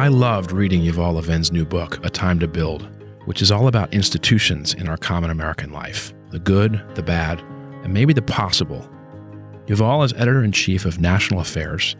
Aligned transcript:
I 0.00 0.08
loved 0.08 0.50
reading 0.50 0.80
Yuval 0.80 1.16
Levin's 1.16 1.52
new 1.52 1.66
book, 1.66 2.02
A 2.06 2.08
Time 2.08 2.38
to 2.38 2.48
Build, 2.48 2.88
which 3.26 3.42
is 3.42 3.52
all 3.52 3.68
about 3.68 3.92
institutions 3.92 4.72
in 4.72 4.88
our 4.88 4.96
common 4.96 5.28
American 5.28 5.72
life 5.72 6.14
the 6.30 6.38
good, 6.38 6.82
the 6.94 7.02
bad, 7.02 7.38
and 7.82 7.92
maybe 7.92 8.14
the 8.14 8.22
possible. 8.22 8.88
Yuval 9.66 10.02
is 10.02 10.14
editor 10.14 10.42
in 10.42 10.52
chief 10.52 10.86
of 10.86 11.02
National 11.02 11.40
Affairs 11.40 11.96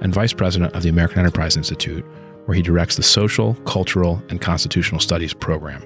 and 0.00 0.14
vice 0.14 0.32
president 0.32 0.76
of 0.76 0.84
the 0.84 0.90
American 0.90 1.18
Enterprise 1.18 1.56
Institute, 1.56 2.04
where 2.44 2.54
he 2.54 2.62
directs 2.62 2.94
the 2.94 3.02
Social, 3.02 3.54
Cultural, 3.64 4.22
and 4.28 4.40
Constitutional 4.40 5.00
Studies 5.00 5.34
program. 5.34 5.82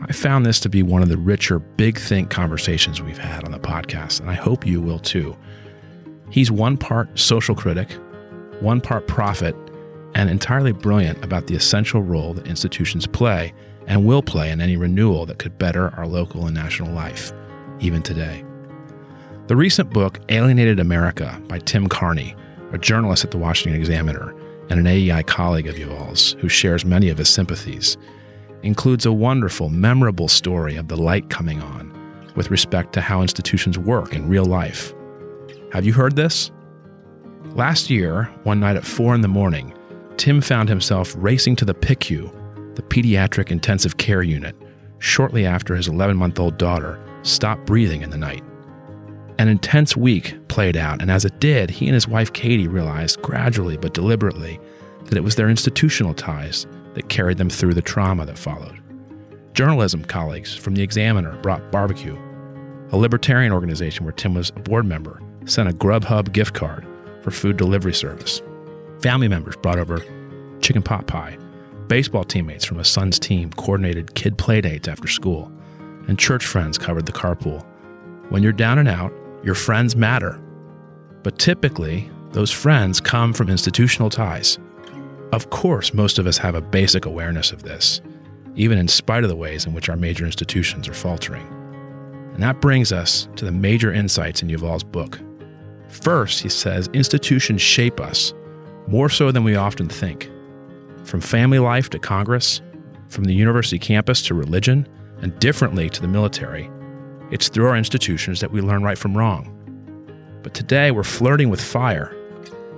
I 0.00 0.12
found 0.12 0.44
this 0.44 0.58
to 0.58 0.68
be 0.68 0.82
one 0.82 1.00
of 1.00 1.08
the 1.08 1.16
richer 1.16 1.60
big 1.60 1.96
think 1.96 2.28
conversations 2.28 3.00
we've 3.00 3.18
had 3.18 3.44
on 3.44 3.52
the 3.52 3.60
podcast, 3.60 4.18
and 4.18 4.28
I 4.28 4.34
hope 4.34 4.66
you 4.66 4.80
will 4.80 4.98
too. 4.98 5.36
He's 6.28 6.50
one 6.50 6.76
part 6.76 7.16
social 7.16 7.54
critic, 7.54 7.92
one 8.58 8.80
part 8.80 9.06
prophet, 9.06 9.54
and 10.14 10.28
entirely 10.28 10.72
brilliant 10.72 11.22
about 11.24 11.46
the 11.46 11.54
essential 11.54 12.02
role 12.02 12.34
that 12.34 12.46
institutions 12.46 13.06
play 13.06 13.52
and 13.86 14.06
will 14.06 14.22
play 14.22 14.50
in 14.50 14.60
any 14.60 14.76
renewal 14.76 15.26
that 15.26 15.38
could 15.38 15.58
better 15.58 15.88
our 15.96 16.06
local 16.06 16.46
and 16.46 16.54
national 16.54 16.92
life, 16.92 17.32
even 17.80 18.02
today. 18.02 18.44
The 19.48 19.56
recent 19.56 19.90
book, 19.90 20.20
Alienated 20.28 20.78
America, 20.78 21.40
by 21.48 21.58
Tim 21.58 21.88
Carney, 21.88 22.34
a 22.72 22.78
journalist 22.78 23.24
at 23.24 23.30
the 23.30 23.38
Washington 23.38 23.78
Examiner 23.78 24.34
and 24.70 24.78
an 24.78 24.86
AEI 24.86 25.24
colleague 25.24 25.66
of 25.66 25.76
Yuval's 25.76 26.32
who 26.38 26.48
shares 26.48 26.84
many 26.84 27.08
of 27.08 27.18
his 27.18 27.28
sympathies, 27.28 27.96
includes 28.62 29.04
a 29.04 29.12
wonderful, 29.12 29.68
memorable 29.68 30.28
story 30.28 30.76
of 30.76 30.88
the 30.88 30.96
light 30.96 31.28
coming 31.28 31.60
on 31.60 31.92
with 32.36 32.50
respect 32.50 32.92
to 32.92 33.00
how 33.00 33.20
institutions 33.20 33.78
work 33.78 34.14
in 34.14 34.28
real 34.28 34.44
life. 34.44 34.94
Have 35.72 35.84
you 35.84 35.92
heard 35.92 36.16
this? 36.16 36.50
Last 37.54 37.90
year, 37.90 38.24
one 38.44 38.60
night 38.60 38.76
at 38.76 38.84
4 38.84 39.14
in 39.14 39.20
the 39.20 39.28
morning, 39.28 39.74
Tim 40.16 40.40
found 40.40 40.68
himself 40.68 41.14
racing 41.16 41.56
to 41.56 41.64
the 41.64 41.74
PICU, 41.74 42.74
the 42.76 42.82
Pediatric 42.82 43.50
Intensive 43.50 43.96
Care 43.96 44.22
Unit, 44.22 44.54
shortly 44.98 45.44
after 45.46 45.74
his 45.74 45.88
11 45.88 46.16
month 46.16 46.38
old 46.38 46.58
daughter 46.58 47.02
stopped 47.22 47.66
breathing 47.66 48.02
in 48.02 48.10
the 48.10 48.18
night. 48.18 48.42
An 49.38 49.48
intense 49.48 49.96
week 49.96 50.36
played 50.48 50.76
out, 50.76 51.02
and 51.02 51.10
as 51.10 51.24
it 51.24 51.40
did, 51.40 51.70
he 51.70 51.86
and 51.86 51.94
his 51.94 52.06
wife 52.06 52.32
Katie 52.32 52.68
realized 52.68 53.20
gradually 53.22 53.76
but 53.76 53.94
deliberately 53.94 54.60
that 55.04 55.16
it 55.16 55.24
was 55.24 55.34
their 55.34 55.48
institutional 55.48 56.14
ties 56.14 56.66
that 56.94 57.08
carried 57.08 57.38
them 57.38 57.50
through 57.50 57.74
the 57.74 57.82
trauma 57.82 58.26
that 58.26 58.38
followed. 58.38 58.80
Journalism 59.54 60.04
colleagues 60.04 60.54
from 60.54 60.74
The 60.74 60.82
Examiner 60.82 61.36
brought 61.38 61.72
barbecue. 61.72 62.16
A 62.92 62.96
libertarian 62.96 63.52
organization 63.52 64.04
where 64.04 64.12
Tim 64.12 64.34
was 64.34 64.50
a 64.50 64.60
board 64.60 64.86
member 64.86 65.20
sent 65.46 65.68
a 65.68 65.72
Grubhub 65.72 66.32
gift 66.32 66.54
card 66.54 66.86
for 67.22 67.30
food 67.30 67.56
delivery 67.56 67.94
service. 67.94 68.42
Family 69.02 69.26
members 69.26 69.56
brought 69.56 69.80
over 69.80 70.00
chicken 70.60 70.80
pot 70.80 71.08
pie. 71.08 71.36
Baseball 71.88 72.22
teammates 72.22 72.64
from 72.64 72.78
a 72.78 72.84
son's 72.84 73.18
team 73.18 73.50
coordinated 73.50 74.14
kid 74.14 74.38
playdates 74.38 74.86
after 74.86 75.08
school. 75.08 75.50
And 76.06 76.16
church 76.16 76.46
friends 76.46 76.78
covered 76.78 77.06
the 77.06 77.12
carpool. 77.12 77.66
When 78.28 78.44
you're 78.44 78.52
down 78.52 78.78
and 78.78 78.88
out, 78.88 79.12
your 79.42 79.56
friends 79.56 79.96
matter. 79.96 80.40
But 81.24 81.40
typically, 81.40 82.08
those 82.30 82.52
friends 82.52 83.00
come 83.00 83.32
from 83.32 83.50
institutional 83.50 84.08
ties. 84.08 84.60
Of 85.32 85.50
course, 85.50 85.92
most 85.92 86.20
of 86.20 86.28
us 86.28 86.38
have 86.38 86.54
a 86.54 86.60
basic 86.60 87.04
awareness 87.04 87.50
of 87.50 87.64
this, 87.64 88.00
even 88.54 88.78
in 88.78 88.86
spite 88.86 89.24
of 89.24 89.30
the 89.30 89.36
ways 89.36 89.66
in 89.66 89.74
which 89.74 89.88
our 89.88 89.96
major 89.96 90.24
institutions 90.24 90.88
are 90.88 90.94
faltering. 90.94 91.46
And 92.34 92.42
that 92.42 92.60
brings 92.60 92.92
us 92.92 93.28
to 93.34 93.44
the 93.44 93.52
major 93.52 93.92
insights 93.92 94.42
in 94.42 94.48
Yuval's 94.48 94.84
book. 94.84 95.18
First, 95.88 96.40
he 96.40 96.48
says 96.48 96.88
institutions 96.92 97.60
shape 97.60 97.98
us 97.98 98.32
more 98.86 99.08
so 99.08 99.30
than 99.30 99.44
we 99.44 99.56
often 99.56 99.88
think. 99.88 100.30
From 101.04 101.20
family 101.20 101.58
life 101.58 101.90
to 101.90 101.98
Congress, 101.98 102.60
from 103.08 103.24
the 103.24 103.34
university 103.34 103.78
campus 103.78 104.22
to 104.22 104.34
religion, 104.34 104.88
and 105.20 105.38
differently 105.38 105.88
to 105.90 106.00
the 106.00 106.08
military, 106.08 106.70
it's 107.30 107.48
through 107.48 107.66
our 107.66 107.76
institutions 107.76 108.40
that 108.40 108.50
we 108.50 108.60
learn 108.60 108.82
right 108.82 108.98
from 108.98 109.16
wrong. 109.16 109.48
But 110.42 110.54
today 110.54 110.90
we're 110.90 111.04
flirting 111.04 111.48
with 111.48 111.60
fire, 111.60 112.14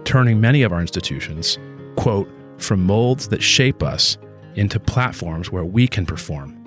turning 0.05 0.41
many 0.41 0.63
of 0.63 0.73
our 0.73 0.81
institutions, 0.81 1.59
quote, 1.97 2.29
from 2.59 2.85
molds 2.85 3.29
that 3.29 3.43
shape 3.43 3.83
us 3.83 4.17
into 4.55 4.79
platforms 4.79 5.51
where 5.51 5.65
we 5.65 5.89
can 5.89 6.07
perform. 6.07 6.61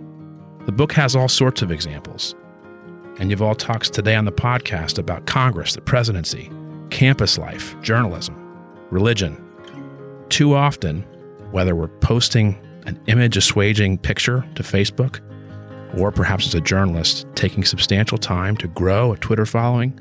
The 0.66 0.72
book 0.72 0.92
has 0.94 1.16
all 1.16 1.30
sorts 1.30 1.62
of 1.62 1.72
examples. 1.72 2.36
And 3.20 3.32
Yuval 3.32 3.58
talks 3.58 3.90
today 3.90 4.16
on 4.16 4.26
the 4.26 4.32
podcast 4.32 5.00
about 5.00 5.26
Congress, 5.26 5.74
the 5.74 5.82
presidency, 5.82 6.52
campus 6.90 7.38
life, 7.38 7.80
journalism, 7.82 8.37
religion. 8.90 9.44
Too 10.30 10.56
often, 10.56 11.02
whether 11.52 11.76
we're 11.76 11.88
posting 11.88 12.58
an 12.86 13.00
image 13.08 13.38
assuaging 13.38 13.98
picture 13.98 14.46
to 14.56 14.64
Facebook, 14.64 15.20
or 15.98 16.12
perhaps 16.12 16.48
as 16.48 16.56
a 16.56 16.62
journalist 16.62 17.26
taking 17.36 17.64
substantial 17.64 18.18
time 18.18 18.58
to 18.58 18.68
grow 18.68 19.14
a 19.14 19.18
Twitter 19.18 19.46
following, 19.46 19.98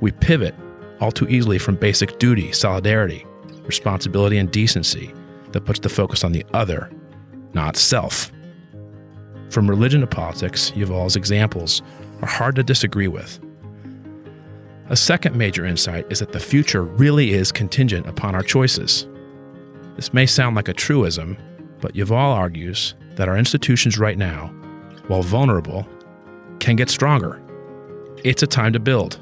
we 0.00 0.12
pivot 0.12 0.54
all 1.00 1.12
too 1.12 1.26
easily 1.28 1.58
from 1.58 1.76
basic 1.76 2.18
duty, 2.18 2.52
solidarity, 2.52 3.26
responsibility, 3.64 4.38
and 4.38 4.50
decency 4.50 5.12
that 5.52 5.64
puts 5.64 5.80
the 5.80 5.88
focus 5.88 6.24
on 6.24 6.32
the 6.32 6.44
other, 6.52 6.90
not 7.52 7.76
self. 7.76 8.30
From 9.50 9.68
religion 9.68 10.00
to 10.00 10.06
politics, 10.06 10.72
Yuval's 10.72 11.16
examples 11.16 11.82
are 12.22 12.28
hard 12.28 12.56
to 12.56 12.62
disagree 12.62 13.08
with. 13.08 13.40
A 14.90 14.96
second 14.96 15.34
major 15.34 15.64
insight 15.64 16.06
is 16.10 16.18
that 16.18 16.32
the 16.32 16.40
future 16.40 16.82
really 16.82 17.32
is 17.32 17.50
contingent 17.50 18.06
upon 18.06 18.34
our 18.34 18.42
choices. 18.42 19.06
This 19.96 20.12
may 20.12 20.26
sound 20.26 20.56
like 20.56 20.68
a 20.68 20.74
truism, 20.74 21.38
but 21.80 21.94
Yuval 21.94 22.34
argues 22.34 22.94
that 23.16 23.28
our 23.28 23.38
institutions 23.38 23.98
right 23.98 24.18
now, 24.18 24.48
while 25.06 25.22
vulnerable, 25.22 25.88
can 26.60 26.76
get 26.76 26.90
stronger. 26.90 27.40
It's 28.24 28.42
a 28.42 28.46
time 28.46 28.74
to 28.74 28.78
build, 28.78 29.18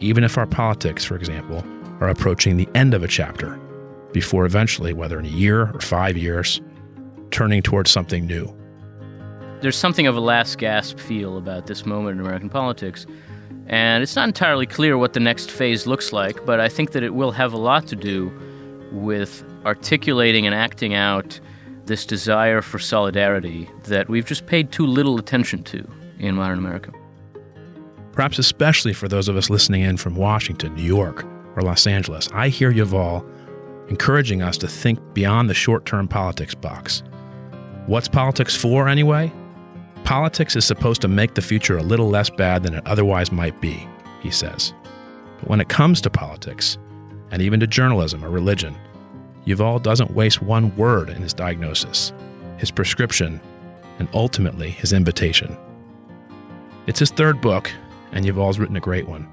even 0.00 0.24
if 0.24 0.36
our 0.36 0.46
politics, 0.46 1.04
for 1.04 1.16
example, 1.16 1.64
are 2.00 2.08
approaching 2.08 2.58
the 2.58 2.68
end 2.74 2.92
of 2.92 3.02
a 3.02 3.08
chapter 3.08 3.58
before 4.12 4.44
eventually, 4.44 4.92
whether 4.92 5.18
in 5.18 5.24
a 5.24 5.28
year 5.28 5.70
or 5.72 5.80
five 5.80 6.18
years, 6.18 6.60
turning 7.30 7.62
towards 7.62 7.90
something 7.90 8.26
new. 8.26 8.54
There's 9.62 9.78
something 9.78 10.06
of 10.06 10.16
a 10.16 10.20
last 10.20 10.58
gasp 10.58 10.98
feel 10.98 11.38
about 11.38 11.66
this 11.66 11.86
moment 11.86 12.18
in 12.18 12.26
American 12.26 12.50
politics. 12.50 13.06
And 13.72 14.02
it's 14.02 14.14
not 14.14 14.28
entirely 14.28 14.66
clear 14.66 14.98
what 14.98 15.14
the 15.14 15.20
next 15.20 15.50
phase 15.50 15.86
looks 15.86 16.12
like, 16.12 16.44
but 16.44 16.60
I 16.60 16.68
think 16.68 16.92
that 16.92 17.02
it 17.02 17.14
will 17.14 17.32
have 17.32 17.54
a 17.54 17.56
lot 17.56 17.86
to 17.86 17.96
do 17.96 18.30
with 18.92 19.42
articulating 19.64 20.44
and 20.44 20.54
acting 20.54 20.92
out 20.92 21.40
this 21.86 22.04
desire 22.04 22.60
for 22.60 22.78
solidarity 22.78 23.70
that 23.84 24.10
we've 24.10 24.26
just 24.26 24.44
paid 24.44 24.72
too 24.72 24.86
little 24.86 25.18
attention 25.18 25.62
to 25.64 25.90
in 26.18 26.34
modern 26.34 26.58
America. 26.58 26.92
Perhaps 28.12 28.38
especially 28.38 28.92
for 28.92 29.08
those 29.08 29.26
of 29.26 29.38
us 29.38 29.48
listening 29.48 29.80
in 29.80 29.96
from 29.96 30.16
Washington, 30.16 30.74
New 30.74 30.82
York, 30.82 31.24
or 31.56 31.62
Los 31.62 31.86
Angeles, 31.86 32.28
I 32.34 32.50
hear 32.50 32.70
Yuval 32.70 33.26
encouraging 33.88 34.42
us 34.42 34.58
to 34.58 34.68
think 34.68 34.98
beyond 35.14 35.48
the 35.48 35.54
short 35.54 35.86
term 35.86 36.08
politics 36.08 36.54
box. 36.54 37.02
What's 37.86 38.06
politics 38.06 38.54
for, 38.54 38.86
anyway? 38.86 39.32
Politics 40.04 40.56
is 40.56 40.64
supposed 40.64 41.00
to 41.02 41.08
make 41.08 41.34
the 41.34 41.42
future 41.42 41.78
a 41.78 41.82
little 41.82 42.08
less 42.08 42.28
bad 42.28 42.62
than 42.62 42.74
it 42.74 42.86
otherwise 42.86 43.32
might 43.32 43.60
be, 43.60 43.86
he 44.20 44.30
says. 44.30 44.74
But 45.38 45.48
when 45.48 45.60
it 45.60 45.68
comes 45.68 46.00
to 46.02 46.10
politics, 46.10 46.78
and 47.30 47.40
even 47.40 47.60
to 47.60 47.66
journalism 47.66 48.24
or 48.24 48.28
religion, 48.28 48.76
Yuval 49.46 49.82
doesn't 49.82 50.12
waste 50.12 50.42
one 50.42 50.74
word 50.76 51.08
in 51.08 51.22
his 51.22 51.32
diagnosis, 51.32 52.12
his 52.58 52.70
prescription, 52.70 53.40
and 53.98 54.08
ultimately 54.12 54.70
his 54.70 54.92
invitation. 54.92 55.56
It's 56.86 56.98
his 56.98 57.10
third 57.10 57.40
book, 57.40 57.70
and 58.12 58.24
Yuval's 58.24 58.58
written 58.58 58.76
a 58.76 58.80
great 58.80 59.08
one. 59.08 59.28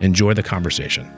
Enjoy 0.00 0.34
the 0.34 0.42
conversation. 0.42 1.10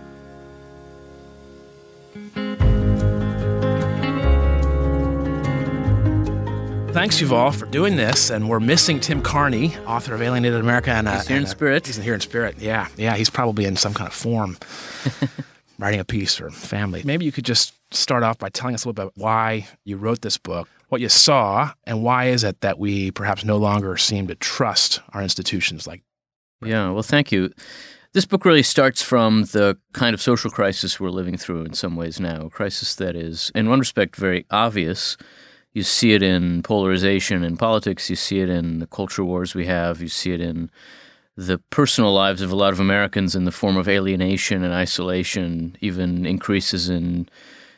Thanks, 6.99 7.23
Yuval, 7.23 7.55
for 7.55 7.67
doing 7.67 7.95
this. 7.95 8.29
And 8.29 8.49
we're 8.49 8.59
missing 8.59 8.99
Tim 8.99 9.23
Carney, 9.23 9.77
author 9.87 10.17
of 10.17 10.21
Alienated 10.21 10.59
America. 10.59 10.91
And, 10.91 11.07
uh, 11.07 11.19
he's 11.19 11.29
here 11.29 11.37
in 11.37 11.45
uh, 11.45 11.47
spirit. 11.47 11.87
He's 11.87 11.95
here 11.95 12.13
in 12.13 12.19
spirit. 12.19 12.57
Yeah, 12.59 12.89
yeah. 12.97 13.15
He's 13.15 13.31
probably 13.31 13.67
in 13.67 13.77
some 13.77 13.95
kind 13.95 14.09
of 14.09 14.13
form, 14.13 14.59
writing 15.79 16.01
a 16.01 16.05
piece 16.05 16.35
for 16.35 16.51
family. 16.51 17.03
Maybe 17.05 17.25
you 17.25 17.31
could 17.31 17.45
just 17.45 17.73
start 17.95 18.25
off 18.25 18.39
by 18.39 18.49
telling 18.49 18.75
us 18.75 18.85
a 18.85 18.89
little 18.89 18.95
bit 18.95 19.03
about 19.03 19.13
why 19.17 19.69
you 19.85 19.97
wrote 19.97 20.23
this 20.23 20.39
book, 20.39 20.69
what 20.89 21.01
you 21.01 21.09
saw, 21.09 21.71
and 21.85 22.03
why 22.03 22.31
is 22.31 22.43
it 22.43 22.63
that 22.63 22.81
we 22.81 23.13
perhaps 23.13 23.45
no 23.45 23.59
longer 23.59 23.97
seem 23.97 24.27
to 24.27 24.35
trust 24.35 24.99
our 25.13 25.23
institutions 25.23 25.87
like. 25.87 26.03
Yeah. 26.65 26.91
Well, 26.91 27.05
thank 27.05 27.31
you. 27.31 27.53
This 28.13 28.27
book 28.27 28.45
really 28.45 28.65
starts 28.65 29.03
from 29.03 29.43
the 29.43 29.79
kind 29.93 30.15
of 30.15 30.21
social 30.21 30.51
crisis 30.51 30.99
we're 30.99 31.11
living 31.11 31.37
through 31.37 31.63
in 31.63 31.75
some 31.75 31.95
ways 31.95 32.19
now, 32.19 32.47
a 32.47 32.51
crisis 32.51 32.97
that 32.97 33.15
is, 33.15 33.53
in 33.55 33.69
one 33.69 33.79
respect, 33.79 34.17
very 34.17 34.47
obvious 34.51 35.17
you 35.79 35.85
see 35.85 36.13
it 36.13 36.25
in 36.25 36.61
polarization 36.65 37.45
in 37.45 37.57
politics. 37.57 38.11
You 38.11 38.17
see 38.17 38.41
it 38.41 38.51
in 38.51 38.81
the 38.81 38.87
culture 38.89 39.25
wars 39.25 39.55
we 39.55 39.67
have. 39.67 40.03
You 40.03 40.09
see 40.09 40.33
it 40.33 40.41
in 40.41 40.71
the 41.37 41.59
personal 41.71 42.13
lives 42.13 42.43
of 42.43 42.51
a 42.51 42.57
lot 42.57 42.73
of 42.73 42.81
Americans 42.81 43.37
in 43.37 43.45
the 43.45 43.53
form 43.53 43.77
of 43.77 43.89
alienation 43.89 44.65
and 44.65 44.75
isolation, 44.75 45.77
even 45.81 46.27
increases 46.27 46.89
in 46.89 47.29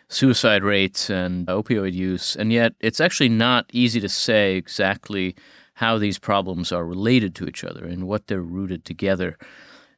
suicide 0.09 0.65
rates 0.65 1.11
and 1.11 1.47
opioid 1.47 1.93
use. 1.93 2.37
And 2.37 2.51
yet, 2.51 2.73
it's 2.81 3.01
actually 3.01 3.29
not 3.29 3.67
easy 3.71 4.01
to 4.01 4.09
say 4.09 4.57
exactly 4.57 5.37
how 5.75 5.99
these 5.99 6.19
problems 6.19 6.73
are 6.73 6.87
related 6.87 7.35
to 7.35 7.47
each 7.47 7.63
other 7.65 7.85
and 7.85 8.09
what 8.09 8.29
they're 8.29 8.41
rooted 8.41 8.87
together. 8.87 9.37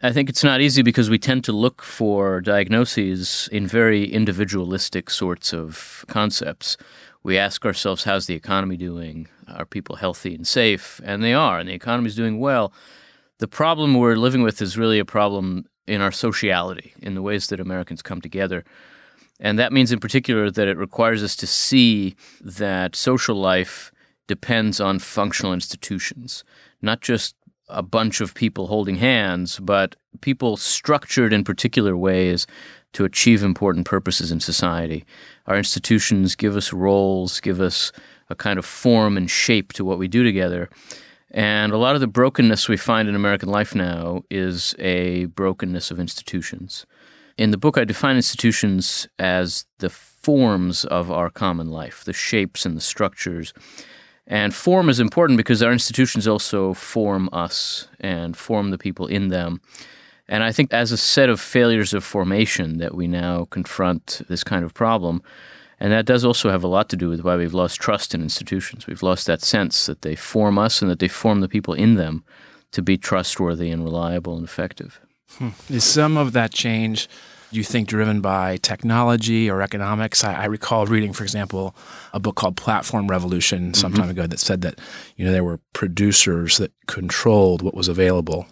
I 0.02 0.12
think 0.12 0.28
it's 0.28 0.42
not 0.42 0.60
easy 0.60 0.82
because 0.82 1.08
we 1.08 1.18
tend 1.20 1.44
to 1.44 1.52
look 1.52 1.82
for 1.82 2.40
diagnoses 2.40 3.48
in 3.52 3.68
very 3.68 4.04
individualistic 4.06 5.08
sorts 5.08 5.54
of 5.54 6.04
concepts. 6.08 6.76
We 7.22 7.38
ask 7.38 7.64
ourselves, 7.64 8.04
how's 8.04 8.26
the 8.26 8.34
economy 8.34 8.76
doing? 8.76 9.28
Are 9.46 9.64
people 9.64 9.96
healthy 9.96 10.34
and 10.34 10.46
safe? 10.46 11.00
And 11.04 11.22
they 11.22 11.32
are, 11.32 11.58
and 11.58 11.68
the 11.68 11.74
economy 11.74 12.08
is 12.08 12.16
doing 12.16 12.40
well. 12.40 12.72
The 13.38 13.48
problem 13.48 13.94
we're 13.94 14.16
living 14.16 14.42
with 14.42 14.60
is 14.60 14.76
really 14.76 14.98
a 14.98 15.04
problem 15.04 15.66
in 15.86 16.00
our 16.00 16.12
sociality, 16.12 16.94
in 17.00 17.14
the 17.14 17.22
ways 17.22 17.46
that 17.48 17.60
Americans 17.60 18.02
come 18.02 18.20
together. 18.20 18.64
And 19.40 19.58
that 19.58 19.72
means, 19.72 19.92
in 19.92 20.00
particular, 20.00 20.50
that 20.50 20.68
it 20.68 20.76
requires 20.76 21.22
us 21.22 21.36
to 21.36 21.46
see 21.46 22.14
that 22.40 22.94
social 22.96 23.36
life 23.36 23.92
depends 24.26 24.80
on 24.80 24.98
functional 24.98 25.52
institutions, 25.52 26.44
not 26.80 27.00
just 27.00 27.34
a 27.68 27.82
bunch 27.82 28.20
of 28.20 28.34
people 28.34 28.66
holding 28.66 28.96
hands, 28.96 29.58
but 29.60 29.96
people 30.20 30.56
structured 30.56 31.32
in 31.32 31.42
particular 31.42 31.96
ways 31.96 32.46
to 32.92 33.04
achieve 33.04 33.42
important 33.42 33.86
purposes 33.86 34.30
in 34.30 34.40
society. 34.40 35.04
Our 35.46 35.56
institutions 35.56 36.34
give 36.34 36.56
us 36.56 36.72
roles, 36.72 37.40
give 37.40 37.60
us 37.60 37.92
a 38.28 38.34
kind 38.34 38.58
of 38.58 38.64
form 38.64 39.16
and 39.16 39.30
shape 39.30 39.72
to 39.74 39.84
what 39.84 39.98
we 39.98 40.08
do 40.08 40.22
together. 40.22 40.68
And 41.30 41.72
a 41.72 41.78
lot 41.78 41.94
of 41.94 42.00
the 42.00 42.06
brokenness 42.06 42.68
we 42.68 42.76
find 42.76 43.08
in 43.08 43.14
American 43.14 43.48
life 43.48 43.74
now 43.74 44.22
is 44.30 44.74
a 44.78 45.26
brokenness 45.26 45.90
of 45.90 45.98
institutions. 45.98 46.84
In 47.38 47.50
the 47.50 47.56
book, 47.56 47.78
I 47.78 47.84
define 47.84 48.16
institutions 48.16 49.08
as 49.18 49.64
the 49.78 49.88
forms 49.88 50.84
of 50.84 51.10
our 51.10 51.30
common 51.30 51.70
life, 51.70 52.04
the 52.04 52.12
shapes 52.12 52.66
and 52.66 52.76
the 52.76 52.82
structures. 52.82 53.54
And 54.26 54.54
form 54.54 54.88
is 54.88 55.00
important 55.00 55.38
because 55.38 55.62
our 55.62 55.72
institutions 55.72 56.28
also 56.28 56.74
form 56.74 57.28
us 57.32 57.88
and 57.98 58.36
form 58.36 58.70
the 58.70 58.78
people 58.78 59.06
in 59.06 59.28
them. 59.28 59.60
And 60.32 60.42
I 60.42 60.50
think 60.50 60.72
as 60.72 60.92
a 60.92 60.96
set 60.96 61.28
of 61.28 61.38
failures 61.42 61.92
of 61.92 62.02
formation 62.02 62.78
that 62.78 62.94
we 62.94 63.06
now 63.06 63.44
confront 63.50 64.22
this 64.30 64.42
kind 64.42 64.64
of 64.64 64.72
problem. 64.72 65.22
And 65.78 65.92
that 65.92 66.06
does 66.06 66.24
also 66.24 66.48
have 66.48 66.64
a 66.64 66.68
lot 66.68 66.88
to 66.88 66.96
do 66.96 67.10
with 67.10 67.20
why 67.20 67.36
we've 67.36 67.52
lost 67.52 67.78
trust 67.78 68.14
in 68.14 68.22
institutions. 68.22 68.86
We've 68.86 69.02
lost 69.02 69.26
that 69.26 69.42
sense 69.42 69.84
that 69.84 70.00
they 70.00 70.16
form 70.16 70.58
us 70.58 70.80
and 70.80 70.90
that 70.90 71.00
they 71.00 71.08
form 71.08 71.42
the 71.42 71.50
people 71.50 71.74
in 71.74 71.96
them 71.96 72.24
to 72.70 72.80
be 72.80 72.96
trustworthy 72.96 73.70
and 73.70 73.84
reliable 73.84 74.34
and 74.34 74.44
effective. 74.44 75.00
Hmm. 75.32 75.50
Is 75.68 75.84
some 75.84 76.16
of 76.16 76.32
that 76.32 76.50
change 76.50 77.10
do 77.50 77.58
you 77.58 77.64
think 77.64 77.86
driven 77.86 78.22
by 78.22 78.56
technology 78.56 79.50
or 79.50 79.60
economics? 79.60 80.24
I, 80.24 80.32
I, 80.32 80.44
recall 80.46 80.86
reading, 80.86 81.12
for 81.12 81.22
example, 81.22 81.76
a 82.14 82.18
book 82.18 82.36
called 82.36 82.56
Platform 82.56 83.08
Revolution 83.08 83.74
some 83.74 83.92
mm-hmm. 83.92 84.00
time 84.00 84.10
ago 84.10 84.26
that 84.26 84.40
said 84.40 84.62
that 84.62 84.78
you 85.16 85.26
know 85.26 85.32
there 85.32 85.44
were 85.44 85.60
producers 85.74 86.56
that 86.56 86.72
controlled 86.86 87.60
what 87.60 87.74
was 87.74 87.88
available 87.88 88.46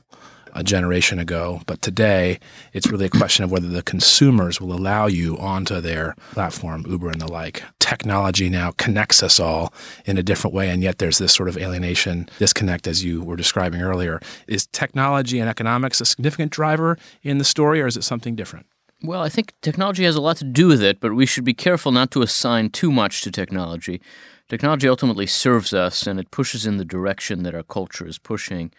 a 0.55 0.63
generation 0.63 1.19
ago. 1.19 1.63
But 1.67 1.83
today, 1.83 2.39
it's 2.73 2.91
really 2.91 3.07
a 3.07 3.11
question 3.11 3.45
of 3.45 3.51
whether 3.51 3.69
the 3.69 3.83
consumers 3.83 4.61
will 4.61 4.73
allow 4.73 5.07
you 5.07 5.39
onto 5.39 5.81
their 5.81 6.15
platform, 6.33 6.85
Uber 6.89 7.11
and 7.11 7.21
the 7.21 7.31
like. 7.31 7.63
Technology 7.79 8.49
now 8.49 8.73
connects 8.73 9.23
us 9.23 9.41
all 9.41 9.73
in 10.05 10.19
a 10.19 10.23
different 10.23 10.55
way, 10.55 10.71
and 10.71 10.83
yet 10.83 10.99
there's 10.99 11.19
this 11.19 11.33
sort 11.33 11.49
of 11.49 11.57
alienation, 11.57 12.29
disconnect, 12.39 12.87
as 12.87 13.05
you 13.05 13.23
were 13.23 13.37
describing 13.37 13.83
earlier. 13.83 14.21
Is 14.47 14.67
technology 14.67 15.39
and 15.39 15.49
economics 15.49 16.01
a 16.01 16.05
significant 16.05 16.53
driver 16.53 16.99
in 17.23 17.39
the 17.39 17.45
story, 17.45 17.81
or 17.81 17.87
is 17.87 17.97
it 17.97 18.05
something 18.05 18.37
different? 18.37 18.67
Well, 19.03 19.23
I 19.23 19.31
think 19.31 19.55
technology 19.63 20.05
has 20.05 20.17
a 20.17 20.21
lot 20.21 20.37
to 20.39 20.45
do 20.45 20.69
with 20.69 20.83
it, 20.83 21.01
but 21.01 21.15
we 21.15 21.25
should 21.25 21.45
be 21.45 21.55
careful 21.55 21.91
not 21.91 22.11
to 22.11 22.23
assign 22.23 22.69
too 22.69 22.93
much 22.93 23.23
to 23.23 23.31
technology. 23.31 24.01
Technology 24.51 24.89
ultimately 24.89 25.27
serves 25.27 25.73
us 25.73 26.07
and 26.07 26.21
it 26.21 26.31
pushes 26.31 26.67
in 26.67 26.77
the 26.77 26.85
direction 26.85 27.45
that 27.45 27.55
our 27.55 27.63
culture 27.63 28.07
is 28.07 28.19
pushing. 28.19 28.73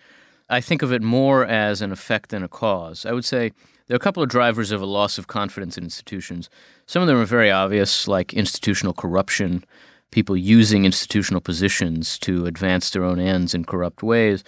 I 0.51 0.59
think 0.59 0.81
of 0.81 0.91
it 0.91 1.01
more 1.01 1.45
as 1.45 1.81
an 1.81 1.93
effect 1.93 2.29
than 2.29 2.43
a 2.43 2.49
cause. 2.49 3.05
I 3.05 3.13
would 3.13 3.23
say 3.23 3.53
there 3.87 3.95
are 3.95 3.97
a 3.97 3.99
couple 3.99 4.21
of 4.21 4.27
drivers 4.27 4.71
of 4.71 4.81
a 4.81 4.85
loss 4.85 5.17
of 5.17 5.27
confidence 5.27 5.77
in 5.77 5.85
institutions. 5.85 6.49
Some 6.85 7.01
of 7.01 7.07
them 7.07 7.17
are 7.17 7.25
very 7.25 7.49
obvious, 7.49 8.05
like 8.05 8.33
institutional 8.33 8.93
corruption, 8.93 9.63
people 10.11 10.35
using 10.35 10.83
institutional 10.83 11.39
positions 11.39 12.19
to 12.19 12.45
advance 12.47 12.89
their 12.89 13.05
own 13.05 13.17
ends 13.17 13.53
in 13.53 13.63
corrupt 13.63 14.03
ways, 14.03 14.43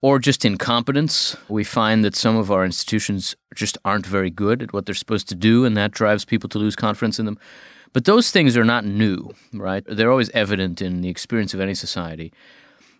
or 0.00 0.20
just 0.20 0.44
incompetence. 0.44 1.36
We 1.48 1.64
find 1.64 2.04
that 2.04 2.14
some 2.14 2.36
of 2.36 2.52
our 2.52 2.64
institutions 2.64 3.34
just 3.52 3.76
aren't 3.84 4.06
very 4.06 4.30
good 4.30 4.62
at 4.62 4.72
what 4.72 4.86
they're 4.86 4.94
supposed 4.94 5.28
to 5.30 5.34
do, 5.34 5.64
and 5.64 5.76
that 5.76 5.90
drives 5.90 6.24
people 6.24 6.48
to 6.50 6.58
lose 6.58 6.76
confidence 6.76 7.18
in 7.18 7.26
them. 7.26 7.40
But 7.92 8.04
those 8.04 8.30
things 8.30 8.56
are 8.56 8.64
not 8.64 8.84
new, 8.84 9.34
right? 9.52 9.82
They're 9.84 10.12
always 10.12 10.30
evident 10.30 10.80
in 10.80 11.00
the 11.00 11.08
experience 11.08 11.54
of 11.54 11.60
any 11.60 11.74
society 11.74 12.32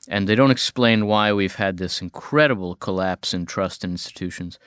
and 0.08 0.28
they 0.28 0.34
don't 0.34 0.50
explain 0.50 1.06
why 1.06 1.32
we've 1.32 1.56
had 1.56 1.76
this 1.76 2.00
incredible 2.00 2.74
collapse 2.76 3.34
in 3.34 3.46
trust 3.46 3.84
in 3.84 3.90
institutions. 3.92 4.58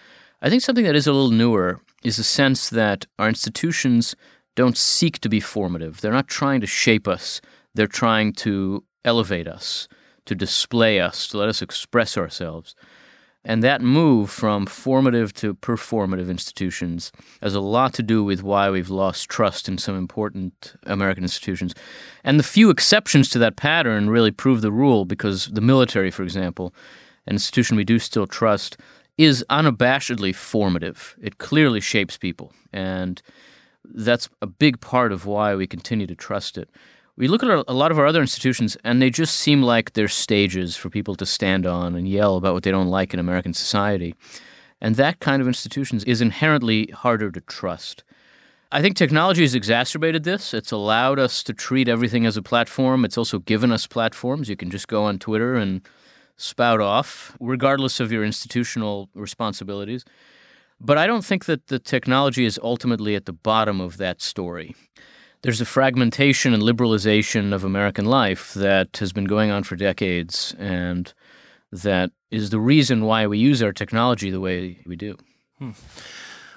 I 0.42 0.50
think 0.50 0.62
something 0.62 0.86
that 0.86 0.96
is 0.96 1.08
a 1.08 1.14
little 1.14 1.32
newer 1.32 1.80
is 2.04 2.18
the 2.18 2.24
sense 2.24 2.70
that 2.70 3.06
our 3.18 3.30
institutions 3.30 4.16
don't 4.56 4.78
seek 4.78 5.20
to 5.20 5.30
be 5.30 5.40
formative. 5.40 6.02
They're 6.02 6.12
not 6.12 6.28
trying 6.28 6.62
to 6.62 6.68
shape 6.68 7.08
us, 7.08 7.42
they're 7.74 7.88
trying 7.88 8.34
to 8.34 8.84
elevate 9.06 9.48
us, 9.48 9.88
to 10.26 10.36
display 10.36 11.00
us, 11.00 11.28
to 11.30 11.38
let 11.38 11.50
us 11.50 11.62
express 11.62 12.18
ourselves. 12.18 12.76
And 13.46 13.62
that 13.62 13.82
move 13.82 14.30
from 14.30 14.66
formative 14.66 15.34
to 15.36 15.56
performative 15.56 16.30
institutions 16.30 17.12
has 17.42 17.56
a 17.56 17.60
lot 17.60 17.94
to 17.96 18.04
do 18.04 18.24
with 18.24 18.42
why 18.42 18.70
we've 18.70 18.90
lost 18.90 19.28
trust 19.30 19.68
in 19.68 19.78
some 19.78 19.98
important 19.98 20.76
American 20.86 21.24
institutions. 21.24 21.76
And 22.24 22.40
the 22.40 22.44
few 22.44 22.70
exceptions 22.70 23.30
to 23.32 23.40
that 23.40 23.58
pattern 23.58 24.10
really 24.10 24.32
prove 24.32 24.62
the 24.62 24.72
rule 24.72 25.04
because 25.04 25.48
the 25.48 25.62
military, 25.62 26.10
for 26.10 26.24
example, 26.24 26.74
an 27.28 27.34
institution 27.34 27.76
we 27.76 27.84
do 27.84 28.00
still 28.00 28.28
trust, 28.28 28.78
is 29.18 29.46
unabashedly 29.50 30.34
formative. 30.34 31.16
It 31.22 31.38
clearly 31.38 31.82
shapes 31.82 32.18
people. 32.18 32.54
And 32.72 33.22
that's 33.84 34.30
a 34.42 34.48
big 34.48 34.80
part 34.80 35.12
of 35.12 35.26
why 35.26 35.54
we 35.56 35.68
continue 35.68 36.08
to 36.08 36.16
trust 36.16 36.58
it 36.58 36.70
we 37.16 37.28
look 37.28 37.44
at 37.44 37.66
a 37.68 37.74
lot 37.74 37.92
of 37.92 38.00
our 38.00 38.08
other 38.08 38.22
institutions 38.22 38.76
and 38.84 39.02
they 39.02 39.10
just 39.10 39.36
seem 39.36 39.62
like 39.62 39.94
they're 39.94 40.08
stages 40.08 40.76
for 40.76 40.90
people 40.90 41.16
to 41.16 41.26
stand 41.26 41.66
on 41.66 41.96
and 41.96 42.08
yell 42.08 42.38
about 42.38 42.56
what 42.56 42.64
they 42.64 42.72
don't 42.72 42.88
like 42.88 43.14
in 43.14 43.20
American 43.20 43.54
society. 43.54 44.16
And 44.82 44.96
that 44.96 45.20
kind 45.20 45.42
of 45.42 45.48
institutions 45.48 46.04
is 46.06 46.22
inherently 46.22 46.88
harder 46.88 47.32
to 47.32 47.42
trust. 47.42 48.04
I 48.72 48.82
think 48.82 48.98
technology 48.98 49.44
has 49.44 49.54
exacerbated 49.54 50.24
this. 50.24 50.54
It's 50.54 50.72
allowed 50.72 51.20
us 51.20 51.44
to 51.44 51.54
treat 51.54 51.88
everything 51.88 52.26
as 52.26 52.36
a 52.36 52.42
platform. 52.42 53.06
It's 53.06 53.18
also 53.18 53.38
given 53.38 53.72
us 53.72 53.86
platforms. 53.86 54.50
You 54.50 54.56
can 54.56 54.72
just 54.72 54.88
go 54.88 55.04
on 55.04 55.20
Twitter 55.20 55.54
and 55.54 55.82
spout 56.36 56.82
off, 56.82 57.38
regardless 57.40 58.00
of 58.00 58.12
your 58.12 58.26
institutional 58.26 59.10
responsibilities. 59.14 60.04
But 60.82 60.98
I 60.98 61.06
don't 61.06 61.24
think 61.24 61.46
that 61.46 61.68
the 61.68 61.78
technology 61.78 62.44
is 62.44 62.60
ultimately 62.64 63.14
at 63.14 63.26
the 63.26 63.34
bottom 63.34 63.80
of 63.80 63.98
that 63.98 64.20
story 64.20 64.76
there's 65.44 65.62
a 65.62 65.66
fragmentation 65.66 66.54
and 66.54 66.64
liberalization 66.64 67.54
of 67.54 67.64
American 67.64 68.06
life 68.06 68.54
that 68.54 68.98
has 68.98 69.14
been 69.14 69.26
going 69.26 69.52
on 69.52 69.64
for 69.64 69.76
decades, 69.76 70.56
and 70.58 71.14
that 71.72 72.12
is 72.32 72.50
the 72.50 72.60
reason 72.60 73.04
why 73.04 73.28
we 73.28 73.38
use 73.38 73.62
our 73.62 73.74
technology 73.74 74.32
the 74.32 74.40
way 74.40 74.80
we 74.86 74.96
do. 74.96 75.18
Hmm. 75.60 75.72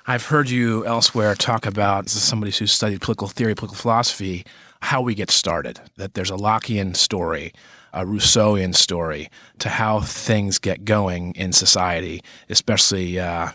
I've 0.07 0.27
heard 0.27 0.49
you 0.49 0.87
elsewhere 0.87 1.35
talk 1.35 1.67
about, 1.67 2.07
as 2.07 2.13
somebody 2.13 2.53
who's 2.53 2.71
studied 2.71 3.01
political 3.01 3.27
theory, 3.27 3.57
political 3.57 3.77
philosophy, 3.77 4.47
how 4.81 5.03
we 5.03 5.17
get 5.17 5.33
started. 5.33 5.81
That 5.97 6.15
there's 6.15 6.31
a 6.31 6.37
Lockean 6.37 6.95
story, 6.95 7.53
a 7.93 8.05
Rousseauian 8.05 8.73
story 8.73 9.29
to 9.59 9.69
how 9.69 10.01
things 10.01 10.61
get 10.61 10.85
going 10.85 11.35
in 11.35 11.53
society, 11.53 12.23
especially 12.49 13.19
uh, 13.19 13.51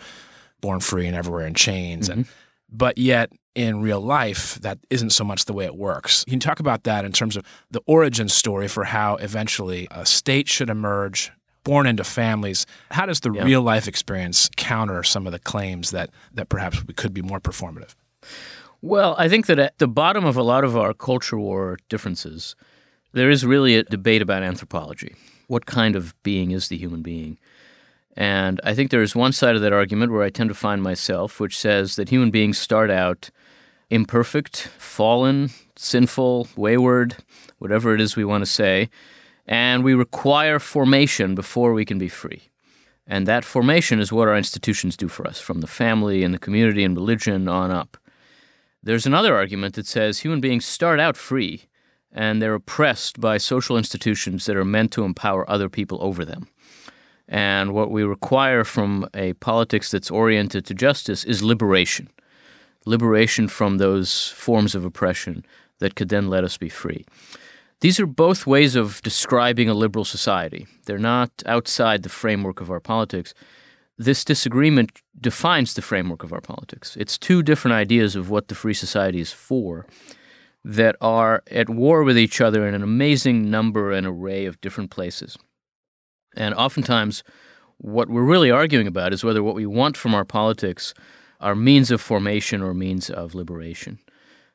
born 0.59 0.81
free 0.81 1.07
and 1.07 1.15
everywhere 1.15 1.47
in 1.47 1.53
chains. 1.53 2.09
Mm-hmm. 2.09 2.19
And 2.19 2.29
but 2.71 2.97
yet 2.97 3.31
in 3.53 3.81
real 3.81 3.99
life, 3.99 4.55
that 4.61 4.79
isn't 4.89 5.09
so 5.09 5.23
much 5.23 5.45
the 5.45 5.53
way 5.53 5.65
it 5.65 5.75
works. 5.75 6.23
You 6.27 6.31
Can 6.31 6.39
talk 6.39 6.59
about 6.59 6.83
that 6.83 7.03
in 7.03 7.11
terms 7.11 7.35
of 7.35 7.45
the 7.69 7.81
origin 7.85 8.29
story 8.29 8.67
for 8.67 8.85
how 8.85 9.15
eventually 9.15 9.87
a 9.91 10.05
state 10.05 10.47
should 10.47 10.69
emerge, 10.69 11.31
born 11.63 11.85
into 11.85 12.03
families? 12.03 12.65
How 12.91 13.05
does 13.05 13.19
the 13.19 13.31
yeah. 13.31 13.43
real 13.43 13.61
life 13.61 13.87
experience 13.87 14.49
counter 14.55 15.03
some 15.03 15.27
of 15.27 15.33
the 15.33 15.39
claims 15.39 15.91
that, 15.91 16.09
that 16.33 16.49
perhaps 16.49 16.85
we 16.85 16.93
could 16.93 17.13
be 17.13 17.21
more 17.21 17.41
performative? 17.41 17.95
Well, 18.81 19.15
I 19.17 19.29
think 19.29 19.45
that 19.45 19.59
at 19.59 19.77
the 19.77 19.87
bottom 19.87 20.25
of 20.25 20.37
a 20.37 20.43
lot 20.43 20.63
of 20.63 20.75
our 20.75 20.93
culture 20.93 21.37
war 21.37 21.77
differences, 21.89 22.55
there 23.11 23.29
is 23.29 23.45
really 23.45 23.75
a 23.75 23.83
debate 23.83 24.21
about 24.21 24.43
anthropology. 24.43 25.15
What 25.47 25.65
kind 25.65 25.95
of 25.95 26.15
being 26.23 26.51
is 26.51 26.69
the 26.69 26.77
human 26.77 27.01
being? 27.01 27.37
And 28.17 28.59
I 28.63 28.73
think 28.73 28.91
there 28.91 29.01
is 29.01 29.15
one 29.15 29.31
side 29.31 29.55
of 29.55 29.61
that 29.61 29.73
argument 29.73 30.11
where 30.11 30.23
I 30.23 30.29
tend 30.29 30.49
to 30.49 30.53
find 30.55 30.83
myself, 30.83 31.39
which 31.39 31.57
says 31.57 31.95
that 31.95 32.09
human 32.09 32.31
beings 32.31 32.57
start 32.57 32.91
out 32.91 33.29
imperfect, 33.89 34.69
fallen, 34.77 35.49
sinful, 35.75 36.47
wayward, 36.55 37.17
whatever 37.59 37.93
it 37.93 38.01
is 38.01 38.15
we 38.15 38.25
want 38.25 38.41
to 38.41 38.49
say, 38.49 38.89
and 39.45 39.83
we 39.83 39.93
require 39.93 40.59
formation 40.59 41.35
before 41.35 41.73
we 41.73 41.83
can 41.83 41.97
be 41.97 42.07
free. 42.07 42.43
And 43.05 43.27
that 43.27 43.43
formation 43.43 43.99
is 43.99 44.11
what 44.11 44.29
our 44.29 44.37
institutions 44.37 44.95
do 44.95 45.09
for 45.09 45.27
us, 45.27 45.39
from 45.39 45.59
the 45.59 45.67
family 45.67 46.23
and 46.23 46.33
the 46.33 46.39
community 46.39 46.83
and 46.83 46.95
religion 46.95 47.49
on 47.49 47.69
up. 47.71 47.97
There's 48.81 49.05
another 49.05 49.35
argument 49.35 49.75
that 49.75 49.87
says 49.87 50.19
human 50.19 50.39
beings 50.39 50.65
start 50.65 50.99
out 50.99 51.17
free 51.17 51.63
and 52.11 52.41
they're 52.41 52.55
oppressed 52.55 53.19
by 53.19 53.37
social 53.37 53.77
institutions 53.77 54.45
that 54.45 54.57
are 54.57 54.65
meant 54.65 54.91
to 54.91 55.03
empower 55.03 55.49
other 55.49 55.69
people 55.69 55.97
over 56.01 56.25
them. 56.25 56.47
And 57.31 57.73
what 57.73 57.89
we 57.89 58.03
require 58.03 58.63
from 58.63 59.07
a 59.13 59.33
politics 59.33 59.89
that's 59.89 60.11
oriented 60.11 60.65
to 60.65 60.73
justice 60.73 61.23
is 61.23 61.41
liberation 61.41 62.09
liberation 62.85 63.47
from 63.47 63.77
those 63.77 64.29
forms 64.29 64.75
of 64.75 64.85
oppression 64.85 65.45
that 65.79 65.95
could 65.95 66.09
then 66.09 66.29
let 66.29 66.43
us 66.43 66.57
be 66.57 66.69
free. 66.69 67.05
These 67.81 67.99
are 67.99 68.05
both 68.05 68.45
ways 68.45 68.75
of 68.75 69.01
describing 69.01 69.67
a 69.67 69.73
liberal 69.73 70.05
society. 70.05 70.67
They're 70.85 70.97
not 70.97 71.31
outside 71.45 72.03
the 72.03 72.09
framework 72.09 72.61
of 72.61 72.69
our 72.69 72.79
politics. 72.79 73.33
This 73.97 74.23
disagreement 74.23 75.01
defines 75.19 75.73
the 75.73 75.81
framework 75.81 76.23
of 76.23 76.31
our 76.33 76.41
politics. 76.41 76.95
It's 76.97 77.17
two 77.17 77.41
different 77.41 77.73
ideas 77.73 78.15
of 78.15 78.29
what 78.29 78.47
the 78.47 78.55
free 78.55 78.73
society 78.73 79.19
is 79.19 79.31
for 79.31 79.85
that 80.63 80.95
are 81.01 81.41
at 81.49 81.69
war 81.69 82.03
with 82.03 82.17
each 82.17 82.39
other 82.39 82.67
in 82.67 82.75
an 82.75 82.83
amazing 82.83 83.49
number 83.49 83.91
and 83.91 84.05
array 84.05 84.45
of 84.45 84.61
different 84.61 84.91
places. 84.91 85.37
And 86.35 86.53
oftentimes, 86.55 87.23
what 87.77 88.09
we're 88.09 88.23
really 88.23 88.51
arguing 88.51 88.87
about 88.87 89.13
is 89.13 89.23
whether 89.23 89.43
what 89.43 89.55
we 89.55 89.65
want 89.65 89.97
from 89.97 90.13
our 90.13 90.25
politics 90.25 90.93
are 91.39 91.55
means 91.55 91.91
of 91.91 91.99
formation 91.99 92.61
or 92.61 92.73
means 92.73 93.09
of 93.09 93.33
liberation. 93.33 93.99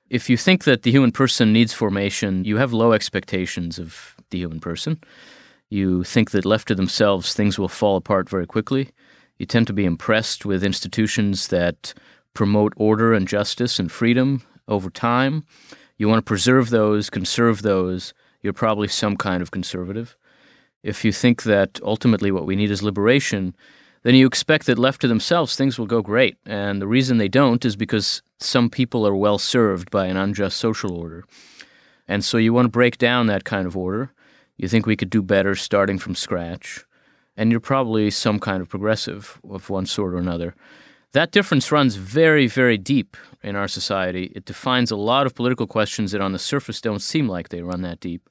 If 0.08 0.30
you 0.30 0.36
think 0.36 0.64
that 0.64 0.82
the 0.82 0.92
human 0.92 1.10
person 1.10 1.52
needs 1.52 1.72
formation, 1.72 2.44
you 2.44 2.58
have 2.58 2.72
low 2.72 2.92
expectations 2.92 3.78
of 3.78 4.14
the 4.30 4.38
human 4.38 4.60
person. 4.60 5.00
You 5.68 6.04
think 6.04 6.30
that 6.30 6.44
left 6.44 6.68
to 6.68 6.76
themselves, 6.76 7.34
things 7.34 7.58
will 7.58 7.68
fall 7.68 7.96
apart 7.96 8.28
very 8.28 8.46
quickly. 8.46 8.90
You 9.36 9.46
tend 9.46 9.66
to 9.66 9.72
be 9.72 9.84
impressed 9.84 10.46
with 10.46 10.62
institutions 10.62 11.48
that 11.48 11.92
promote 12.34 12.72
order 12.76 13.12
and 13.12 13.26
justice 13.26 13.80
and 13.80 13.90
freedom 13.90 14.42
over 14.68 14.90
time. 14.90 15.44
You 15.98 16.08
want 16.08 16.18
to 16.18 16.28
preserve 16.28 16.70
those, 16.70 17.10
conserve 17.10 17.62
those. 17.62 18.14
You're 18.42 18.52
probably 18.52 18.88
some 18.88 19.16
kind 19.16 19.42
of 19.42 19.50
conservative. 19.50 20.16
If 20.86 21.04
you 21.04 21.10
think 21.10 21.42
that 21.42 21.80
ultimately 21.82 22.30
what 22.30 22.46
we 22.46 22.54
need 22.54 22.70
is 22.70 22.80
liberation, 22.80 23.56
then 24.04 24.14
you 24.14 24.24
expect 24.24 24.66
that 24.66 24.78
left 24.78 25.00
to 25.00 25.08
themselves, 25.08 25.56
things 25.56 25.80
will 25.80 25.86
go 25.86 26.00
great. 26.00 26.36
And 26.46 26.80
the 26.80 26.86
reason 26.86 27.18
they 27.18 27.26
don't 27.26 27.64
is 27.64 27.74
because 27.74 28.22
some 28.38 28.70
people 28.70 29.04
are 29.04 29.16
well 29.16 29.36
served 29.36 29.90
by 29.90 30.06
an 30.06 30.16
unjust 30.16 30.58
social 30.58 30.92
order. 30.94 31.24
And 32.06 32.24
so 32.24 32.38
you 32.38 32.52
want 32.52 32.66
to 32.66 32.70
break 32.70 32.98
down 32.98 33.26
that 33.26 33.42
kind 33.42 33.66
of 33.66 33.76
order. 33.76 34.12
You 34.58 34.68
think 34.68 34.86
we 34.86 34.94
could 34.94 35.10
do 35.10 35.22
better 35.22 35.56
starting 35.56 35.98
from 35.98 36.14
scratch. 36.14 36.84
And 37.36 37.50
you're 37.50 37.58
probably 37.58 38.08
some 38.12 38.38
kind 38.38 38.62
of 38.62 38.68
progressive 38.68 39.40
of 39.50 39.68
one 39.68 39.86
sort 39.86 40.14
or 40.14 40.18
another. 40.18 40.54
That 41.10 41.32
difference 41.32 41.72
runs 41.72 41.96
very, 41.96 42.46
very 42.46 42.78
deep 42.78 43.16
in 43.42 43.56
our 43.56 43.66
society. 43.66 44.30
It 44.36 44.44
defines 44.44 44.92
a 44.92 44.96
lot 44.96 45.26
of 45.26 45.34
political 45.34 45.66
questions 45.66 46.12
that 46.12 46.20
on 46.20 46.30
the 46.30 46.38
surface 46.38 46.80
don't 46.80 47.02
seem 47.02 47.26
like 47.26 47.48
they 47.48 47.62
run 47.62 47.82
that 47.82 47.98
deep. 47.98 48.30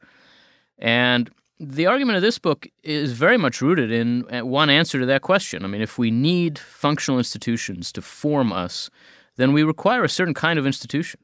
And 0.77 1.29
the 1.59 1.85
argument 1.85 2.17
of 2.17 2.21
this 2.21 2.37
book 2.37 2.67
is 2.83 3.13
very 3.13 3.37
much 3.37 3.61
rooted 3.61 3.91
in 3.91 4.25
uh, 4.33 4.45
one 4.45 4.69
answer 4.69 4.99
to 4.99 5.05
that 5.05 5.21
question. 5.21 5.63
I 5.63 5.67
mean, 5.67 5.81
if 5.81 5.97
we 5.97 6.11
need 6.11 6.59
functional 6.59 7.17
institutions 7.17 7.91
to 7.93 8.01
form 8.01 8.51
us, 8.51 8.89
then 9.37 9.53
we 9.53 9.63
require 9.63 10.03
a 10.03 10.09
certain 10.09 10.33
kind 10.33 10.59
of 10.59 10.65
institution. 10.65 11.19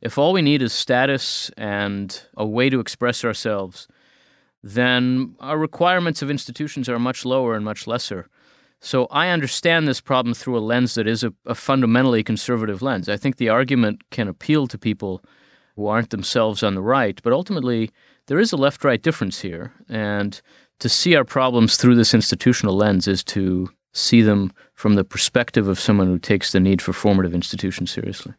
If 0.00 0.18
all 0.18 0.32
we 0.32 0.42
need 0.42 0.62
is 0.62 0.72
status 0.72 1.50
and 1.56 2.22
a 2.36 2.46
way 2.46 2.70
to 2.70 2.80
express 2.80 3.24
ourselves, 3.24 3.88
then 4.62 5.34
our 5.40 5.58
requirements 5.58 6.22
of 6.22 6.30
institutions 6.30 6.88
are 6.88 6.98
much 6.98 7.24
lower 7.24 7.54
and 7.54 7.64
much 7.64 7.86
lesser. 7.86 8.28
So 8.80 9.06
I 9.10 9.28
understand 9.28 9.86
this 9.86 10.00
problem 10.00 10.34
through 10.34 10.58
a 10.58 10.60
lens 10.60 10.94
that 10.94 11.06
is 11.06 11.22
a, 11.22 11.32
a 11.44 11.54
fundamentally 11.54 12.22
conservative 12.22 12.80
lens. 12.80 13.08
I 13.08 13.16
think 13.16 13.36
the 13.36 13.50
argument 13.50 14.08
can 14.10 14.28
appeal 14.28 14.66
to 14.68 14.78
people 14.78 15.22
who 15.76 15.86
aren't 15.86 16.10
themselves 16.10 16.62
on 16.62 16.74
the 16.74 16.82
right, 16.82 17.20
but 17.22 17.32
ultimately, 17.32 17.90
there 18.30 18.38
is 18.38 18.52
a 18.52 18.56
left 18.56 18.84
right 18.84 19.02
difference 19.02 19.40
here. 19.40 19.72
And 19.88 20.40
to 20.78 20.88
see 20.88 21.16
our 21.16 21.24
problems 21.24 21.76
through 21.76 21.96
this 21.96 22.14
institutional 22.14 22.76
lens 22.76 23.08
is 23.08 23.24
to 23.24 23.68
see 23.92 24.22
them 24.22 24.52
from 24.72 24.94
the 24.94 25.02
perspective 25.02 25.66
of 25.66 25.80
someone 25.80 26.06
who 26.06 26.16
takes 26.16 26.52
the 26.52 26.60
need 26.60 26.80
for 26.80 26.92
formative 26.92 27.34
institutions 27.34 27.90
seriously. 27.90 28.34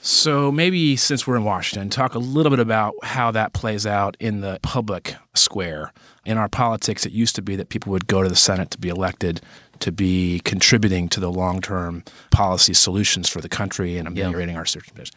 So, 0.00 0.52
maybe 0.52 0.94
since 0.94 1.26
we're 1.26 1.34
in 1.34 1.44
Washington, 1.44 1.88
talk 1.88 2.14
a 2.14 2.20
little 2.20 2.50
bit 2.50 2.60
about 2.60 2.94
how 3.02 3.32
that 3.32 3.52
plays 3.52 3.84
out 3.84 4.16
in 4.20 4.42
the 4.42 4.60
public 4.62 5.16
square. 5.34 5.92
In 6.24 6.38
our 6.38 6.48
politics, 6.48 7.04
it 7.04 7.10
used 7.10 7.34
to 7.34 7.42
be 7.42 7.56
that 7.56 7.70
people 7.70 7.90
would 7.90 8.06
go 8.06 8.22
to 8.22 8.28
the 8.28 8.36
Senate 8.36 8.70
to 8.72 8.78
be 8.78 8.90
elected 8.90 9.40
to 9.80 9.92
be 9.92 10.40
contributing 10.44 11.08
to 11.10 11.20
the 11.20 11.30
long 11.30 11.60
term 11.60 12.04
policy 12.30 12.74
solutions 12.74 13.28
for 13.28 13.40
the 13.40 13.48
country 13.48 13.98
and 13.98 14.08
ameliorating 14.08 14.54
yeah. 14.54 14.60
our 14.60 14.66
circumstances. 14.66 15.14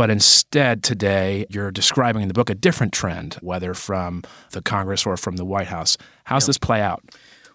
But 0.00 0.08
instead, 0.08 0.82
today, 0.82 1.44
you're 1.50 1.70
describing 1.70 2.22
in 2.22 2.28
the 2.28 2.32
book 2.32 2.48
a 2.48 2.54
different 2.54 2.94
trend, 2.94 3.34
whether 3.42 3.74
from 3.74 4.22
the 4.52 4.62
Congress 4.62 5.04
or 5.04 5.18
from 5.18 5.36
the 5.36 5.44
White 5.44 5.66
House. 5.66 5.98
How's 6.24 6.46
this 6.46 6.56
play 6.56 6.80
out? 6.80 7.04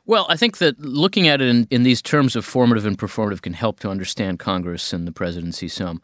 Well, 0.05 0.27
I 0.29 0.35
think 0.35 0.59
that 0.59 0.79
looking 0.79 1.27
at 1.27 1.41
it 1.41 1.47
in, 1.47 1.65
in 1.71 1.81
these 1.81 2.03
terms 2.03 2.35
of 2.35 2.45
formative 2.45 2.85
and 2.85 2.99
performative 2.99 3.41
can 3.41 3.53
help 3.53 3.79
to 3.79 3.89
understand 3.89 4.37
Congress 4.37 4.93
and 4.93 5.07
the 5.07 5.11
presidency 5.11 5.67
some. 5.67 6.03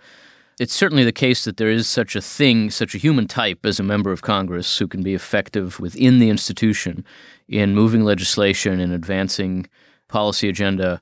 It's 0.60 0.74
certainly 0.74 1.04
the 1.04 1.12
case 1.12 1.44
that 1.44 1.58
there 1.58 1.70
is 1.70 1.88
such 1.88 2.16
a 2.16 2.22
thing, 2.22 2.72
such 2.72 2.96
a 2.96 2.98
human 2.98 3.28
type 3.28 3.64
as 3.64 3.80
a 3.80 3.84
member 3.84 4.12
of 4.12 4.24
Congress 4.24 4.80
who 4.80 4.88
can 4.88 5.04
be 5.04 5.14
effective 5.14 5.80
within 5.80 6.18
the 6.18 6.32
institution 6.32 7.06
in 7.48 7.76
moving 7.76 8.04
legislation 8.04 8.80
and 8.80 8.92
advancing 8.92 9.68
policy 10.08 10.50
agenda 10.50 11.02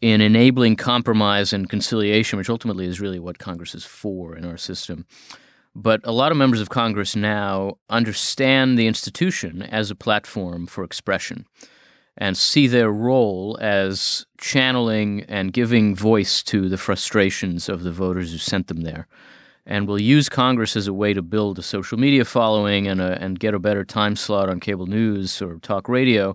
in 0.00 0.20
enabling 0.20 0.76
compromise 0.76 1.52
and 1.52 1.68
conciliation, 1.68 2.38
which 2.38 2.50
ultimately 2.50 2.86
is 2.86 3.00
really 3.00 3.18
what 3.18 3.38
Congress 3.38 3.74
is 3.74 3.84
for 3.84 4.34
in 4.36 4.44
our 4.44 4.56
system. 4.56 5.06
But 5.74 6.00
a 6.04 6.12
lot 6.12 6.32
of 6.32 6.38
members 6.38 6.60
of 6.60 6.68
Congress 6.68 7.14
now 7.14 7.78
understand 7.88 8.78
the 8.78 8.86
institution 8.86 9.62
as 9.62 9.90
a 9.90 9.94
platform 9.94 10.66
for 10.66 10.82
expression 10.82 11.46
and 12.16 12.36
see 12.36 12.66
their 12.66 12.90
role 12.90 13.56
as 13.60 14.26
channeling 14.38 15.22
and 15.28 15.52
giving 15.52 15.94
voice 15.94 16.42
to 16.44 16.68
the 16.68 16.78
frustrations 16.78 17.68
of 17.68 17.82
the 17.82 17.92
voters 17.92 18.32
who 18.32 18.38
sent 18.38 18.66
them 18.66 18.82
there. 18.82 19.06
And 19.64 19.86
will 19.86 20.00
use 20.00 20.28
Congress 20.28 20.74
as 20.74 20.88
a 20.88 20.92
way 20.92 21.14
to 21.14 21.22
build 21.22 21.58
a 21.58 21.62
social 21.62 21.98
media 21.98 22.24
following 22.24 22.88
and, 22.88 23.00
a, 23.00 23.22
and 23.22 23.38
get 23.38 23.54
a 23.54 23.58
better 23.58 23.84
time 23.84 24.16
slot 24.16 24.48
on 24.48 24.58
cable 24.58 24.86
news 24.86 25.40
or 25.40 25.58
talk 25.58 25.88
radio 25.88 26.34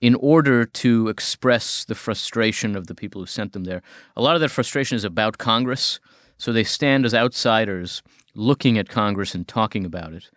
in 0.00 0.14
order 0.14 0.64
to 0.64 1.08
express 1.08 1.84
the 1.84 1.94
frustration 1.94 2.74
of 2.74 2.86
the 2.86 2.94
people 2.94 3.20
who 3.20 3.26
sent 3.26 3.52
them 3.52 3.64
there. 3.64 3.82
A 4.16 4.22
lot 4.22 4.34
of 4.34 4.40
that 4.40 4.48
frustration 4.50 4.96
is 4.96 5.04
about 5.04 5.38
Congress, 5.38 6.00
so 6.38 6.52
they 6.52 6.64
stand 6.64 7.04
as 7.04 7.14
outsiders 7.14 8.02
looking 8.34 8.78
at 8.78 8.88
Congress 8.88 9.34
and 9.34 9.46
talking 9.46 9.84
about 9.84 10.12
it. 10.12 10.30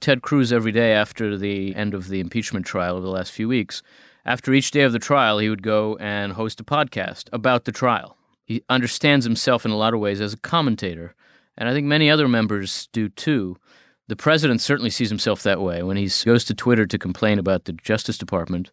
Ted 0.00 0.22
Cruz, 0.22 0.52
every 0.52 0.72
day 0.72 0.92
after 0.92 1.36
the 1.36 1.74
end 1.74 1.92
of 1.92 2.08
the 2.08 2.20
impeachment 2.20 2.64
trial 2.64 2.96
over 2.96 3.04
the 3.04 3.12
last 3.12 3.32
few 3.32 3.48
weeks, 3.48 3.82
after 4.24 4.52
each 4.52 4.70
day 4.70 4.82
of 4.82 4.92
the 4.92 4.98
trial, 4.98 5.38
he 5.38 5.48
would 5.48 5.62
go 5.62 5.96
and 5.96 6.34
host 6.34 6.60
a 6.60 6.64
podcast 6.64 7.28
about 7.32 7.64
the 7.64 7.72
trial. 7.72 8.16
He 8.44 8.62
understands 8.68 9.24
himself 9.24 9.64
in 9.64 9.70
a 9.70 9.76
lot 9.76 9.94
of 9.94 10.00
ways 10.00 10.20
as 10.20 10.32
a 10.32 10.38
commentator, 10.38 11.14
and 11.56 11.68
I 11.68 11.72
think 11.72 11.86
many 11.86 12.10
other 12.10 12.28
members 12.28 12.88
do 12.92 13.08
too. 13.08 13.56
The 14.08 14.16
president 14.16 14.60
certainly 14.60 14.90
sees 14.90 15.08
himself 15.08 15.42
that 15.42 15.60
way 15.60 15.82
when 15.82 15.96
he 15.96 16.10
goes 16.24 16.44
to 16.44 16.54
Twitter 16.54 16.86
to 16.86 16.98
complain 16.98 17.38
about 17.38 17.64
the 17.64 17.72
Justice 17.72 18.18
Department 18.18 18.70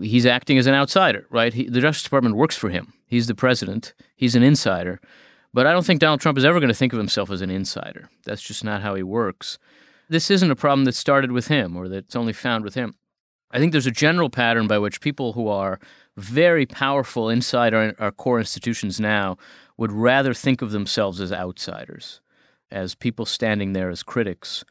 he's 0.00 0.26
acting 0.26 0.58
as 0.58 0.66
an 0.66 0.74
outsider, 0.74 1.26
right? 1.30 1.52
He, 1.52 1.68
the 1.68 1.80
Justice 1.80 2.04
Department 2.04 2.36
works 2.36 2.56
for 2.56 2.68
him. 2.68 2.92
He's 3.06 3.26
the 3.26 3.34
president. 3.34 3.94
He's 4.14 4.34
an 4.34 4.42
insider. 4.42 5.00
But 5.52 5.66
I 5.66 5.72
don't 5.72 5.84
think 5.84 6.00
Donald 6.00 6.20
Trump 6.20 6.38
is 6.38 6.44
ever 6.44 6.60
going 6.60 6.68
to 6.68 6.74
think 6.74 6.92
of 6.92 6.98
himself 6.98 7.30
as 7.30 7.42
an 7.42 7.50
insider. 7.50 8.08
That's 8.24 8.42
just 8.42 8.62
not 8.62 8.82
how 8.82 8.94
he 8.94 9.02
works. 9.02 9.58
This 10.08 10.30
isn't 10.30 10.50
a 10.50 10.56
problem 10.56 10.84
that 10.84 10.94
started 10.94 11.32
with 11.32 11.48
him 11.48 11.76
or 11.76 11.88
that's 11.88 12.16
only 12.16 12.32
found 12.32 12.64
with 12.64 12.74
him. 12.74 12.94
I 13.50 13.58
think 13.58 13.72
there's 13.72 13.86
a 13.86 13.92
general 13.92 14.30
pattern 14.30 14.68
by 14.68 14.78
which 14.78 15.00
people 15.00 15.32
who 15.32 15.48
are 15.48 15.80
very 16.16 16.66
powerful 16.66 17.28
inside 17.28 17.74
our, 17.74 17.94
our 17.98 18.12
core 18.12 18.38
institutions 18.38 19.00
now 19.00 19.38
would 19.76 19.90
rather 19.90 20.34
think 20.34 20.62
of 20.62 20.70
themselves 20.70 21.20
as 21.20 21.32
outsiders, 21.32 22.20
as 22.70 22.94
people 22.94 23.26
standing 23.26 23.72
there 23.72 23.90
as 23.90 24.04
critics. 24.04 24.64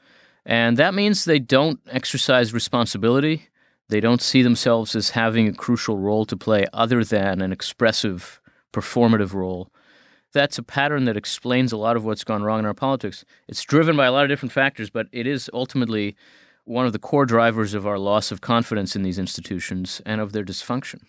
And 0.45 0.77
that 0.77 0.93
means 0.93 1.25
they 1.25 1.39
don't 1.39 1.79
exercise 1.91 2.53
responsibility 2.53 3.48
they 3.89 3.99
don't 3.99 4.21
see 4.21 4.41
themselves 4.41 4.95
as 4.95 5.11
having 5.11 5.47
a 5.47 5.53
crucial 5.53 5.97
role 5.97 6.25
to 6.25 6.37
play 6.37 6.65
other 6.73 7.03
than 7.03 7.41
an 7.41 7.51
expressive, 7.51 8.39
performative 8.71 9.33
role. 9.33 9.71
That's 10.31 10.59
a 10.59 10.63
pattern 10.63 11.05
that 11.05 11.17
explains 11.17 11.71
a 11.71 11.77
lot 11.77 11.97
of 11.97 12.05
what's 12.05 12.23
gone 12.23 12.43
wrong 12.43 12.59
in 12.59 12.65
our 12.65 12.75
politics. 12.75 13.25
It's 13.47 13.63
driven 13.63 13.97
by 13.97 14.05
a 14.05 14.11
lot 14.11 14.23
of 14.23 14.29
different 14.29 14.51
factors, 14.51 14.91
but 14.91 15.07
it 15.11 15.25
is 15.25 15.49
ultimately 15.53 16.15
one 16.65 16.85
of 16.85 16.93
the 16.93 16.99
core 16.99 17.25
drivers 17.25 17.73
of 17.73 17.87
our 17.87 17.97
loss 17.97 18.31
of 18.31 18.41
confidence 18.41 18.95
in 18.95 19.01
these 19.01 19.17
institutions 19.17 20.03
and 20.05 20.21
of 20.21 20.33
their 20.33 20.45
dysfunction. 20.45 21.01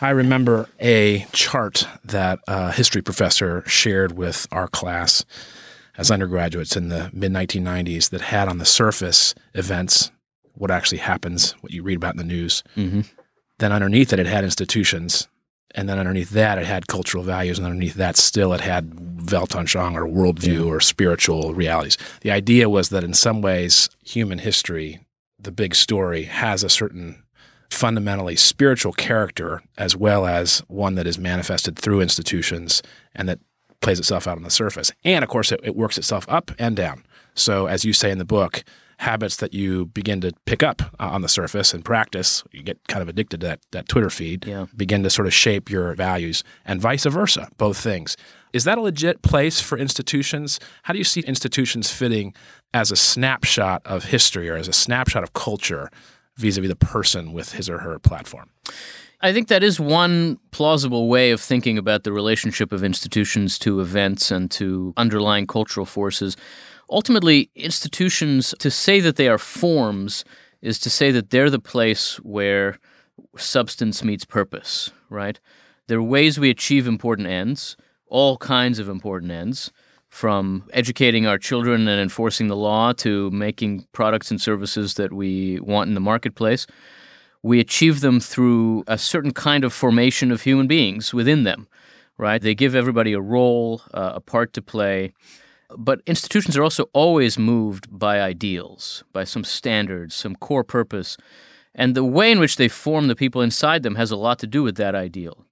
I 0.00 0.10
remember 0.10 0.68
a 0.80 1.26
chart 1.32 1.86
that 2.04 2.38
a 2.48 2.72
history 2.72 3.02
professor 3.02 3.62
shared 3.66 4.12
with 4.12 4.46
our 4.50 4.68
class 4.68 5.26
as 5.98 6.10
undergraduates 6.10 6.76
in 6.76 6.88
the 6.88 7.10
mid 7.12 7.32
1990s 7.32 8.10
that 8.10 8.22
had 8.22 8.48
on 8.48 8.58
the 8.58 8.64
surface 8.64 9.34
events 9.54 10.10
what 10.56 10.70
actually 10.70 10.98
happens, 10.98 11.52
what 11.60 11.72
you 11.72 11.82
read 11.82 11.96
about 11.96 12.14
in 12.14 12.18
the 12.18 12.24
news. 12.24 12.62
Mm-hmm. 12.76 13.02
Then 13.58 13.72
underneath 13.72 14.12
it, 14.12 14.18
it 14.18 14.26
had 14.26 14.44
institutions 14.44 15.28
and 15.76 15.88
then 15.88 15.98
underneath 15.98 16.30
that 16.30 16.58
it 16.58 16.64
had 16.64 16.86
cultural 16.86 17.22
values, 17.22 17.58
and 17.58 17.66
underneath 17.66 17.94
that 17.94 18.16
still 18.16 18.54
it 18.54 18.62
had 18.62 18.90
Weltanschauung 18.90 19.94
or 19.94 20.06
worldview 20.06 20.64
yeah. 20.64 20.72
or 20.72 20.80
spiritual 20.80 21.52
realities. 21.54 21.98
The 22.22 22.30
idea 22.30 22.68
was 22.70 22.88
that 22.88 23.04
in 23.04 23.12
some 23.12 23.42
ways, 23.42 23.90
human 24.02 24.38
history, 24.38 25.00
the 25.38 25.52
big 25.52 25.74
story, 25.74 26.24
has 26.24 26.64
a 26.64 26.70
certain 26.70 27.22
fundamentally 27.68 28.36
spiritual 28.36 28.92
character 28.92 29.62
as 29.76 29.94
well 29.94 30.24
as 30.24 30.60
one 30.68 30.94
that 30.94 31.06
is 31.06 31.18
manifested 31.18 31.78
through 31.78 32.00
institutions 32.00 32.80
and 33.14 33.28
that 33.28 33.40
plays 33.82 33.98
itself 33.98 34.26
out 34.26 34.38
on 34.38 34.44
the 34.44 34.50
surface. 34.50 34.92
And 35.04 35.22
of 35.22 35.28
course, 35.28 35.52
it, 35.52 35.60
it 35.62 35.76
works 35.76 35.98
itself 35.98 36.24
up 36.28 36.52
and 36.58 36.74
down. 36.74 37.04
So, 37.34 37.66
as 37.66 37.84
you 37.84 37.92
say 37.92 38.10
in 38.10 38.18
the 38.18 38.24
book, 38.24 38.64
habits 38.98 39.36
that 39.36 39.52
you 39.52 39.86
begin 39.86 40.20
to 40.22 40.32
pick 40.46 40.62
up 40.62 40.82
uh, 40.98 41.08
on 41.10 41.22
the 41.22 41.28
surface 41.28 41.74
and 41.74 41.84
practice, 41.84 42.42
you 42.52 42.62
get 42.62 42.78
kind 42.88 43.02
of 43.02 43.08
addicted 43.08 43.40
to 43.40 43.46
that, 43.46 43.60
that 43.72 43.88
Twitter 43.88 44.10
feed, 44.10 44.46
yeah. 44.46 44.66
begin 44.76 45.02
to 45.02 45.10
sort 45.10 45.26
of 45.26 45.34
shape 45.34 45.70
your 45.70 45.94
values, 45.94 46.42
and 46.64 46.80
vice 46.80 47.04
versa, 47.04 47.48
both 47.58 47.76
things. 47.76 48.16
Is 48.52 48.64
that 48.64 48.78
a 48.78 48.80
legit 48.80 49.22
place 49.22 49.60
for 49.60 49.76
institutions? 49.76 50.58
How 50.84 50.92
do 50.92 50.98
you 50.98 51.04
see 51.04 51.20
institutions 51.20 51.90
fitting 51.90 52.34
as 52.72 52.90
a 52.90 52.96
snapshot 52.96 53.82
of 53.84 54.04
history 54.04 54.48
or 54.48 54.56
as 54.56 54.68
a 54.68 54.72
snapshot 54.72 55.22
of 55.22 55.34
culture 55.34 55.90
vis 56.36 56.56
a 56.56 56.60
vis 56.60 56.68
the 56.68 56.76
person 56.76 57.32
with 57.32 57.52
his 57.52 57.68
or 57.68 57.78
her 57.78 57.98
platform? 57.98 58.50
I 59.20 59.32
think 59.32 59.48
that 59.48 59.62
is 59.62 59.80
one 59.80 60.38
plausible 60.50 61.08
way 61.08 61.30
of 61.30 61.40
thinking 61.40 61.78
about 61.78 62.04
the 62.04 62.12
relationship 62.12 62.70
of 62.72 62.84
institutions 62.84 63.58
to 63.60 63.80
events 63.80 64.30
and 64.30 64.50
to 64.52 64.92
underlying 64.96 65.46
cultural 65.46 65.86
forces. 65.86 66.36
Ultimately, 66.88 67.50
institutions, 67.54 68.54
to 68.58 68.70
say 68.70 69.00
that 69.00 69.16
they 69.16 69.28
are 69.28 69.38
forms, 69.38 70.24
is 70.62 70.78
to 70.80 70.90
say 70.90 71.10
that 71.10 71.30
they're 71.30 71.50
the 71.50 71.58
place 71.58 72.16
where 72.16 72.78
substance 73.36 74.04
meets 74.04 74.24
purpose, 74.24 74.92
right? 75.10 75.40
There 75.88 75.98
are 75.98 76.02
ways 76.02 76.38
we 76.38 76.50
achieve 76.50 76.86
important 76.86 77.28
ends, 77.28 77.76
all 78.08 78.36
kinds 78.36 78.78
of 78.78 78.88
important 78.88 79.32
ends, 79.32 79.72
from 80.08 80.64
educating 80.72 81.26
our 81.26 81.38
children 81.38 81.86
and 81.88 82.00
enforcing 82.00 82.48
the 82.48 82.56
law 82.56 82.92
to 82.92 83.30
making 83.32 83.86
products 83.92 84.30
and 84.30 84.40
services 84.40 84.94
that 84.94 85.12
we 85.12 85.60
want 85.60 85.88
in 85.88 85.94
the 85.94 86.00
marketplace. 86.00 86.66
We 87.42 87.60
achieve 87.60 88.00
them 88.00 88.18
through 88.20 88.84
a 88.86 88.96
certain 88.96 89.32
kind 89.32 89.62
of 89.62 89.72
formation 89.72 90.32
of 90.32 90.42
human 90.42 90.66
beings 90.66 91.12
within 91.12 91.44
them, 91.44 91.68
right? 92.16 92.40
They 92.40 92.54
give 92.54 92.74
everybody 92.74 93.12
a 93.12 93.20
role, 93.20 93.82
uh, 93.92 94.12
a 94.14 94.20
part 94.20 94.52
to 94.54 94.62
play. 94.62 95.12
But 95.76 96.00
institutions 96.06 96.56
are 96.56 96.62
also 96.62 96.84
always 96.92 97.38
moved 97.38 97.86
by 97.90 98.20
ideals, 98.20 99.02
by 99.12 99.24
some 99.24 99.44
standards, 99.44 100.14
some 100.14 100.36
core 100.36 100.64
purpose. 100.64 101.16
And 101.74 101.94
the 101.94 102.04
way 102.04 102.30
in 102.30 102.38
which 102.38 102.56
they 102.56 102.68
form 102.68 103.08
the 103.08 103.16
people 103.16 103.42
inside 103.42 103.82
them 103.82 103.96
has 103.96 104.10
a 104.10 104.16
lot 104.16 104.38
to 104.40 104.46
do 104.46 104.62
with 104.62 104.76
that 104.76 104.94
ideal. 104.94 105.44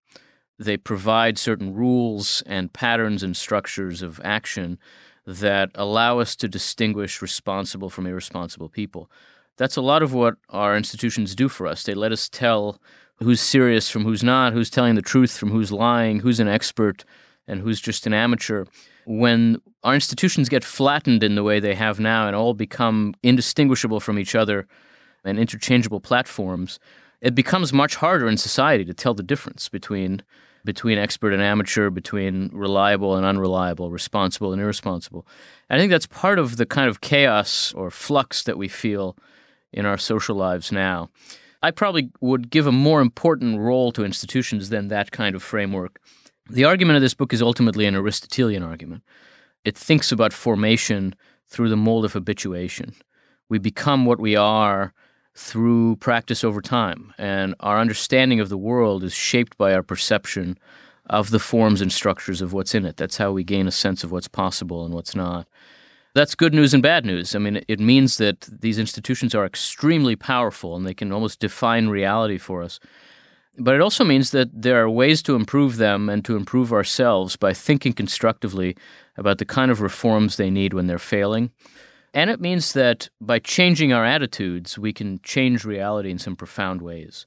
They 0.58 0.76
provide 0.76 1.36
certain 1.36 1.74
rules 1.74 2.42
and 2.46 2.72
patterns 2.72 3.22
and 3.22 3.36
structures 3.36 4.02
of 4.02 4.20
action 4.22 4.78
that 5.26 5.70
allow 5.74 6.20
us 6.20 6.36
to 6.36 6.48
distinguish 6.48 7.20
responsible 7.20 7.90
from 7.90 8.06
irresponsible 8.06 8.68
people. 8.68 9.10
That's 9.56 9.76
a 9.76 9.82
lot 9.82 10.02
of 10.02 10.12
what 10.12 10.36
our 10.50 10.76
institutions 10.76 11.34
do 11.34 11.48
for 11.48 11.66
us. 11.66 11.82
They 11.82 11.94
let 11.94 12.12
us 12.12 12.28
tell 12.28 12.80
who's 13.16 13.40
serious 13.40 13.90
from 13.90 14.04
who's 14.04 14.22
not, 14.22 14.52
who's 14.52 14.70
telling 14.70 14.94
the 14.94 15.02
truth 15.02 15.36
from 15.36 15.50
who's 15.50 15.72
lying, 15.72 16.20
who's 16.20 16.40
an 16.40 16.48
expert 16.48 17.04
and 17.46 17.60
who's 17.60 17.80
just 17.80 18.06
an 18.06 18.14
amateur 18.14 18.64
when 19.06 19.60
our 19.84 19.94
institutions 19.94 20.48
get 20.48 20.64
flattened 20.64 21.22
in 21.22 21.34
the 21.34 21.42
way 21.42 21.60
they 21.60 21.74
have 21.74 22.00
now 22.00 22.26
and 22.26 22.34
all 22.34 22.54
become 22.54 23.14
indistinguishable 23.22 24.00
from 24.00 24.18
each 24.18 24.34
other 24.34 24.66
and 25.24 25.38
interchangeable 25.38 26.00
platforms, 26.00 26.80
it 27.20 27.34
becomes 27.34 27.72
much 27.72 27.96
harder 27.96 28.28
in 28.28 28.36
society 28.36 28.84
to 28.84 28.94
tell 28.94 29.14
the 29.14 29.22
difference 29.22 29.68
between 29.68 30.22
between 30.64 30.96
expert 30.96 31.34
and 31.34 31.42
amateur, 31.42 31.90
between 31.90 32.48
reliable 32.50 33.16
and 33.16 33.26
unreliable, 33.26 33.90
responsible 33.90 34.50
and 34.50 34.62
irresponsible. 34.62 35.26
And 35.68 35.76
I 35.76 35.78
think 35.78 35.90
that's 35.90 36.06
part 36.06 36.38
of 36.38 36.56
the 36.56 36.64
kind 36.64 36.88
of 36.88 37.02
chaos 37.02 37.74
or 37.74 37.90
flux 37.90 38.42
that 38.44 38.56
we 38.56 38.68
feel 38.68 39.14
in 39.74 39.84
our 39.84 39.98
social 39.98 40.34
lives 40.34 40.72
now. 40.72 41.10
I 41.62 41.70
probably 41.70 42.10
would 42.22 42.48
give 42.48 42.66
a 42.66 42.72
more 42.72 43.02
important 43.02 43.58
role 43.60 43.92
to 43.92 44.06
institutions 44.06 44.70
than 44.70 44.88
that 44.88 45.10
kind 45.10 45.36
of 45.36 45.42
framework 45.42 46.00
the 46.50 46.64
argument 46.64 46.96
of 46.96 47.02
this 47.02 47.14
book 47.14 47.32
is 47.32 47.42
ultimately 47.42 47.86
an 47.86 47.94
Aristotelian 47.94 48.62
argument. 48.62 49.02
It 49.64 49.76
thinks 49.76 50.12
about 50.12 50.32
formation 50.32 51.14
through 51.48 51.68
the 51.68 51.76
mold 51.76 52.04
of 52.04 52.12
habituation. 52.12 52.94
We 53.48 53.58
become 53.58 54.06
what 54.06 54.20
we 54.20 54.36
are 54.36 54.92
through 55.34 55.96
practice 55.96 56.44
over 56.44 56.60
time, 56.60 57.12
and 57.18 57.54
our 57.60 57.78
understanding 57.78 58.40
of 58.40 58.48
the 58.48 58.58
world 58.58 59.02
is 59.02 59.14
shaped 59.14 59.56
by 59.58 59.74
our 59.74 59.82
perception 59.82 60.58
of 61.10 61.30
the 61.30 61.38
forms 61.38 61.80
and 61.80 61.92
structures 61.92 62.40
of 62.40 62.52
what's 62.52 62.74
in 62.74 62.86
it. 62.86 62.96
That's 62.96 63.16
how 63.16 63.32
we 63.32 63.44
gain 63.44 63.66
a 63.66 63.72
sense 63.72 64.04
of 64.04 64.12
what's 64.12 64.28
possible 64.28 64.84
and 64.84 64.94
what's 64.94 65.14
not. 65.14 65.46
That's 66.14 66.36
good 66.36 66.54
news 66.54 66.72
and 66.72 66.82
bad 66.82 67.04
news. 67.04 67.34
I 67.34 67.40
mean, 67.40 67.62
it 67.66 67.80
means 67.80 68.18
that 68.18 68.42
these 68.42 68.78
institutions 68.78 69.34
are 69.34 69.44
extremely 69.44 70.14
powerful 70.14 70.76
and 70.76 70.86
they 70.86 70.94
can 70.94 71.12
almost 71.12 71.40
define 71.40 71.88
reality 71.88 72.38
for 72.38 72.62
us. 72.62 72.78
But 73.58 73.74
it 73.74 73.80
also 73.80 74.04
means 74.04 74.30
that 74.30 74.50
there 74.52 74.82
are 74.82 74.88
ways 74.88 75.22
to 75.22 75.34
improve 75.34 75.76
them 75.76 76.08
and 76.08 76.24
to 76.24 76.36
improve 76.36 76.72
ourselves 76.72 77.36
by 77.36 77.52
thinking 77.52 77.92
constructively 77.92 78.76
about 79.16 79.38
the 79.38 79.44
kind 79.44 79.70
of 79.70 79.80
reforms 79.80 80.36
they 80.36 80.50
need 80.50 80.72
when 80.72 80.86
they're 80.86 80.98
failing. 80.98 81.50
And 82.12 82.30
it 82.30 82.40
means 82.40 82.72
that 82.74 83.08
by 83.20 83.40
changing 83.40 83.92
our 83.92 84.04
attitudes, 84.04 84.78
we 84.78 84.92
can 84.92 85.20
change 85.22 85.64
reality 85.64 86.10
in 86.10 86.18
some 86.18 86.36
profound 86.36 86.80
ways. 86.80 87.26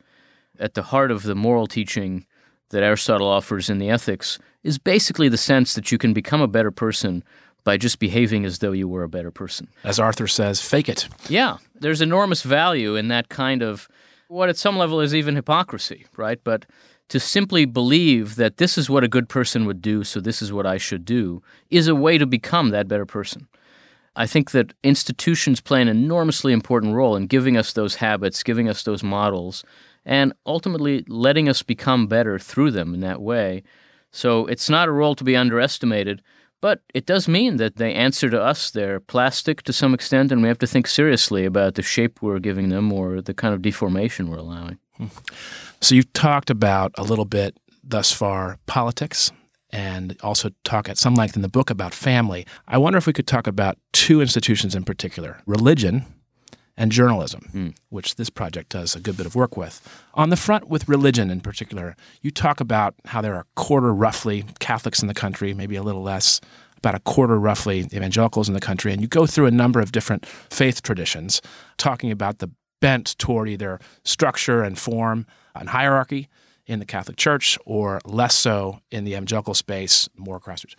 At 0.60 0.74
the 0.74 0.84
heart 0.84 1.12
of 1.12 1.24
the 1.24 1.36
moral 1.36 1.68
teaching 1.68 2.26
that 2.70 2.84
Aristotle 2.84 3.28
offers 3.28 3.70
in 3.70 3.80
the 3.80 3.90
Ethics 3.90 4.40
is 4.64 4.78
basically 4.78 5.30
the 5.30 5.38
sense 5.38 5.74
that 5.74 5.92
you 5.92 5.98
can 5.98 6.14
become 6.14 6.42
a 6.42 6.48
better 6.48 6.72
person 6.72 7.24
by 7.64 7.78
just 7.78 8.00
behaving 8.00 8.46
as 8.46 8.60
though 8.60 8.72
you 8.72 8.88
were 8.88 9.04
a 9.04 9.10
better 9.10 9.32
person. 9.32 9.68
As 9.84 10.00
Arthur 10.00 10.28
says, 10.28 10.62
fake 10.62 10.88
it. 10.88 11.10
Yeah, 11.28 11.58
there's 11.76 12.02
enormous 12.02 12.42
value 12.42 12.96
in 12.96 13.10
that 13.10 13.28
kind 13.28 13.62
of 13.62 13.90
what 14.30 14.50
at 14.50 14.58
some 14.58 14.78
level 14.78 15.02
is 15.02 15.14
even 15.14 15.36
hypocrisy, 15.36 16.06
right? 16.16 16.40
But 16.44 16.66
to 17.10 17.20
simply 17.20 17.66
believe 17.66 18.36
that 18.36 18.58
this 18.58 18.78
is 18.78 18.90
what 18.90 19.04
a 19.04 19.08
good 19.08 19.30
person 19.30 19.66
would 19.66 19.82
do, 19.82 20.04
so 20.04 20.20
this 20.20 20.42
is 20.42 20.52
what 20.52 20.66
I 20.66 20.78
should 20.78 21.06
do, 21.06 21.42
is 21.70 21.88
a 21.88 21.96
way 21.96 22.18
to 22.18 22.26
become 22.26 22.70
that 22.70 22.88
better 22.88 23.06
person. 23.06 23.48
I 24.16 24.26
think 24.26 24.52
that 24.52 24.74
institutions 24.84 25.62
play 25.62 25.82
an 25.82 25.88
enormously 25.88 26.52
important 26.52 26.96
role 26.96 27.16
in 27.16 27.28
giving 27.28 27.56
us 27.56 27.72
those 27.72 27.96
habits, 27.96 28.44
giving 28.44 28.68
us 28.68 28.84
those 28.84 29.04
models, 29.04 29.64
and 30.04 30.34
ultimately 30.46 31.06
letting 31.08 31.48
us 31.48 31.62
become 31.62 32.08
better 32.08 32.40
through 32.40 32.72
them 32.72 32.94
in 32.94 33.02
that 33.02 33.22
way. 33.22 33.64
So 34.12 34.48
it's 34.48 34.70
not 34.70 34.88
a 34.88 34.94
role 34.94 35.16
to 35.16 35.24
be 35.24 35.36
underestimated, 35.36 36.24
but 36.62 36.82
it 36.94 37.06
does 37.06 37.28
mean 37.28 37.58
that 37.58 37.76
they 37.76 37.94
answer 37.94 38.30
to 38.30 38.42
us. 38.42 38.72
They're 38.72 39.00
plastic 39.00 39.62
to 39.64 39.74
some 39.74 39.94
extent, 39.94 40.32
and 40.32 40.42
we 40.42 40.48
have 40.48 40.58
to 40.60 40.68
think 40.68 40.88
seriously 40.88 41.46
about 41.46 41.76
the 41.76 41.84
shape 41.84 42.22
we're 42.22 42.40
giving 42.40 42.70
them 42.70 42.92
or 42.92 43.22
the 43.22 43.34
kind 43.34 43.54
of 43.54 43.62
deformation 43.62 44.30
we're 44.30 44.38
allowing. 44.38 44.80
So 45.82 45.96
you've 45.96 46.12
talked 46.14 46.50
about 46.50 46.92
a 46.98 47.04
little 47.04 47.26
bit 47.26 47.58
thus 47.84 48.12
far 48.12 48.58
politics 48.66 49.32
and 49.70 50.18
also 50.24 50.50
talk 50.64 50.90
at 50.90 50.98
some 50.98 51.16
length 51.16 51.36
in 51.36 51.42
the 51.42 51.50
book 51.50 51.70
about 51.70 51.94
family. 51.94 52.46
I 52.68 52.78
wonder 52.78 52.98
if 52.98 53.06
we 53.06 53.14
could 53.14 53.28
talk 53.28 53.48
about 53.48 53.78
two 53.92 54.22
institutions 54.22 54.76
in 54.76 54.84
particular 54.84 55.42
religion 55.46 56.06
and 56.78 56.92
journalism, 56.92 57.50
mm. 57.54 57.76
which 57.90 58.16
this 58.16 58.30
project 58.30 58.70
does 58.70 58.96
a 58.96 59.00
good 59.00 59.18
bit 59.18 59.26
of 59.26 59.36
work 59.36 59.58
with. 59.58 59.82
On 60.14 60.30
the 60.30 60.36
front 60.36 60.70
with 60.70 60.88
religion 60.88 61.30
in 61.32 61.42
particular, 61.42 61.96
you 62.22 62.30
talk 62.30 62.60
about 62.60 62.94
how 63.06 63.22
there 63.22 63.34
are 63.34 63.42
a 63.42 63.46
quarter 63.56 63.94
roughly 63.94 64.46
Catholics 64.60 65.02
in 65.02 65.08
the 65.08 65.14
country, 65.14 65.54
maybe 65.54 65.76
a 65.76 65.84
little 65.84 66.04
less, 66.04 66.40
about 66.78 66.94
a 66.94 67.00
quarter 67.00 67.40
roughly 67.40 67.80
evangelicals 67.94 68.48
in 68.48 68.54
the 68.54 68.60
country, 68.60 68.94
and 68.94 69.02
you 69.02 69.08
go 69.08 69.26
through 69.26 69.48
a 69.48 69.52
number 69.52 69.80
of 69.80 69.92
different 69.92 70.26
faith 70.26 70.84
traditions, 70.84 71.42
talking 71.78 72.12
about 72.12 72.38
the 72.38 72.52
bent 72.80 73.18
toward 73.18 73.50
either 73.50 73.80
structure 74.04 74.64
and 74.64 74.78
form 74.78 75.26
and 75.56 75.70
hierarchy 75.70 76.30
in 76.66 76.80
the 76.80 76.86
Catholic 76.86 77.18
Church 77.18 77.58
or 77.66 78.00
less 78.06 78.36
so 78.36 78.82
in 78.92 79.04
the 79.04 79.12
evangelical 79.12 79.54
space, 79.54 80.10
more 80.16 80.40
grassroots. 80.40 80.76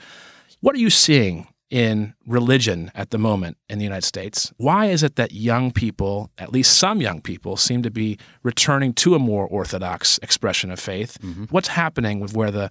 What 0.61 0.75
are 0.75 0.79
you 0.79 0.91
seeing 0.91 1.49
in 1.71 2.15
religion 2.27 2.91
at 2.95 3.11
the 3.11 3.19
moment 3.19 3.57
in 3.69 3.79
the 3.79 3.85
United 3.85 4.05
States. 4.05 4.53
Why 4.57 4.87
is 4.87 5.03
it 5.03 5.17
that 5.17 5.33
young 5.33 5.71
people, 5.71 6.31
at 6.39 6.53
least 6.53 6.79
some 6.79 7.01
young 7.01 7.21
people, 7.21 7.57
seem 7.57 7.83
to 7.83 7.91
be 7.91 8.19
returning 8.43 8.95
to 8.95 9.15
a 9.15 9.19
more 9.19 9.47
orthodox 9.47 10.19
expression 10.19 10.71
of 10.71 10.81
faith? 10.81 11.19
Mm-hmm. 11.23 11.45
What's 11.45 11.69
happening 11.69 12.21
with 12.21 12.35
where 12.35 12.51
the 12.51 12.71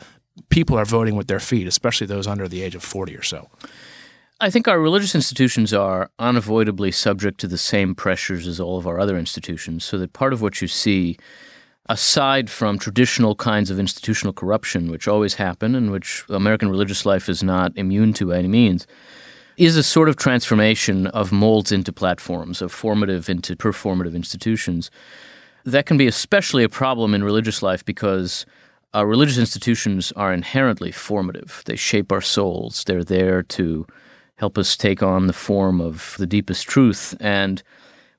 people 0.50 0.78
are 0.78 0.86
voting 0.86 1.16
with 1.16 1.28
their 1.28 1.40
feet, 1.40 1.68
especially 1.68 2.08
those 2.08 2.28
under 2.28 2.48
the 2.48 2.62
age 2.62 2.76
of 2.76 2.84
40 2.84 3.16
or 3.16 3.24
so? 3.24 3.50
I 4.40 4.52
think 4.52 4.68
our 4.68 4.80
religious 4.80 5.16
institutions 5.16 5.74
are 5.74 6.12
unavoidably 6.20 6.92
subject 6.92 7.40
to 7.40 7.48
the 7.48 7.58
same 7.58 7.96
pressures 7.96 8.46
as 8.48 8.60
all 8.60 8.78
of 8.78 8.86
our 8.86 9.00
other 9.00 9.18
institutions, 9.18 9.84
so 9.84 9.98
that 9.98 10.14
part 10.14 10.32
of 10.32 10.44
what 10.44 10.62
you 10.62 10.68
see 10.68 11.18
aside 11.90 12.50
from 12.50 12.78
traditional 12.78 13.34
kinds 13.34 13.72
of 13.72 13.80
institutional 13.80 14.34
corruption, 14.34 14.92
which 14.92 15.08
always 15.08 15.36
happen 15.36 15.74
and 15.74 15.90
which 15.92 16.24
American 16.30 16.70
religious 16.70 17.04
life 17.04 17.30
is 17.30 17.42
not 17.42 17.72
immune 17.76 18.14
to 18.14 18.28
by 18.28 18.38
any 18.38 18.48
means, 18.48 18.86
is 19.58 19.76
a 19.76 19.82
sort 19.82 20.08
of 20.08 20.18
transformation 20.18 21.08
of 21.08 21.32
molds 21.32 21.72
into 21.72 21.92
platforms, 21.92 22.62
of 22.62 22.72
formative 22.72 23.30
into 23.30 23.56
performative 23.56 24.14
institutions. 24.14 24.92
That 25.66 25.88
can 25.88 25.98
be 25.98 26.06
especially 26.06 26.64
a 26.64 26.70
problem 26.70 27.16
in 27.16 27.24
religious 27.24 27.64
life 27.64 27.84
because 27.84 28.46
Our 28.94 29.06
religious 29.06 29.38
institutions 29.38 30.12
are 30.16 30.34
inherently 30.34 30.92
formative. 30.92 31.62
They 31.66 31.76
shape 31.76 32.12
our 32.12 32.22
souls. 32.22 32.84
They're 32.86 33.04
there 33.04 33.44
to 33.44 33.86
help 34.38 34.58
us 34.58 34.78
take 34.78 35.04
on 35.04 35.28
the 35.28 35.34
form 35.34 35.82
of 35.82 36.16
the 36.18 36.28
deepest 36.28 36.68
truth. 36.68 37.16
And 37.20 37.62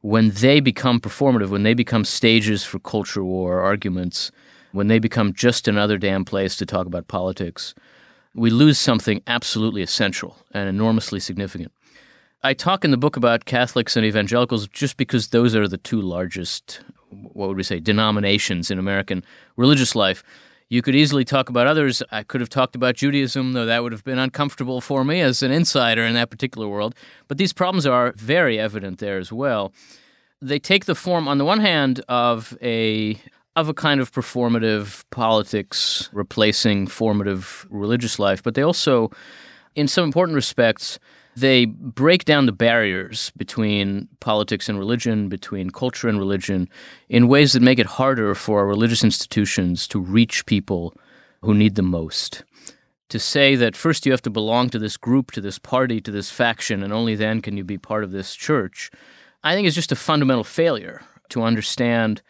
when 0.01 0.31
they 0.31 0.61
become 0.61 1.01
performative, 1.01 1.49
when 1.49 1.63
they 1.63 1.75
become 1.75 2.05
stages 2.05 2.65
for 2.65 2.79
culture 2.79 3.25
war 3.25 3.61
arguments, 3.61 4.31
when 4.73 4.89
they 4.89 4.99
become 4.99 5.33
just 5.33 5.67
another 5.67 5.97
damn 5.97 6.25
place 6.25 6.57
to 6.57 6.67
talk 6.67 6.87
about 6.87 7.09
politics, 7.09 7.75
we 8.35 8.51
lose 8.51 8.79
something 8.79 9.23
absolutely 9.27 9.83
essential 9.83 10.37
and 10.53 10.69
enormously 10.69 11.21
significant. 11.21 11.73
I 12.43 12.55
talk 12.55 12.85
in 12.85 12.93
the 12.93 12.97
book 12.97 13.17
about 13.17 13.47
Catholics 13.47 13.97
and 13.97 14.07
evangelicals 14.07 14.69
just 14.69 14.97
because 14.97 15.29
those 15.29 15.57
are 15.57 15.67
the 15.67 15.79
two 15.79 16.01
largest, 16.01 16.81
what 17.11 17.49
would 17.49 17.57
we 17.57 17.65
say, 17.65 17.81
denominations 17.81 18.71
in 18.71 18.79
American 18.79 19.25
religious 19.57 19.97
life. 19.97 20.23
You 20.71 20.83
could 20.83 20.95
easily 20.95 21.25
talk 21.25 21.49
about 21.49 21.67
others. 21.67 22.03
I 22.11 22.23
could 22.23 22.43
have 22.43 22.51
talked 22.51 22.77
about 22.77 22.95
Judaism, 22.95 23.55
though 23.55 23.65
that 23.65 23.83
would 23.83 23.93
have 23.93 24.05
been 24.05 24.19
uncomfortable 24.19 24.83
for 24.83 25.03
me 25.03 25.23
as 25.23 25.43
an 25.43 25.51
insider 25.51 26.05
in 26.05 26.13
that 26.15 26.29
particular 26.29 26.69
world. 26.69 26.95
But 27.27 27.39
these 27.39 27.55
problems 27.55 27.87
are 27.87 28.13
very 28.17 28.59
evident 28.59 28.99
there 28.99 29.17
as 29.17 29.33
well. 29.33 29.73
They 30.43 30.59
take 30.59 30.85
the 30.85 30.95
form, 30.95 31.27
on 31.27 31.39
the 31.39 31.45
one 31.45 31.61
hand, 31.61 32.03
of 32.09 32.57
a 32.63 33.19
of 33.57 33.69
a 33.69 33.75
kind 33.75 34.01
of 34.01 34.13
performative 34.13 35.05
politics 35.11 36.09
replacing 36.13 36.87
formative 36.87 37.67
religious 37.71 38.21
life, 38.21 38.41
but 38.41 38.55
they 38.55 38.63
also, 38.63 39.11
in 39.75 39.89
some 39.89 40.05
important 40.05 40.37
respects, 40.37 41.01
they 41.41 41.67
break 41.67 42.25
down 42.25 42.47
the 42.47 42.53
barriers 42.53 43.31
between 43.37 44.09
politics 44.21 44.69
and 44.69 44.79
religion, 44.79 45.29
between 45.29 45.71
culture 45.71 46.09
and 46.09 46.19
religion, 46.19 46.69
in 47.09 47.29
ways 47.29 47.53
that 47.53 47.63
make 47.63 47.79
it 47.79 47.87
harder 47.87 48.35
for 48.35 48.61
our 48.61 48.67
religious 48.67 49.05
institutions 49.05 49.87
to 49.89 50.01
reach 50.01 50.47
people 50.47 50.95
who 51.43 51.55
need 51.55 51.75
them 51.75 51.87
most. 51.87 52.45
To 53.11 53.19
say 53.19 53.57
that 53.57 53.77
first 53.77 54.05
you 54.05 54.13
have 54.13 54.23
to 54.23 54.31
belong 54.31 54.69
to 54.71 54.79
this 54.79 54.97
group, 54.97 55.31
to 55.33 55.41
this 55.41 55.59
party, 55.59 56.01
to 56.01 56.11
this 56.11 56.31
faction, 56.31 56.83
and 56.83 56.93
only 56.93 57.15
then 57.15 57.41
can 57.41 57.57
you 57.57 57.65
be 57.65 57.79
part 57.79 58.05
of 58.05 58.11
this 58.11 58.35
church, 58.35 58.91
I 59.43 59.55
think 59.55 59.67
is 59.67 59.75
just 59.75 59.93
a 59.93 59.97
fundamental 59.97 60.45
failure 60.45 61.03
to 61.31 61.43
understand 61.43 62.23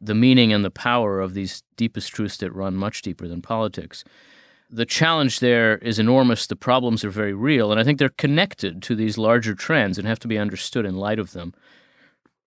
the 0.00 0.14
meaning 0.14 0.52
and 0.52 0.64
the 0.64 0.70
power 0.70 1.20
of 1.20 1.34
these 1.34 1.62
deepest 1.76 2.12
truths 2.12 2.38
that 2.38 2.54
run 2.54 2.74
much 2.76 3.02
deeper 3.02 3.28
than 3.28 3.42
politics 3.42 4.04
the 4.72 4.86
challenge 4.86 5.40
there 5.40 5.76
is 5.78 5.98
enormous. 5.98 6.46
The 6.46 6.56
problems 6.56 7.04
are 7.04 7.10
very 7.10 7.34
real, 7.34 7.70
and 7.70 7.78
I 7.78 7.84
think 7.84 7.98
they're 7.98 8.08
connected 8.08 8.82
to 8.84 8.96
these 8.96 9.18
larger 9.18 9.54
trends 9.54 9.98
and 9.98 10.08
have 10.08 10.18
to 10.20 10.28
be 10.28 10.38
understood 10.38 10.86
in 10.86 10.96
light 10.96 11.18
of 11.18 11.32
them. 11.32 11.52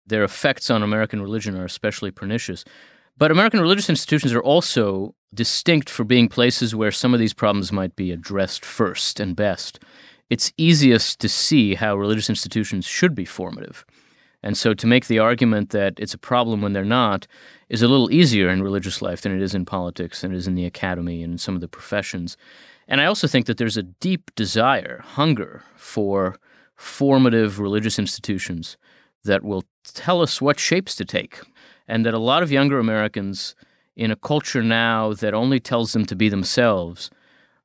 Their 0.07 0.23
effects 0.23 0.71
on 0.71 0.81
American 0.81 1.21
religion 1.21 1.55
are 1.55 1.65
especially 1.65 2.09
pernicious. 2.09 2.65
But 3.17 3.31
American 3.31 3.61
religious 3.61 3.89
institutions 3.89 4.33
are 4.33 4.41
also 4.41 5.13
distinct 5.33 5.89
for 5.89 6.03
being 6.03 6.27
places 6.27 6.75
where 6.75 6.91
some 6.91 7.13
of 7.13 7.19
these 7.19 7.33
problems 7.33 7.71
might 7.71 7.95
be 7.95 8.11
addressed 8.11 8.65
first 8.65 9.19
and 9.19 9.35
best. 9.35 9.79
It's 10.29 10.51
easiest 10.57 11.19
to 11.21 11.29
see 11.29 11.75
how 11.75 11.95
religious 11.95 12.29
institutions 12.29 12.85
should 12.85 13.13
be 13.13 13.25
formative. 13.25 13.85
And 14.45 14.55
so 14.55 14.75
to 14.75 14.85
make 14.85 15.07
the 15.07 15.17
argument 15.17 15.71
that 15.71 15.99
it's 15.99 16.13
a 16.13 16.19
problem 16.19 16.61
when 16.61 16.73
they're 16.73 16.85
not 16.85 17.25
is 17.67 17.81
a 17.81 17.87
little 17.87 18.11
easier 18.11 18.47
in 18.47 18.61
religious 18.61 19.01
life 19.01 19.21
than 19.21 19.35
it 19.35 19.41
is 19.41 19.55
in 19.55 19.65
politics 19.65 20.23
and 20.23 20.31
it 20.31 20.37
is 20.37 20.47
in 20.47 20.53
the 20.53 20.67
academy 20.67 21.23
and 21.23 21.33
in 21.33 21.37
some 21.39 21.55
of 21.55 21.61
the 21.61 21.67
professions. 21.67 22.37
And 22.87 23.01
I 23.01 23.05
also 23.05 23.27
think 23.27 23.47
that 23.47 23.57
there's 23.57 23.75
a 23.75 23.81
deep 23.81 24.29
desire, 24.35 25.01
hunger 25.03 25.63
for 25.75 26.37
formative 26.75 27.59
religious 27.59 27.97
institutions 27.97 28.77
that 29.23 29.43
will 29.43 29.63
tell 29.83 30.21
us 30.21 30.39
what 30.39 30.59
shapes 30.59 30.95
to 30.97 31.05
take. 31.05 31.39
And 31.87 32.05
that 32.05 32.13
a 32.13 32.19
lot 32.19 32.43
of 32.43 32.51
younger 32.51 32.77
Americans, 32.77 33.55
in 33.95 34.11
a 34.11 34.15
culture 34.15 34.61
now 34.61 35.13
that 35.13 35.33
only 35.33 35.59
tells 35.59 35.93
them 35.93 36.05
to 36.05 36.15
be 36.15 36.29
themselves, 36.29 37.09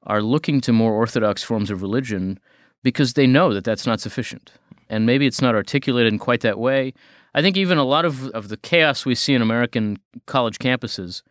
are 0.05 0.23
looking 0.23 0.63
to 0.63 0.73
more 0.73 0.95
orthodox 0.95 1.43
forms 1.43 1.71
of 1.71 1.83
religion 1.83 2.39
because 2.83 3.13
they 3.13 3.27
know 3.27 3.53
that 3.53 3.65
that's 3.65 3.87
not 3.87 4.01
sufficient 4.01 4.53
and 4.91 5.07
maybe 5.07 5.27
it's 5.27 5.41
not 5.41 5.55
articulated 5.55 6.13
in 6.13 6.19
quite 6.19 6.41
that 6.41 6.59
way. 6.59 6.93
I 7.33 7.41
think 7.41 7.57
even 7.57 7.79
a 7.79 7.85
lot 7.85 8.05
of, 8.05 8.27
of 8.31 8.49
the 8.49 8.57
chaos 8.57 9.07
we 9.07 9.15
see 9.15 9.35
in 9.35 9.41
American 9.41 9.99
college 10.27 10.59
campuses 10.59 11.23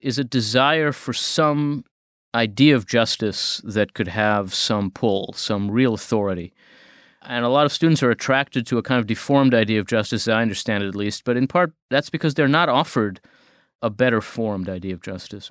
is 0.00 0.18
a 0.18 0.24
desire 0.24 0.92
for 0.92 1.12
some 1.12 1.84
idea 2.34 2.74
of 2.76 2.86
justice 2.86 3.60
that 3.64 3.92
could 3.92 4.08
have 4.08 4.54
some 4.54 4.90
pull, 4.90 5.34
some 5.36 5.70
real 5.70 5.94
authority. 5.94 6.54
And 7.22 7.44
a 7.44 7.48
lot 7.48 7.66
of 7.66 7.72
students 7.72 8.02
are 8.02 8.10
attracted 8.10 8.66
to 8.66 8.78
a 8.78 8.82
kind 8.82 8.98
of 8.98 9.06
deformed 9.06 9.52
idea 9.52 9.80
of 9.80 9.86
justice, 9.86 10.26
I 10.28 10.40
understand 10.40 10.84
it 10.84 10.88
at 10.88 10.94
least, 10.94 11.24
but 11.24 11.36
in 11.36 11.46
part 11.46 11.72
that's 11.90 12.10
because 12.10 12.34
they're 12.34 12.48
not 12.48 12.68
offered 12.68 13.20
a 13.82 13.90
better 13.90 14.20
formed 14.20 14.68
idea 14.68 14.94
of 14.94 15.02
justice. 15.02 15.50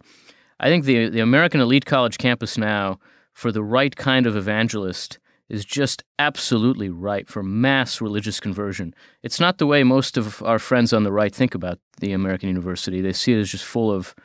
I 0.59 0.69
think 0.69 0.85
the, 0.85 1.09
the 1.09 1.19
American 1.19 1.59
elite 1.59 1.85
college 1.85 2.17
campus 2.17 2.57
now, 2.57 2.99
for 3.33 3.51
the 3.51 3.63
right 3.63 3.95
kind 3.95 4.25
of 4.25 4.35
evangelist, 4.35 5.19
is 5.51 5.65
just 5.65 6.01
absolutely 6.17 6.89
right 6.89 7.27
for 7.27 7.43
mass 7.43 7.99
religious 7.99 8.39
conversion. 8.39 8.95
It's 9.21 9.37
not 9.37 9.57
the 9.57 9.67
way 9.67 9.83
most 9.83 10.15
of 10.15 10.41
our 10.43 10.59
friends 10.59 10.93
on 10.93 11.03
the 11.03 11.11
right 11.11 11.35
think 11.35 11.53
about 11.53 11.77
the 11.99 12.13
American 12.13 12.47
university. 12.47 13.01
They 13.01 13.11
see 13.11 13.33
it 13.33 13.39
as 13.39 13.51
just 13.51 13.65
full 13.65 13.91
of, 13.91 14.15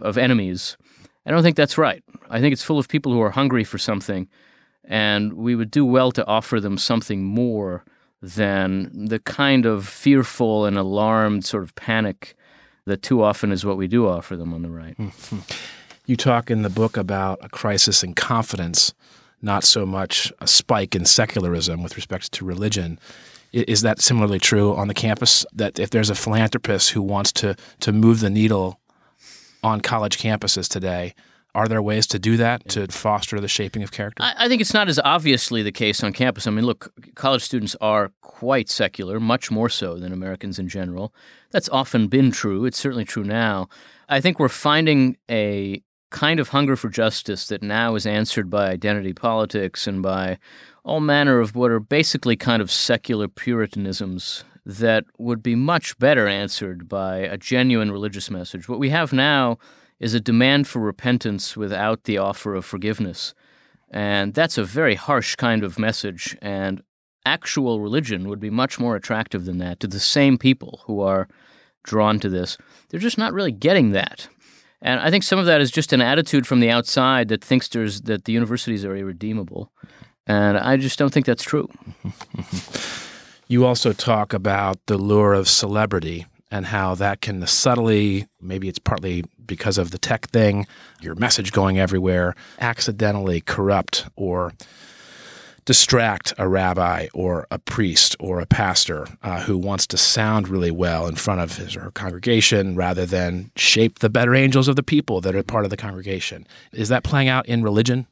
of 0.00 0.16
enemies. 0.16 0.78
I 1.26 1.32
don't 1.32 1.42
think 1.42 1.56
that's 1.56 1.76
right. 1.76 2.02
I 2.30 2.40
think 2.40 2.54
it's 2.54 2.64
full 2.64 2.78
of 2.78 2.88
people 2.88 3.12
who 3.12 3.20
are 3.20 3.30
hungry 3.30 3.62
for 3.62 3.76
something, 3.76 4.26
and 4.82 5.34
we 5.34 5.54
would 5.54 5.70
do 5.70 5.84
well 5.84 6.12
to 6.12 6.26
offer 6.26 6.60
them 6.60 6.78
something 6.78 7.24
more 7.24 7.84
than 8.22 8.90
the 9.06 9.18
kind 9.18 9.66
of 9.66 9.86
fearful 9.86 10.64
and 10.64 10.78
alarmed 10.78 11.44
sort 11.44 11.62
of 11.62 11.74
panic 11.74 12.34
that 12.86 13.02
too 13.02 13.22
often 13.22 13.52
is 13.52 13.66
what 13.66 13.76
we 13.76 13.86
do 13.86 14.08
offer 14.08 14.34
them 14.34 14.54
on 14.54 14.62
the 14.62 14.70
right. 14.70 14.96
You 16.06 16.16
talk 16.16 16.50
in 16.50 16.62
the 16.62 16.70
book 16.70 16.96
about 16.96 17.38
a 17.40 17.48
crisis 17.48 18.02
in 18.02 18.14
confidence 18.14 18.94
not 19.42 19.64
so 19.64 19.86
much 19.86 20.32
a 20.40 20.46
spike 20.46 20.94
in 20.94 21.04
secularism 21.04 21.82
with 21.82 21.96
respect 21.96 22.32
to 22.32 22.44
religion. 22.44 22.98
Is 23.52 23.82
that 23.82 24.00
similarly 24.00 24.38
true 24.38 24.74
on 24.74 24.88
the 24.88 24.94
campus? 24.94 25.44
That 25.52 25.78
if 25.78 25.90
there's 25.90 26.10
a 26.10 26.14
philanthropist 26.14 26.90
who 26.90 27.02
wants 27.02 27.32
to 27.32 27.56
to 27.80 27.92
move 27.92 28.20
the 28.20 28.30
needle 28.30 28.80
on 29.62 29.80
college 29.80 30.18
campuses 30.18 30.68
today, 30.68 31.14
are 31.54 31.66
there 31.66 31.82
ways 31.82 32.06
to 32.08 32.18
do 32.18 32.36
that 32.36 32.68
to 32.70 32.86
foster 32.88 33.40
the 33.40 33.48
shaping 33.48 33.82
of 33.82 33.90
character? 33.90 34.22
I, 34.22 34.34
I, 34.44 34.48
think 34.48 34.60
it's 34.60 34.72
not 34.72 34.88
as 34.88 35.00
obviously 35.04 35.62
the 35.62 35.72
case 35.72 36.02
on 36.02 36.12
campus. 36.12 36.46
I 36.46 36.50
mean, 36.50 36.64
look, 36.64 36.92
college 37.16 37.42
students 37.42 37.76
are 37.80 38.12
quite 38.20 38.68
secular, 38.68 39.18
much 39.18 39.50
more 39.50 39.68
so 39.68 39.98
than 39.98 40.12
Americans 40.12 40.58
in 40.58 40.68
general. 40.68 41.12
That's 41.50 41.68
often 41.70 42.06
been 42.06 42.30
true. 42.30 42.64
It's 42.66 42.78
certainly 42.78 43.04
true 43.04 43.24
now. 43.24 43.68
I 44.08 44.20
think 44.20 44.38
we're 44.38 44.48
finding 44.48 45.16
a 45.28 45.82
kind 46.10 46.40
of 46.40 46.48
hunger 46.48 46.76
for 46.76 46.88
justice 46.88 47.46
that 47.48 47.62
now 47.62 47.94
is 47.94 48.06
answered 48.06 48.50
by 48.50 48.68
identity 48.68 49.12
politics 49.12 49.86
and 49.86 50.02
by 50.02 50.38
all 50.84 51.00
manner 51.00 51.40
of 51.40 51.54
what 51.54 51.70
are 51.70 51.80
basically 51.80 52.36
kind 52.36 52.60
of 52.60 52.70
secular 52.70 53.28
puritanisms 53.28 54.44
that 54.66 55.04
would 55.18 55.42
be 55.42 55.54
much 55.54 55.98
better 55.98 56.26
answered 56.26 56.88
by 56.88 57.18
a 57.18 57.36
genuine 57.36 57.90
religious 57.90 58.30
message. 58.30 58.68
What 58.68 58.78
we 58.78 58.90
have 58.90 59.12
now 59.12 59.58
is 59.98 60.14
a 60.14 60.20
demand 60.20 60.66
for 60.66 60.80
repentance 60.80 61.56
without 61.56 62.04
the 62.04 62.18
offer 62.18 62.54
of 62.54 62.64
forgiveness. 62.64 63.34
And 63.90 64.34
that's 64.34 64.58
a 64.58 64.64
very 64.64 64.94
harsh 64.94 65.36
kind 65.36 65.64
of 65.64 65.78
message. 65.78 66.36
And 66.40 66.82
actual 67.26 67.80
religion 67.80 68.28
would 68.28 68.40
be 68.40 68.50
much 68.50 68.78
more 68.78 68.96
attractive 68.96 69.44
than 69.44 69.58
that 69.58 69.80
to 69.80 69.86
the 69.86 70.00
same 70.00 70.38
people 70.38 70.80
who 70.86 71.00
are 71.00 71.28
drawn 71.82 72.20
to 72.20 72.28
this. 72.28 72.56
They're 72.88 73.00
just 73.00 73.18
not 73.18 73.32
really 73.32 73.52
getting 73.52 73.90
that. 73.90 74.28
And 74.82 75.00
I 75.00 75.10
think 75.10 75.24
some 75.24 75.38
of 75.38 75.46
that 75.46 75.60
is 75.60 75.70
just 75.70 75.92
an 75.92 76.00
attitude 76.00 76.46
from 76.46 76.60
the 76.60 76.70
outside 76.70 77.28
that 77.28 77.44
thinks 77.44 77.68
there's 77.68 78.02
that 78.02 78.24
the 78.24 78.32
universities 78.32 78.84
are 78.84 78.96
irredeemable. 78.96 79.70
And 80.26 80.56
I 80.56 80.76
just 80.76 80.98
don't 80.98 81.12
think 81.12 81.26
that's 81.26 81.42
true. 81.42 81.68
you 83.48 83.66
also 83.66 83.92
talk 83.92 84.32
about 84.32 84.78
the 84.86 84.96
lure 84.96 85.34
of 85.34 85.48
celebrity 85.48 86.26
and 86.50 86.66
how 86.66 86.94
that 86.96 87.20
can 87.20 87.46
subtly, 87.46 88.26
maybe 88.40 88.68
it's 88.68 88.78
partly 88.78 89.24
because 89.44 89.78
of 89.78 89.90
the 89.90 89.98
tech 89.98 90.28
thing, 90.30 90.66
your 91.00 91.14
message 91.14 91.52
going 91.52 91.78
everywhere, 91.78 92.34
accidentally 92.58 93.40
corrupt 93.40 94.06
or 94.16 94.52
distract 95.64 96.32
a 96.38 96.48
rabbi 96.48 97.08
or 97.14 97.46
a 97.50 97.58
priest 97.58 98.16
or 98.18 98.40
a 98.40 98.46
pastor 98.46 99.06
uh, 99.22 99.42
who 99.42 99.56
wants 99.56 99.86
to 99.88 99.96
sound 99.96 100.48
really 100.48 100.70
well 100.70 101.06
in 101.06 101.14
front 101.14 101.40
of 101.40 101.56
his 101.56 101.76
or 101.76 101.80
her 101.80 101.90
congregation 101.90 102.76
rather 102.76 103.06
than 103.06 103.50
shape 103.56 103.98
the 103.98 104.10
better 104.10 104.34
angels 104.34 104.68
of 104.68 104.76
the 104.76 104.82
people 104.82 105.20
that 105.20 105.34
are 105.34 105.42
part 105.42 105.64
of 105.64 105.70
the 105.70 105.76
congregation. 105.76 106.46
Is 106.72 106.88
that 106.88 107.04
playing 107.04 107.28
out 107.28 107.46
in 107.46 107.62
religion? 107.62 108.06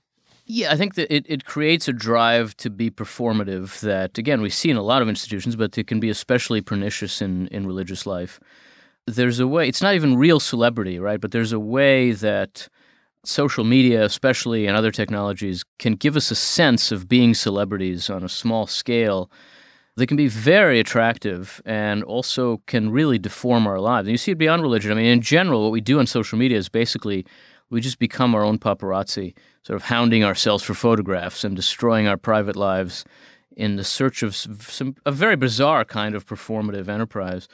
Yeah, 0.51 0.73
I 0.73 0.77
think 0.77 0.95
that 0.95 1.15
it, 1.15 1.27
it 1.29 1.45
creates 1.45 1.89
a 1.89 1.93
drive 1.93 2.57
to 2.57 2.71
be 2.71 2.91
performative 2.91 3.81
that, 3.81 4.17
again, 4.17 4.41
we 4.41 4.49
see 4.49 4.71
in 4.71 4.79
a 4.79 4.83
lot 4.83 5.03
of 5.03 5.09
institutions, 5.09 5.57
but 5.57 5.77
it 5.77 5.87
can 5.87 6.01
be 6.01 6.09
especially 6.09 6.63
pernicious 6.63 7.21
in, 7.21 7.49
in 7.49 7.67
religious 7.67 8.07
life. 8.07 8.41
There's 9.07 9.41
a 9.41 9.47
way, 9.47 9.69
it's 9.69 9.83
not 9.83 9.95
even 9.95 10.17
real 10.17 10.41
celebrity, 10.41 10.99
right? 10.99 11.21
But 11.21 11.33
there's 11.33 11.53
a 11.53 11.61
way 11.61 12.13
that 12.13 12.69
social 13.29 13.65
media, 13.65 14.05
especially 14.05 14.67
and 14.67 14.77
other 14.77 14.91
technologies, 14.91 15.65
can 15.79 15.95
give 15.95 16.17
us 16.17 16.31
a 16.31 16.35
sense 16.35 16.91
of 16.91 17.09
being 17.09 17.35
celebrities 17.35 18.09
on 18.11 18.25
a 18.25 18.29
small 18.29 18.67
scale 18.67 19.31
they 19.99 20.07
can 20.07 20.17
be 20.17 20.29
very 20.29 20.79
attractive 20.79 21.61
and 21.65 22.05
also 22.05 22.63
can 22.67 22.91
really 22.91 23.19
deform 23.19 23.67
our 23.67 23.81
lives. 23.81 24.07
And 24.07 24.13
you 24.13 24.17
see 24.17 24.31
it 24.31 24.39
beyond 24.39 24.63
religion. 24.63 24.93
I 24.93 24.95
mean, 24.95 25.07
in 25.07 25.21
general, 25.21 25.63
what 25.63 25.73
we 25.73 25.81
do 25.81 25.99
on 25.99 26.07
social 26.07 26.39
media 26.39 26.57
is 26.57 26.69
basically 26.69 27.27
we 27.69 27.81
just 27.81 27.99
become 27.99 28.35
our 28.35 28.45
own 28.45 28.59
paparazzi, 28.59 29.35
sort 29.63 29.77
of 29.77 29.83
hounding 29.83 30.25
ourselves 30.25 30.63
for 30.63 30.75
photographs 30.75 31.45
and 31.45 31.57
destroying 31.57 32.07
our 32.07 32.17
private 32.17 32.57
lives 32.57 33.05
in 33.57 33.77
the 33.77 33.85
search 33.85 34.23
of 34.23 34.37
some 34.37 34.95
a 35.05 35.11
very 35.11 35.35
bizarre 35.35 35.85
kind 35.85 36.15
of 36.15 36.25
performative 36.25 36.89
enterprise. 36.89 37.49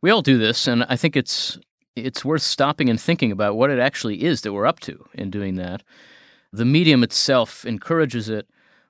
We 0.00 0.10
all 0.10 0.22
do 0.22 0.38
this, 0.38 0.66
and 0.66 0.84
I 0.84 0.96
think 0.96 1.16
it's 1.16 1.58
it's 2.04 2.24
worth 2.24 2.42
stopping 2.42 2.88
and 2.88 3.00
thinking 3.00 3.32
about 3.32 3.56
what 3.56 3.70
it 3.70 3.78
actually 3.78 4.22
is 4.22 4.42
that 4.42 4.52
we're 4.52 4.66
up 4.66 4.80
to 4.80 5.06
in 5.14 5.30
doing 5.30 5.56
that. 5.56 5.82
The 6.52 6.64
medium 6.64 7.02
itself 7.02 7.64
encourages 7.64 8.28
it, 8.28 8.48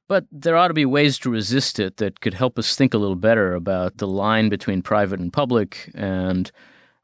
but 0.08 0.24
there 0.32 0.56
ought 0.56 0.68
to 0.68 0.74
be 0.74 0.86
ways 0.86 1.18
to 1.18 1.30
resist 1.30 1.78
it 1.78 1.98
that 1.98 2.20
could 2.20 2.34
help 2.34 2.58
us 2.58 2.74
think 2.74 2.94
a 2.94 2.98
little 2.98 3.16
better 3.16 3.54
about 3.54 3.98
the 3.98 4.08
line 4.08 4.48
between 4.48 4.82
private 4.82 5.20
and 5.20 5.32
public 5.32 5.90
and 5.94 6.50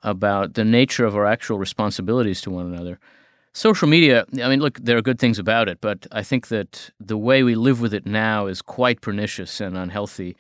about 0.03 0.55
the 0.55 0.65
nature 0.65 1.05
of 1.05 1.15
our 1.15 1.27
actual 1.27 1.59
responsibilities 1.59 2.41
to 2.41 2.51
one 2.51 2.67
another. 2.67 2.99
Social 3.53 3.89
media, 3.89 4.27
I 4.43 4.49
mean, 4.49 4.61
look, 4.61 4.79
there 4.81 4.99
are 4.99 5.03
good 5.03 5.19
things 5.19 5.39
about 5.39 5.69
it, 5.69 5.81
but 5.81 6.07
I 6.13 6.23
think 6.23 6.49
that 6.49 6.91
the 7.01 7.17
way 7.17 7.43
we 7.43 7.55
live 7.55 7.81
with 7.81 7.95
it 7.95 8.07
now 8.07 8.47
is 8.47 8.61
quite 8.61 9.01
pernicious 9.01 9.61
and 9.61 9.77
unhealthy. 9.77 10.37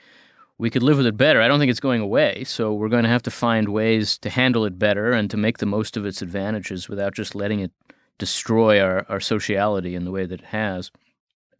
We 0.58 0.70
could 0.70 0.82
live 0.82 0.96
with 0.96 1.06
it 1.06 1.18
better. 1.18 1.42
I 1.42 1.48
don't 1.48 1.58
think 1.58 1.70
it's 1.70 1.80
going 1.80 2.00
away, 2.00 2.44
so 2.44 2.72
we're 2.72 2.88
going 2.88 3.04
to 3.04 3.10
have 3.10 3.22
to 3.24 3.30
find 3.30 3.68
ways 3.68 4.16
to 4.18 4.30
handle 4.30 4.64
it 4.64 4.78
better 4.78 5.12
and 5.12 5.30
to 5.30 5.36
make 5.36 5.58
the 5.58 5.66
most 5.66 5.96
of 5.96 6.06
its 6.06 6.22
advantages 6.22 6.88
without 6.88 7.14
just 7.14 7.34
letting 7.34 7.60
it 7.60 7.72
destroy 8.18 8.80
our, 8.80 9.04
our 9.10 9.20
sociality 9.20 9.94
in 9.94 10.04
the 10.04 10.10
way 10.10 10.24
that 10.24 10.40
it 10.40 10.46
has. 10.46 10.90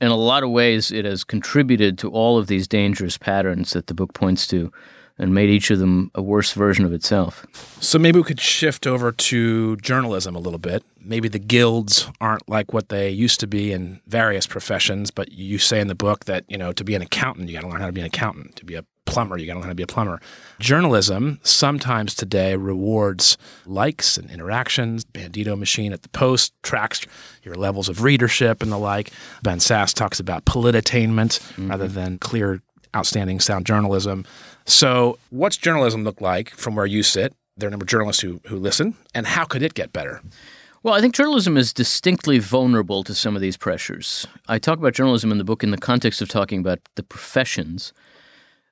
In 0.01 0.09
a 0.09 0.17
lot 0.17 0.43
of 0.43 0.51
ways, 0.51 0.91
it 0.91 1.05
has 1.05 1.25
contributed 1.25 1.99
to 1.99 2.11
all 2.11 2.39
of 2.39 2.47
these 2.47 2.67
dangerous 2.67 3.19
patterns 3.19 3.73
that 3.73 3.87
the 3.87 3.95
book 3.95 4.15
points 4.15 4.47
to 4.49 4.73
and 5.19 5.35
made 5.35 5.49
each 5.49 5.71
of 5.71 5.79
them 5.79 6.11
a 6.15 6.23
worse 6.23 6.53
version 6.53 6.85
of 6.85 6.93
itself. 6.93 7.47
So 7.81 7.99
maybe 7.99 8.19
we 8.19 8.25
could 8.25 8.41
shift 8.41 8.87
over 8.87 9.13
to 9.13 9.77
journalism 9.77 10.37
a 10.37 10.39
little 10.39 10.59
bit. 10.59 10.83
Maybe 11.01 11.29
the 11.29 11.39
guilds 11.39 12.09
aren't 12.21 12.49
like 12.49 12.73
what 12.73 12.89
they 12.89 13.11
used 13.11 13.41
to 13.41 13.47
be 13.47 13.73
in 13.73 14.01
various 14.07 14.47
professions, 14.47 15.11
but 15.11 15.33
you 15.33 15.59
say 15.59 15.81
in 15.81 15.89
the 15.89 15.95
book 15.95 16.27
that, 16.27 16.45
you 16.49 16.59
know, 16.59 16.73
to 16.73 16.85
be 16.85 16.95
an 16.95 17.03
accountant, 17.03 17.49
you 17.49 17.55
got 17.55 17.63
to 17.63 17.69
learn 17.69 17.81
how 17.81 17.87
to 17.87 17.93
be 17.93 18.01
an 18.01 18.07
accountant. 18.07 18.57
To 18.57 18.65
be 18.65 18.75
a 18.75 18.85
plumber, 19.07 19.39
you 19.39 19.47
got 19.47 19.55
to 19.55 19.61
learn 19.61 19.69
how 19.69 19.71
to 19.71 19.77
be 19.77 19.85
a 19.85 19.87
plumber. 19.87 20.21
Journalism 20.59 21.39
sometimes 21.43 22.15
today 22.15 22.57
rewards 22.57 23.39
likes 23.65 24.19
and 24.19 24.31
interactions. 24.31 25.05
Bandito 25.05 25.57
machine 25.57 25.93
at 25.93 26.03
the 26.03 26.09
Post 26.11 26.53
tracks 26.63 27.07
your 27.43 27.55
levels 27.55 27.89
of 27.89 28.03
readership 28.03 28.63
and 28.63 28.71
the 28.71 28.79
like. 28.79 29.13
Ben 29.43 29.59
Sasse 29.59 29.95
talks 29.95 30.21
about 30.21 30.45
politainment 30.45 31.39
mm-hmm. 31.39 31.71
rather 31.71 31.89
than 31.89 32.19
clear 32.19 32.61
outstanding 32.95 33.41
sound 33.41 33.65
journalism. 33.65 34.27
So, 34.69 35.19
what's 35.31 35.57
journalism 35.57 36.03
look 36.03 36.21
like 36.21 36.51
from 36.51 36.75
where 36.75 36.87
you 36.87 37.05
sit? 37.05 37.33
There 37.57 37.69
are 37.69 37.71
a 37.71 37.71
number 37.71 37.85
of 37.85 37.89
journalists 37.89 38.21
who, 38.21 38.41
who 38.47 38.59
listen, 38.59 38.97
and 39.15 39.25
how 39.25 39.45
could 39.45 39.63
it 39.63 39.75
get 39.75 39.93
better? 39.93 40.21
Well, 40.83 40.93
I 40.93 41.01
think 41.01 41.15
journalism 41.15 41.57
is 41.57 41.73
distinctly 41.73 42.41
vulnerable 42.41 43.05
to 43.05 43.15
some 43.15 43.37
of 43.37 43.43
these 43.43 43.57
pressures. 43.57 44.27
I 44.49 44.59
talk 44.59 44.79
about 44.79 44.93
journalism 44.93 45.31
in 45.31 45.39
the 45.39 45.45
book 45.45 45.63
in 45.63 45.71
the 45.71 45.79
context 45.79 46.21
of 46.21 46.29
talking 46.29 46.59
about 46.59 46.81
the 46.97 47.05
professions. 47.05 47.93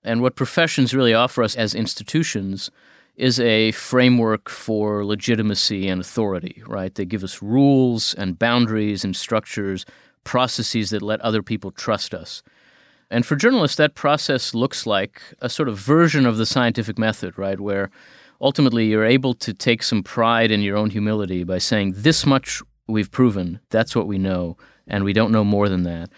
And 0.02 0.20
what 0.20 0.34
professions 0.34 0.94
really 0.94 1.14
offer 1.14 1.44
us 1.44 1.54
as 1.54 1.76
institutions 1.76 2.72
is 3.16 3.38
a 3.38 3.70
framework 3.72 4.48
for 4.48 5.04
legitimacy 5.04 5.88
and 5.88 6.00
authority, 6.00 6.60
right? 6.66 6.92
They 6.92 7.04
give 7.04 7.22
us 7.22 7.40
rules 7.40 8.14
and 8.14 8.38
boundaries 8.38 9.04
and 9.04 9.14
structures, 9.14 9.86
processes 10.24 10.90
that 10.90 11.02
let 11.02 11.20
other 11.20 11.42
people 11.42 11.70
trust 11.70 12.14
us. 12.14 12.42
And 13.10 13.24
for 13.24 13.36
journalists, 13.36 13.76
that 13.76 13.94
process 13.94 14.54
looks 14.54 14.86
like 14.86 15.20
a 15.40 15.48
sort 15.48 15.68
of 15.68 15.78
version 15.78 16.26
of 16.26 16.36
the 16.36 16.46
scientific 16.46 16.98
method, 16.98 17.38
right? 17.38 17.60
Where 17.60 17.90
ultimately 18.40 18.86
you're 18.86 19.04
able 19.04 19.34
to 19.34 19.54
take 19.54 19.82
some 19.82 20.02
pride 20.02 20.50
in 20.50 20.62
your 20.62 20.76
own 20.76 20.90
humility 20.90 21.44
by 21.44 21.58
saying, 21.58 21.94
this 21.96 22.26
much 22.26 22.62
we've 22.86 23.10
proven, 23.10 23.60
that's 23.70 23.94
what 23.94 24.06
we 24.06 24.18
know, 24.18 24.56
and 24.86 25.04
we 25.04 25.12
don't 25.12 25.32
know 25.32 25.44
more 25.44 25.68
than 25.68 25.84
that. 25.84 26.10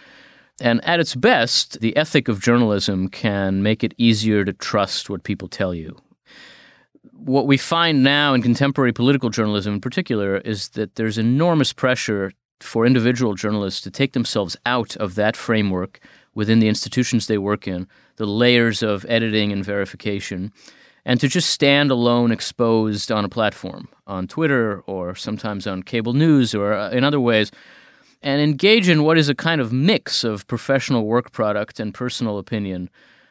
And 0.60 0.82
at 0.84 1.00
its 1.00 1.14
best, 1.14 1.80
the 1.80 1.96
ethic 1.96 2.28
of 2.28 2.42
journalism 2.42 3.08
can 3.08 3.62
make 3.62 3.84
it 3.84 3.94
easier 3.98 4.44
to 4.44 4.52
trust 4.52 5.10
what 5.10 5.22
people 5.22 5.48
tell 5.48 5.74
you. 5.74 5.96
What 7.12 7.46
we 7.46 7.56
find 7.56 8.02
now 8.02 8.34
in 8.34 8.42
contemporary 8.42 8.92
political 8.92 9.30
journalism 9.30 9.74
in 9.74 9.80
particular 9.80 10.38
is 10.38 10.70
that 10.70 10.94
there's 10.94 11.18
enormous 11.18 11.72
pressure 11.72 12.32
for 12.60 12.86
individual 12.86 13.34
journalists 13.34 13.82
to 13.82 13.90
take 13.90 14.14
themselves 14.14 14.56
out 14.64 14.96
of 14.96 15.14
that 15.14 15.36
framework 15.36 16.00
within 16.36 16.60
the 16.60 16.68
institutions 16.68 17.26
they 17.26 17.38
work 17.38 17.66
in, 17.66 17.88
the 18.16 18.26
layers 18.26 18.82
of 18.82 19.04
editing 19.08 19.50
and 19.50 19.64
verification, 19.64 20.52
and 21.04 21.18
to 21.18 21.28
just 21.28 21.50
stand 21.50 21.90
alone 21.90 22.30
exposed 22.30 23.10
on 23.10 23.24
a 23.24 23.28
platform, 23.28 23.88
on 24.06 24.28
Twitter 24.28 24.80
or 24.86 25.14
sometimes 25.14 25.66
on 25.66 25.82
cable 25.82 26.12
news 26.12 26.54
or 26.54 26.74
uh, 26.74 26.90
in 26.90 27.02
other 27.02 27.18
ways, 27.18 27.50
and 28.22 28.40
engage 28.42 28.88
in 28.88 29.02
what 29.02 29.16
is 29.16 29.28
a 29.30 29.34
kind 29.34 29.60
of 29.60 29.72
mix 29.72 30.24
of 30.24 30.46
professional 30.46 31.06
work 31.06 31.32
product 31.32 31.80
and 31.80 31.94
personal 31.94 32.38
opinion 32.38 32.90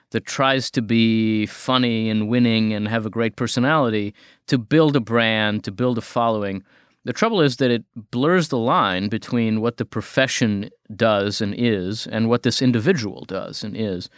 that 0.09 0.25
tries 0.25 0.71
to 0.71 0.81
be 0.81 1.45
funny 1.45 2.09
and 2.09 2.27
winning 2.27 2.73
and 2.73 2.87
have 2.87 3.05
a 3.05 3.09
great 3.09 3.35
personality 3.35 4.15
to 4.47 4.57
build 4.57 4.95
a 4.95 4.99
brand, 4.99 5.63
to 5.63 5.71
build 5.71 5.97
a 5.97 6.01
following 6.01 6.63
the 7.05 7.13
trouble 7.13 7.39
is 7.39 7.57
that 7.57 7.69
it 7.69 7.85
blurs 8.11 8.49
the 8.49 8.57
line 8.57 9.09
between 9.09 9.61
what 9.61 9.77
the 9.77 9.85
profession 9.85 10.71
does 10.93 11.39
and 11.39 11.53
is 11.55 12.07
and 12.07 12.27
what 12.27 12.41
this 12.41 12.63
individual 12.63 13.23
does 13.25 13.63
and 13.63 13.77
is. 13.77 14.09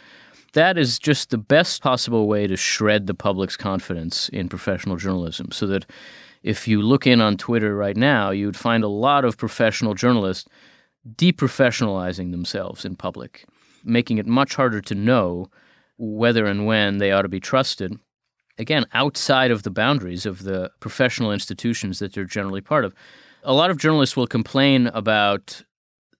That 0.54 0.78
is 0.78 0.98
just 0.98 1.28
the 1.28 1.38
best 1.38 1.82
possible 1.82 2.26
way 2.26 2.46
to 2.46 2.56
shred 2.56 3.06
the 3.06 3.14
public's 3.14 3.58
confidence 3.58 4.30
in 4.30 4.48
professional 4.48 4.96
journalism. 4.96 5.52
So 5.52 5.66
that 5.66 5.84
if 6.42 6.66
you 6.66 6.80
look 6.80 7.06
in 7.06 7.20
on 7.20 7.36
Twitter 7.36 7.76
right 7.76 7.96
now, 7.96 8.30
you'd 8.30 8.56
find 8.56 8.82
a 8.82 8.88
lot 8.88 9.26
of 9.26 9.36
professional 9.36 9.92
journalists 9.92 10.48
deprofessionalizing 11.06 12.30
themselves 12.30 12.86
in 12.86 12.96
public, 12.96 13.44
making 13.84 14.16
it 14.16 14.26
much 14.26 14.54
harder 14.54 14.80
to 14.80 14.94
know 14.94 15.50
whether 15.98 16.46
and 16.46 16.64
when 16.64 16.98
they 16.98 17.12
ought 17.12 17.22
to 17.22 17.28
be 17.28 17.40
trusted 17.40 17.98
again, 18.58 18.86
outside 18.92 19.50
of 19.50 19.62
the 19.62 19.70
boundaries 19.70 20.26
of 20.26 20.42
the 20.42 20.70
professional 20.80 21.32
institutions 21.32 21.98
that 21.98 22.12
they're 22.12 22.24
generally 22.24 22.60
part 22.60 22.84
of. 22.84 22.94
A 23.44 23.54
lot 23.54 23.70
of 23.70 23.78
journalists 23.78 24.16
will 24.16 24.26
complain 24.26 24.88
about 24.88 25.62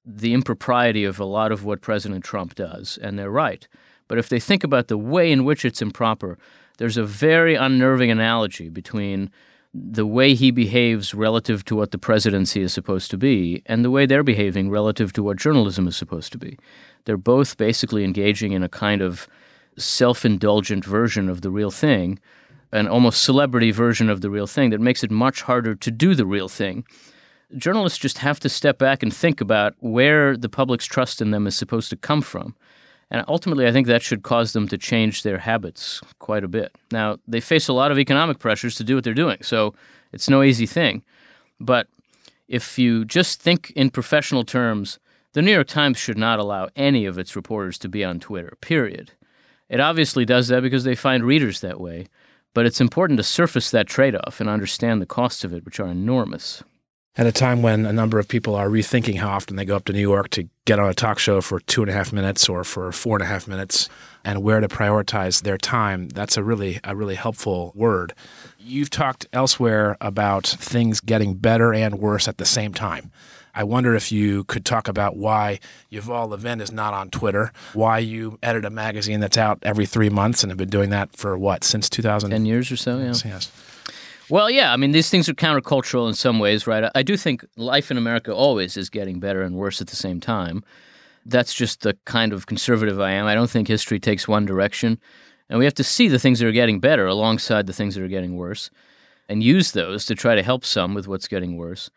the 0.04 0.32
impropriety 0.32 1.04
of 1.04 1.20
a 1.20 1.24
lot 1.24 1.52
of 1.52 1.64
what 1.64 1.82
President 1.82 2.24
Trump 2.24 2.54
does, 2.54 2.98
and 3.02 3.18
they're 3.18 3.30
right. 3.30 3.68
But 4.06 4.18
if 4.18 4.28
they 4.28 4.40
think 4.40 4.64
about 4.64 4.88
the 4.88 4.96
way 4.96 5.30
in 5.30 5.44
which 5.44 5.64
it's 5.64 5.82
improper, 5.82 6.38
there's 6.78 6.96
a 6.96 7.04
very 7.04 7.54
unnerving 7.54 8.10
analogy 8.10 8.70
between 8.70 9.30
the 9.74 10.06
way 10.06 10.34
he 10.34 10.50
behaves 10.50 11.12
relative 11.12 11.64
to 11.66 11.76
what 11.76 11.90
the 11.90 11.98
presidency 11.98 12.62
is 12.62 12.72
supposed 12.72 13.10
to 13.10 13.18
be 13.18 13.62
and 13.66 13.84
the 13.84 13.90
way 13.90 14.06
they're 14.06 14.22
behaving 14.22 14.70
relative 14.70 15.12
to 15.12 15.22
what 15.22 15.36
journalism 15.36 15.86
is 15.86 15.96
supposed 15.96 16.32
to 16.32 16.38
be. 16.38 16.58
They're 17.04 17.18
both 17.18 17.58
basically 17.58 18.02
engaging 18.02 18.52
in 18.52 18.62
a 18.62 18.68
kind 18.68 19.02
of 19.02 19.28
self 19.78 20.24
indulgent 20.24 20.84
version 20.84 21.28
of 21.28 21.40
the 21.40 21.50
real 21.50 21.70
thing, 21.70 22.18
an 22.72 22.88
almost 22.88 23.22
celebrity 23.22 23.70
version 23.70 24.10
of 24.10 24.20
the 24.20 24.30
real 24.30 24.46
thing 24.46 24.70
that 24.70 24.80
makes 24.80 25.02
it 25.02 25.10
much 25.10 25.42
harder 25.42 25.74
to 25.74 25.90
do 25.90 26.14
the 26.14 26.26
real 26.26 26.48
thing. 26.48 26.84
Journalists 27.56 27.98
just 27.98 28.18
have 28.18 28.38
to 28.40 28.48
step 28.48 28.78
back 28.78 29.02
and 29.02 29.14
think 29.14 29.40
about 29.40 29.74
where 29.80 30.36
the 30.36 30.50
public's 30.50 30.84
trust 30.84 31.22
in 31.22 31.30
them 31.30 31.46
is 31.46 31.56
supposed 31.56 31.88
to 31.90 31.96
come 31.96 32.20
from. 32.20 32.54
And 33.10 33.24
ultimately, 33.26 33.66
I 33.66 33.72
think 33.72 33.86
that 33.86 34.02
should 34.02 34.22
cause 34.22 34.52
them 34.52 34.68
to 34.68 34.76
change 34.76 35.22
their 35.22 35.38
habits 35.38 36.02
quite 36.18 36.44
a 36.44 36.48
bit. 36.48 36.76
Now, 36.92 37.18
they 37.26 37.40
face 37.40 37.66
a 37.68 37.72
lot 37.72 37.90
of 37.90 37.98
economic 37.98 38.38
pressures 38.38 38.74
to 38.76 38.84
do 38.84 38.96
what 38.96 39.04
they're 39.04 39.14
doing, 39.14 39.38
so 39.40 39.74
it's 40.12 40.28
no 40.28 40.42
easy 40.42 40.66
thing. 40.66 41.02
But 41.58 41.88
if 42.48 42.78
you 42.78 43.06
just 43.06 43.40
think 43.40 43.70
in 43.70 43.88
professional 43.90 44.44
terms, 44.44 44.98
the 45.32 45.40
New 45.42 45.52
York 45.52 45.68
Times 45.68 45.96
should 45.96 46.18
not 46.18 46.38
allow 46.38 46.68
any 46.76 47.06
of 47.06 47.18
its 47.18 47.34
reporters 47.34 47.78
to 47.78 47.88
be 47.88 48.04
on 48.04 48.20
Twitter, 48.20 48.56
period. 48.60 49.12
It 49.68 49.80
obviously 49.80 50.24
does 50.24 50.48
that 50.48 50.62
because 50.62 50.84
they 50.84 50.94
find 50.94 51.24
readers 51.24 51.60
that 51.60 51.80
way, 51.80 52.06
but 52.54 52.66
it's 52.66 52.80
important 52.80 53.18
to 53.18 53.24
surface 53.24 53.70
that 53.70 53.86
trade 53.86 54.16
off 54.16 54.40
and 54.40 54.48
understand 54.48 55.02
the 55.02 55.06
costs 55.06 55.44
of 55.44 55.52
it, 55.52 55.64
which 55.64 55.78
are 55.80 55.88
enormous. 55.88 56.62
At 57.16 57.26
a 57.26 57.32
time 57.32 57.62
when 57.62 57.84
a 57.84 57.92
number 57.92 58.20
of 58.20 58.28
people 58.28 58.54
are 58.54 58.68
rethinking 58.68 59.18
how 59.18 59.30
often 59.30 59.56
they 59.56 59.64
go 59.64 59.74
up 59.74 59.84
to 59.86 59.92
New 59.92 60.00
York 60.00 60.30
to 60.30 60.48
get 60.66 60.78
on 60.78 60.88
a 60.88 60.94
talk 60.94 61.18
show 61.18 61.40
for 61.40 61.58
two 61.58 61.82
and 61.82 61.90
a 61.90 61.92
half 61.92 62.12
minutes 62.12 62.48
or 62.48 62.62
for 62.62 62.92
four 62.92 63.16
and 63.16 63.24
a 63.24 63.26
half 63.26 63.48
minutes 63.48 63.88
and 64.24 64.42
where 64.42 64.60
to 64.60 64.68
prioritize 64.68 65.42
their 65.42 65.58
time, 65.58 66.08
that's 66.10 66.36
a 66.36 66.44
really 66.44 66.78
a 66.84 66.94
really 66.94 67.16
helpful 67.16 67.72
word. 67.74 68.14
You've 68.56 68.90
talked 68.90 69.26
elsewhere 69.32 69.96
about 70.00 70.46
things 70.46 71.00
getting 71.00 71.34
better 71.34 71.74
and 71.74 71.98
worse 71.98 72.28
at 72.28 72.38
the 72.38 72.44
same 72.44 72.72
time. 72.72 73.10
I 73.58 73.64
wonder 73.64 73.96
if 73.96 74.12
you 74.12 74.44
could 74.44 74.64
talk 74.64 74.86
about 74.86 75.16
why 75.16 75.58
Yuval 75.90 76.28
Levin 76.30 76.60
is 76.60 76.70
not 76.70 76.94
on 76.94 77.10
Twitter, 77.10 77.52
why 77.72 77.98
you 77.98 78.38
edit 78.40 78.64
a 78.64 78.70
magazine 78.70 79.18
that's 79.18 79.36
out 79.36 79.58
every 79.62 79.84
three 79.84 80.08
months 80.08 80.44
and 80.44 80.52
have 80.52 80.56
been 80.56 80.68
doing 80.68 80.90
that 80.90 81.16
for 81.16 81.36
what, 81.36 81.64
since 81.64 81.90
2000? 81.90 82.30
10 82.30 82.46
years 82.46 82.70
or 82.70 82.76
so, 82.76 82.98
yeah. 82.98 83.14
Yes. 83.24 83.50
Well, 84.30 84.48
yeah, 84.48 84.72
I 84.72 84.76
mean, 84.76 84.92
these 84.92 85.10
things 85.10 85.28
are 85.28 85.34
countercultural 85.34 86.06
in 86.06 86.14
some 86.14 86.38
ways, 86.38 86.68
right? 86.68 86.88
I 86.94 87.02
do 87.02 87.16
think 87.16 87.44
life 87.56 87.90
in 87.90 87.98
America 87.98 88.32
always 88.32 88.76
is 88.76 88.88
getting 88.88 89.18
better 89.18 89.42
and 89.42 89.56
worse 89.56 89.80
at 89.80 89.88
the 89.88 89.96
same 89.96 90.20
time. 90.20 90.62
That's 91.26 91.52
just 91.52 91.80
the 91.80 91.96
kind 92.04 92.32
of 92.32 92.46
conservative 92.46 93.00
I 93.00 93.10
am. 93.10 93.26
I 93.26 93.34
don't 93.34 93.50
think 93.50 93.66
history 93.66 93.98
takes 93.98 94.28
one 94.28 94.46
direction. 94.46 95.00
And 95.50 95.58
we 95.58 95.64
have 95.64 95.74
to 95.74 95.84
see 95.84 96.06
the 96.06 96.20
things 96.20 96.38
that 96.38 96.46
are 96.46 96.52
getting 96.52 96.78
better 96.78 97.08
alongside 97.08 97.66
the 97.66 97.72
things 97.72 97.96
that 97.96 98.04
are 98.04 98.08
getting 98.08 98.36
worse 98.36 98.70
and 99.28 99.42
use 99.42 99.72
those 99.72 100.06
to 100.06 100.14
try 100.14 100.36
to 100.36 100.44
help 100.44 100.64
some 100.64 100.94
with 100.94 101.08
what's 101.08 101.26
getting 101.26 101.56
worse. 101.56 101.90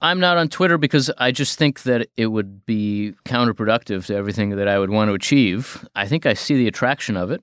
I'm 0.00 0.20
not 0.20 0.36
on 0.36 0.48
Twitter 0.48 0.78
because 0.78 1.10
I 1.18 1.32
just 1.32 1.58
think 1.58 1.82
that 1.82 2.08
it 2.16 2.26
would 2.26 2.64
be 2.66 3.14
counterproductive 3.24 4.06
to 4.06 4.14
everything 4.14 4.50
that 4.50 4.68
I 4.68 4.78
would 4.78 4.90
want 4.90 5.08
to 5.08 5.14
achieve. 5.14 5.84
I 5.96 6.06
think 6.06 6.24
I 6.24 6.34
see 6.34 6.56
the 6.56 6.68
attraction 6.68 7.16
of 7.16 7.32
it. 7.32 7.42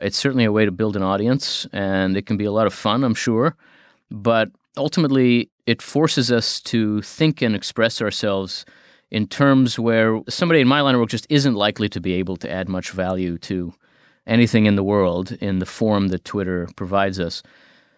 It's 0.00 0.18
certainly 0.18 0.44
a 0.44 0.50
way 0.50 0.64
to 0.64 0.72
build 0.72 0.96
an 0.96 1.04
audience, 1.04 1.68
and 1.72 2.16
it 2.16 2.26
can 2.26 2.36
be 2.36 2.44
a 2.44 2.50
lot 2.50 2.66
of 2.66 2.74
fun, 2.74 3.04
I'm 3.04 3.14
sure. 3.14 3.54
But 4.10 4.50
ultimately, 4.76 5.50
it 5.66 5.80
forces 5.80 6.32
us 6.32 6.60
to 6.62 7.00
think 7.02 7.40
and 7.40 7.54
express 7.54 8.02
ourselves 8.02 8.64
in 9.12 9.28
terms 9.28 9.78
where 9.78 10.20
somebody 10.28 10.60
in 10.60 10.66
my 10.66 10.80
line 10.80 10.96
of 10.96 11.00
work 11.00 11.10
just 11.10 11.28
isn't 11.30 11.54
likely 11.54 11.88
to 11.90 12.00
be 12.00 12.14
able 12.14 12.36
to 12.38 12.50
add 12.50 12.68
much 12.68 12.90
value 12.90 13.38
to 13.38 13.72
anything 14.26 14.66
in 14.66 14.74
the 14.74 14.82
world 14.82 15.30
in 15.40 15.60
the 15.60 15.66
form 15.66 16.08
that 16.08 16.24
Twitter 16.24 16.68
provides 16.74 17.20
us. 17.20 17.40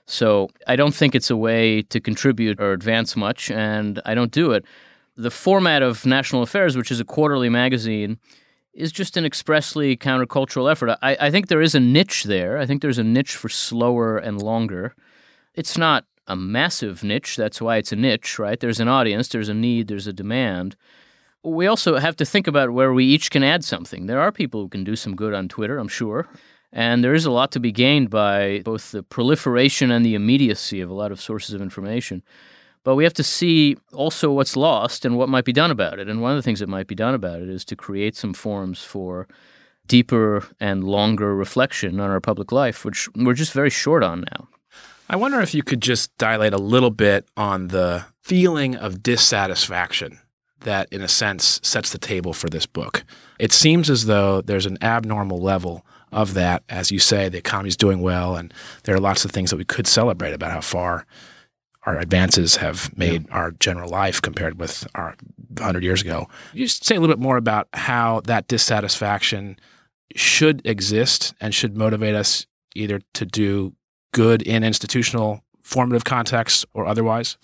So 0.07 0.49
I 0.67 0.77
don't 0.77 0.95
think 0.95 1.15
it's 1.15 1.31
a 1.31 1.37
way 1.37 1.83
to 1.83 2.01
contribute 2.01 2.61
or 2.61 2.73
advance 2.73 3.17
much, 3.17 3.51
and 3.51 4.01
I 4.05 4.15
don't 4.15 4.31
do 4.31 4.53
it. 4.53 4.65
The 5.17 5.31
format 5.31 5.83
of 5.83 6.07
National 6.07 6.43
Affairs, 6.43 6.77
which 6.77 6.91
is 6.91 7.01
a 7.01 7.05
quarterly 7.05 7.49
magazine, 7.49 8.19
is 8.73 8.93
just 8.93 9.17
an 9.17 9.25
expressly 9.25 9.97
countercultural 9.97 10.71
effort. 10.71 10.97
I, 11.03 11.17
I 11.19 11.31
think 11.31 11.49
there 11.49 11.63
is 11.63 11.75
a 11.75 11.81
niche 11.81 12.25
there. 12.25 12.59
I 12.59 12.67
think 12.67 12.83
there's 12.83 12.99
a 12.99 13.05
niche 13.05 13.35
for 13.35 13.49
slower 13.49 14.19
and 14.19 14.41
longer. 14.41 14.95
It's 15.55 15.79
not 15.79 16.05
a 16.27 16.37
massive 16.37 17.03
niche. 17.03 17.37
That's 17.37 17.61
why 17.61 17.79
it's 17.79 17.93
a 17.93 17.97
niche, 17.97 18.39
right? 18.39 18.61
There's 18.61 18.81
an 18.81 18.89
audience, 18.89 19.29
there's 19.29 19.49
a 19.49 19.55
need, 19.55 19.89
there's 19.89 20.07
a 20.07 20.13
demand. 20.13 20.77
We 21.43 21.67
also 21.67 21.97
have 21.97 22.17
to 22.17 22.25
think 22.25 22.47
about 22.47 22.71
where 22.71 22.93
we 22.93 23.05
each 23.05 23.31
can 23.31 23.43
add 23.43 23.65
something. 23.65 24.07
There 24.07 24.21
are 24.21 24.33
people 24.33 24.61
who 24.61 24.69
can 24.69 24.85
do 24.85 24.97
some 24.97 25.17
good 25.17 25.33
on 25.33 25.49
Twitter, 25.49 25.79
I'm 25.79 25.89
sure. 25.89 26.29
And 26.77 27.03
there 27.03 27.15
is 27.15 27.25
a 27.25 27.31
lot 27.31 27.53
to 27.53 27.61
be 27.61 27.73
gained 27.73 28.11
by 28.11 28.61
both 28.63 28.93
the 28.93 29.03
proliferation 29.03 29.91
and 29.91 30.05
the 30.05 30.15
immediacy 30.15 30.83
of 30.83 30.91
a 30.91 30.95
lot 30.95 31.11
of 31.11 31.19
sources 31.19 31.55
of 31.55 31.63
information. 31.63 32.23
But 32.85 32.97
we 32.97 33.05
have 33.05 33.15
to 33.15 33.23
see 33.23 33.79
also 33.95 34.31
what's 34.31 34.59
lost 34.59 35.07
and 35.07 35.17
what 35.17 35.31
might 35.31 35.47
be 35.47 35.55
done 35.55 35.71
about 35.71 35.99
it. 35.99 36.07
And 36.07 36.21
one 36.21 36.33
of 36.33 36.37
the 36.37 36.43
things 36.43 36.61
that 36.61 36.69
might 36.69 36.87
be 36.87 36.95
done 36.95 37.15
about 37.15 37.41
it 37.41 37.49
is 37.49 37.65
to 37.65 37.77
create 37.77 38.15
some 38.15 38.35
forums 38.35 38.85
for 38.85 39.27
deeper 39.87 40.47
and 40.61 40.85
longer 40.85 41.35
reflection 41.35 41.99
on 41.99 42.11
our 42.11 42.21
public 42.21 42.53
life, 42.53 42.85
which 42.85 43.09
we're 43.17 43.33
just 43.33 43.55
very 43.55 43.71
short 43.71 44.03
on 44.03 44.27
now. 44.31 44.47
I 45.09 45.17
wonder 45.17 45.41
if 45.41 45.55
you 45.55 45.63
could 45.63 45.81
just 45.81 46.17
dilate 46.19 46.53
a 46.53 46.59
little 46.59 46.91
bit 46.91 47.27
on 47.39 47.69
the 47.69 48.05
feeling 48.21 48.77
of 48.77 49.03
dissatisfaction 49.03 50.19
that, 50.61 50.93
in 50.93 51.01
a 51.01 51.09
sense, 51.09 51.59
sets 51.63 51.91
the 51.91 51.99
table 51.99 52.35
for 52.35 52.51
this 52.51 52.67
book. 52.67 53.03
It 53.39 53.53
seems 53.53 53.89
as 53.89 54.05
though 54.05 54.43
there's 54.43 54.67
an 54.67 54.77
abnormal 54.83 55.41
level 55.41 55.87
of 56.13 56.35
that. 56.35 56.63
As 56.69 56.91
you 56.91 56.99
say, 56.99 57.29
the 57.29 57.39
economy 57.39 57.69
is 57.69 57.77
doing 57.77 58.01
well, 58.01 58.37
and 58.37 58.53
there 58.85 58.95
are 58.95 59.01
lots 59.01 59.25
of 59.25 59.31
things 59.31 59.51
that 59.51 59.57
we 59.57 59.65
could 59.65 59.87
celebrate 59.87 60.33
about 60.33 60.53
how 60.53 60.61
far 60.61 61.07
our 61.85 61.99
advances 61.99 62.57
have 62.57 62.97
made 62.97 63.27
yeah. 63.29 63.35
our 63.35 63.51
general 63.53 63.89
life 63.89 64.21
compared 64.21 64.59
with 64.59 64.87
our 64.95 65.15
100 65.57 65.85
years 65.85 66.03
ago. 66.03 66.29
You 66.53 66.67
just 66.67 66.85
say 66.85 66.97
a 66.97 67.01
little 67.01 67.15
bit 67.15 67.23
more 67.23 67.37
about 67.37 67.69
how 67.75 68.23
that 68.23 68.49
dissatisfaction 68.49 69.57
should 70.15 70.67
exist 70.67 71.35
and 71.41 71.55
should 71.55 71.77
motivate 71.77 72.15
us 72.15 72.47
either 72.75 73.01
to 73.15 73.25
do 73.25 73.75
good 74.13 74.43
in 74.43 74.65
institutional 74.65 75.43
formative 75.63 76.05
contexts 76.05 76.65
or 76.75 76.87
otherwise? 76.87 77.37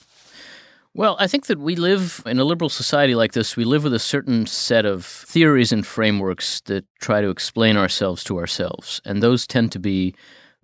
Well, 0.94 1.16
I 1.18 1.26
think 1.26 1.46
that 1.46 1.58
we 1.58 1.74
live 1.74 2.22
in 2.26 2.38
a 2.38 2.44
liberal 2.44 2.68
society 2.68 3.14
like 3.14 3.32
this. 3.32 3.56
We 3.56 3.64
live 3.64 3.84
with 3.84 3.94
a 3.94 3.98
certain 3.98 4.44
set 4.44 4.84
of 4.84 5.06
theories 5.06 5.72
and 5.72 5.86
frameworks 5.86 6.60
that 6.62 6.84
try 7.00 7.22
to 7.22 7.30
explain 7.30 7.78
ourselves 7.78 8.22
to 8.24 8.38
ourselves. 8.38 9.00
And 9.06 9.22
those 9.22 9.46
tend 9.46 9.72
to 9.72 9.78
be 9.78 10.14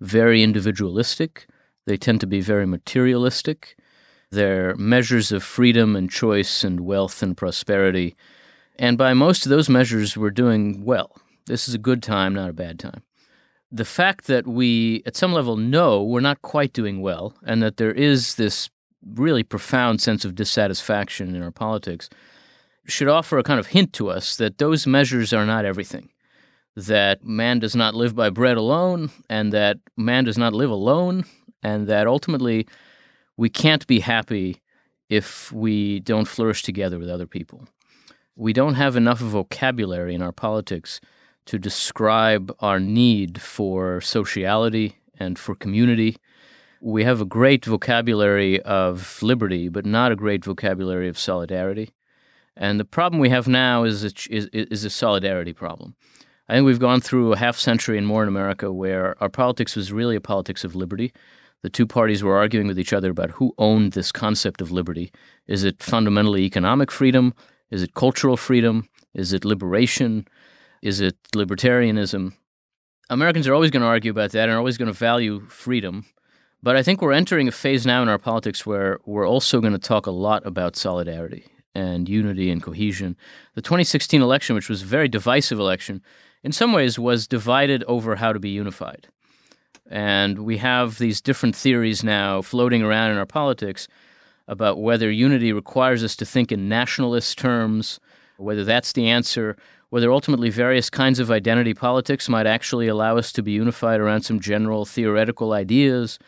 very 0.00 0.42
individualistic, 0.42 1.46
they 1.86 1.96
tend 1.96 2.20
to 2.20 2.26
be 2.26 2.42
very 2.42 2.66
materialistic. 2.66 3.76
They're 4.30 4.76
measures 4.76 5.32
of 5.32 5.42
freedom 5.42 5.96
and 5.96 6.10
choice 6.10 6.62
and 6.62 6.80
wealth 6.80 7.22
and 7.22 7.34
prosperity. 7.34 8.14
And 8.78 8.98
by 8.98 9.14
most 9.14 9.46
of 9.46 9.50
those 9.50 9.70
measures, 9.70 10.14
we're 10.14 10.30
doing 10.30 10.84
well. 10.84 11.16
This 11.46 11.66
is 11.66 11.74
a 11.74 11.78
good 11.78 12.02
time, 12.02 12.34
not 12.34 12.50
a 12.50 12.52
bad 12.52 12.78
time. 12.78 13.02
The 13.72 13.86
fact 13.86 14.26
that 14.26 14.46
we, 14.46 15.02
at 15.06 15.16
some 15.16 15.32
level, 15.32 15.56
know 15.56 16.02
we're 16.04 16.20
not 16.20 16.42
quite 16.42 16.74
doing 16.74 17.00
well 17.00 17.34
and 17.46 17.62
that 17.62 17.78
there 17.78 17.92
is 17.92 18.34
this 18.34 18.68
really 19.04 19.42
profound 19.42 20.00
sense 20.00 20.24
of 20.24 20.34
dissatisfaction 20.34 21.34
in 21.34 21.42
our 21.42 21.50
politics 21.50 22.08
should 22.86 23.08
offer 23.08 23.38
a 23.38 23.42
kind 23.42 23.60
of 23.60 23.68
hint 23.68 23.92
to 23.94 24.08
us 24.08 24.36
that 24.36 24.58
those 24.58 24.86
measures 24.86 25.32
are 25.32 25.46
not 25.46 25.64
everything. 25.64 26.08
That 26.74 27.24
man 27.24 27.58
does 27.58 27.76
not 27.76 27.94
live 27.94 28.14
by 28.14 28.30
bread 28.30 28.56
alone, 28.56 29.10
and 29.28 29.52
that 29.52 29.78
man 29.96 30.24
does 30.24 30.38
not 30.38 30.54
live 30.54 30.70
alone, 30.70 31.24
and 31.62 31.86
that 31.88 32.06
ultimately 32.06 32.66
we 33.36 33.48
can't 33.48 33.86
be 33.86 34.00
happy 34.00 34.62
if 35.08 35.50
we 35.52 36.00
don't 36.00 36.28
flourish 36.28 36.62
together 36.62 36.98
with 36.98 37.10
other 37.10 37.26
people. 37.26 37.66
We 38.36 38.52
don't 38.52 38.74
have 38.74 38.96
enough 38.96 39.18
vocabulary 39.18 40.14
in 40.14 40.22
our 40.22 40.32
politics 40.32 41.00
to 41.46 41.58
describe 41.58 42.54
our 42.60 42.78
need 42.78 43.40
for 43.40 44.00
sociality 44.00 44.98
and 45.18 45.38
for 45.38 45.54
community 45.54 46.16
we 46.80 47.04
have 47.04 47.20
a 47.20 47.24
great 47.24 47.64
vocabulary 47.64 48.60
of 48.62 49.22
liberty, 49.22 49.68
but 49.68 49.86
not 49.86 50.12
a 50.12 50.16
great 50.16 50.44
vocabulary 50.44 51.08
of 51.08 51.18
solidarity. 51.18 51.90
And 52.56 52.78
the 52.78 52.84
problem 52.84 53.20
we 53.20 53.30
have 53.30 53.46
now 53.46 53.84
is 53.84 54.04
a, 54.04 54.10
is, 54.30 54.46
is 54.52 54.84
a 54.84 54.90
solidarity 54.90 55.52
problem. 55.52 55.94
I 56.48 56.54
think 56.54 56.66
we've 56.66 56.80
gone 56.80 57.00
through 57.00 57.32
a 57.32 57.36
half 57.38 57.56
century 57.56 57.98
and 57.98 58.06
more 58.06 58.22
in 58.22 58.28
America 58.28 58.72
where 58.72 59.20
our 59.22 59.28
politics 59.28 59.76
was 59.76 59.92
really 59.92 60.16
a 60.16 60.20
politics 60.20 60.64
of 60.64 60.74
liberty. 60.74 61.12
The 61.62 61.68
two 61.68 61.86
parties 61.86 62.22
were 62.22 62.36
arguing 62.36 62.66
with 62.66 62.78
each 62.78 62.92
other 62.92 63.10
about 63.10 63.32
who 63.32 63.52
owned 63.58 63.92
this 63.92 64.12
concept 64.12 64.60
of 64.60 64.70
liberty. 64.70 65.12
Is 65.46 65.64
it 65.64 65.82
fundamentally 65.82 66.42
economic 66.42 66.90
freedom? 66.90 67.34
Is 67.70 67.82
it 67.82 67.94
cultural 67.94 68.36
freedom? 68.36 68.88
Is 69.14 69.32
it 69.32 69.44
liberation? 69.44 70.26
Is 70.82 71.00
it 71.00 71.16
libertarianism? 71.34 72.32
Americans 73.10 73.48
are 73.48 73.54
always 73.54 73.70
going 73.70 73.82
to 73.82 73.88
argue 73.88 74.10
about 74.10 74.32
that 74.32 74.44
and 74.44 74.52
are 74.52 74.58
always 74.58 74.78
going 74.78 74.90
to 74.90 74.98
value 74.98 75.40
freedom. 75.40 76.06
But 76.62 76.76
I 76.76 76.82
think 76.82 77.00
we're 77.00 77.12
entering 77.12 77.46
a 77.46 77.52
phase 77.52 77.86
now 77.86 78.02
in 78.02 78.08
our 78.08 78.18
politics 78.18 78.66
where 78.66 78.98
we're 79.06 79.28
also 79.28 79.60
going 79.60 79.74
to 79.74 79.78
talk 79.78 80.06
a 80.06 80.10
lot 80.10 80.44
about 80.44 80.74
solidarity 80.74 81.46
and 81.74 82.08
unity 82.08 82.50
and 82.50 82.60
cohesion. 82.60 83.16
The 83.54 83.62
2016 83.62 84.20
election, 84.20 84.56
which 84.56 84.68
was 84.68 84.82
a 84.82 84.86
very 84.86 85.06
divisive 85.06 85.60
election, 85.60 86.02
in 86.42 86.50
some 86.50 86.72
ways 86.72 86.98
was 86.98 87.28
divided 87.28 87.84
over 87.84 88.16
how 88.16 88.32
to 88.32 88.40
be 88.40 88.50
unified. 88.50 89.06
And 89.88 90.40
we 90.40 90.58
have 90.58 90.98
these 90.98 91.20
different 91.20 91.54
theories 91.54 92.02
now 92.02 92.42
floating 92.42 92.82
around 92.82 93.12
in 93.12 93.18
our 93.18 93.26
politics 93.26 93.86
about 94.48 94.80
whether 94.80 95.10
unity 95.10 95.52
requires 95.52 96.02
us 96.02 96.16
to 96.16 96.26
think 96.26 96.50
in 96.50 96.68
nationalist 96.68 97.38
terms, 97.38 98.00
whether 98.36 98.64
that's 98.64 98.92
the 98.92 99.08
answer, 99.08 99.56
whether 99.90 100.12
ultimately 100.12 100.50
various 100.50 100.90
kinds 100.90 101.20
of 101.20 101.30
identity 101.30 101.72
politics 101.72 102.28
might 102.28 102.46
actually 102.46 102.88
allow 102.88 103.16
us 103.16 103.30
to 103.32 103.42
be 103.42 103.52
unified 103.52 104.00
around 104.00 104.22
some 104.22 104.40
general 104.40 104.84
theoretical 104.84 105.52
ideas 105.52 106.18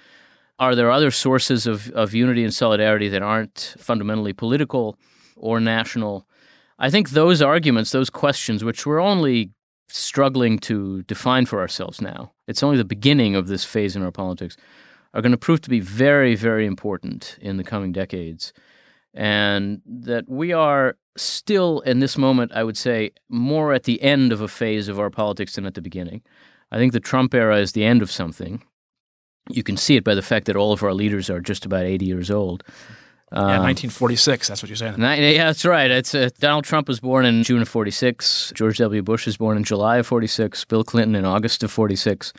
are 0.61 0.75
there 0.75 0.91
other 0.91 1.11
sources 1.11 1.67
of, 1.67 1.91
of 1.93 2.15
unity 2.15 2.45
and 2.45 2.55
solidarity 2.55 3.09
that 3.09 3.23
aren't 3.23 3.75
fundamentally 3.79 4.35
political 4.35 4.99
or 5.37 5.59
national? 5.59 6.29
I 6.79 6.91
think 6.91 7.11
those 7.11 7.41
arguments, 7.41 7.93
those 7.93 8.11
questions, 8.11 8.63
which 8.63 8.85
we're 8.85 9.01
only 9.01 9.51
struggling 9.89 10.59
to 10.59 11.03
define 11.05 11.47
for 11.47 11.61
ourselves 11.61 12.03
now, 12.03 12.33
it's 12.47 12.63
only 12.63 12.77
the 12.77 12.85
beginning 12.85 13.35
of 13.35 13.49
this 13.49 13.65
phase 13.65 13.97
in 13.97 14.03
our 14.03 14.13
politics, 14.13 14.57
are 15.15 15.23
going 15.23 15.33
to 15.33 15.39
prove 15.39 15.63
to 15.63 15.71
be 15.71 15.81
very, 15.81 16.35
very 16.35 16.67
important 16.67 17.39
in 17.41 17.57
the 17.57 17.65
coming 17.65 17.91
decades. 17.91 18.53
And 19.15 19.81
that 19.87 20.29
we 20.29 20.53
are 20.53 20.97
still, 21.17 21.81
in 21.81 22.01
this 22.01 22.19
moment, 22.19 22.53
I 22.55 22.65
would 22.65 22.77
say, 22.77 23.13
more 23.29 23.73
at 23.73 23.85
the 23.85 24.01
end 24.03 24.31
of 24.31 24.43
a 24.43 24.47
phase 24.47 24.89
of 24.89 25.01
our 25.01 25.11
politics 25.11 25.55
than 25.55 25.67
at 25.67 25.75
the 25.75 25.83
beginning. 25.83 26.23
I 26.71 26.77
think 26.77 26.93
the 26.93 27.01
Trump 27.01 27.35
era 27.35 27.59
is 27.59 27.73
the 27.73 27.85
end 27.85 28.03
of 28.03 28.11
something. 28.11 28.63
You 29.55 29.63
can 29.63 29.77
see 29.77 29.97
it 29.97 30.05
by 30.05 30.15
the 30.15 30.23
fact 30.23 30.47
that 30.47 30.57
all 30.57 30.73
of 30.73 30.83
our 30.83 30.95
leaders 30.95 31.31
are 31.31 31.41
just 31.41 31.65
about 31.65 31.85
80 31.85 32.05
years 32.05 32.31
old. 32.31 32.63
Um, 33.33 33.43
yeah, 33.43 33.61
1946. 33.61 34.49
That's 34.49 34.63
what 34.63 34.69
you're 34.69 34.77
saying. 34.77 34.99
yeah, 34.99 35.47
that's 35.47 35.65
right. 35.65 35.91
It's 35.91 36.15
uh, 36.15 36.31
Donald 36.41 36.65
Trump 36.65 36.89
was 36.89 36.99
born 36.99 37.25
in 37.25 37.45
June 37.45 37.63
of 37.63 37.69
46. 37.69 38.53
George 38.57 38.79
W. 38.79 39.03
Bush 39.03 39.27
was 39.27 39.37
born 39.37 39.57
in 39.57 39.63
July 39.63 39.99
of 39.99 40.07
46. 40.07 40.65
Bill 40.65 40.83
Clinton 40.83 41.15
in 41.15 41.25
August 41.25 41.63
of 41.63 41.71
46. 41.71 42.33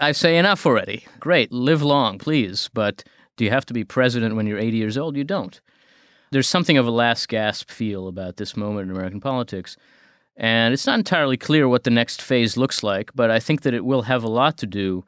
I 0.00 0.12
say 0.12 0.38
enough 0.38 0.64
already. 0.64 1.04
Great, 1.20 1.52
live 1.52 1.82
long, 1.82 2.18
please. 2.18 2.70
But 2.72 3.04
do 3.36 3.44
you 3.44 3.50
have 3.50 3.66
to 3.66 3.74
be 3.74 3.84
president 3.84 4.34
when 4.34 4.46
you're 4.46 4.58
80 4.58 4.76
years 4.76 4.96
old? 4.96 5.16
You 5.16 5.24
don't. 5.24 5.60
There's 6.30 6.48
something 6.48 6.78
of 6.78 6.86
a 6.86 6.90
last 6.90 7.28
gasp 7.28 7.70
feel 7.70 8.08
about 8.08 8.38
this 8.38 8.56
moment 8.56 8.88
in 8.88 8.96
American 8.96 9.20
politics. 9.20 9.76
And 10.34 10.72
it's 10.72 10.86
not 10.86 10.98
entirely 10.98 11.36
clear 11.36 11.68
what 11.68 11.84
the 11.84 11.90
next 11.90 12.22
phase 12.22 12.56
looks 12.56 12.82
like, 12.82 13.10
but 13.14 13.30
I 13.30 13.38
think 13.38 13.62
that 13.62 13.74
it 13.74 13.84
will 13.84 14.02
have 14.02 14.24
a 14.24 14.30
lot 14.30 14.56
to 14.58 14.66
do 14.66 15.04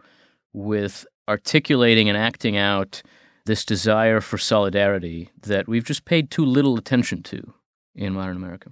with 0.53 1.07
articulating 1.29 2.09
and 2.09 2.19
acting 2.19 2.57
out 2.57 3.03
this 3.47 3.65
desire 3.65 4.21
for 4.21 4.39
solidarity 4.39 5.31
that 5.43 5.69
we've 5.69 5.85
just 5.85 6.05
paid 6.05 6.31
too 6.31 6.45
little 6.45 6.77
attention 6.77 7.23
to 7.23 7.53
in 7.95 8.15
modern 8.15 8.37
America. 8.37 8.71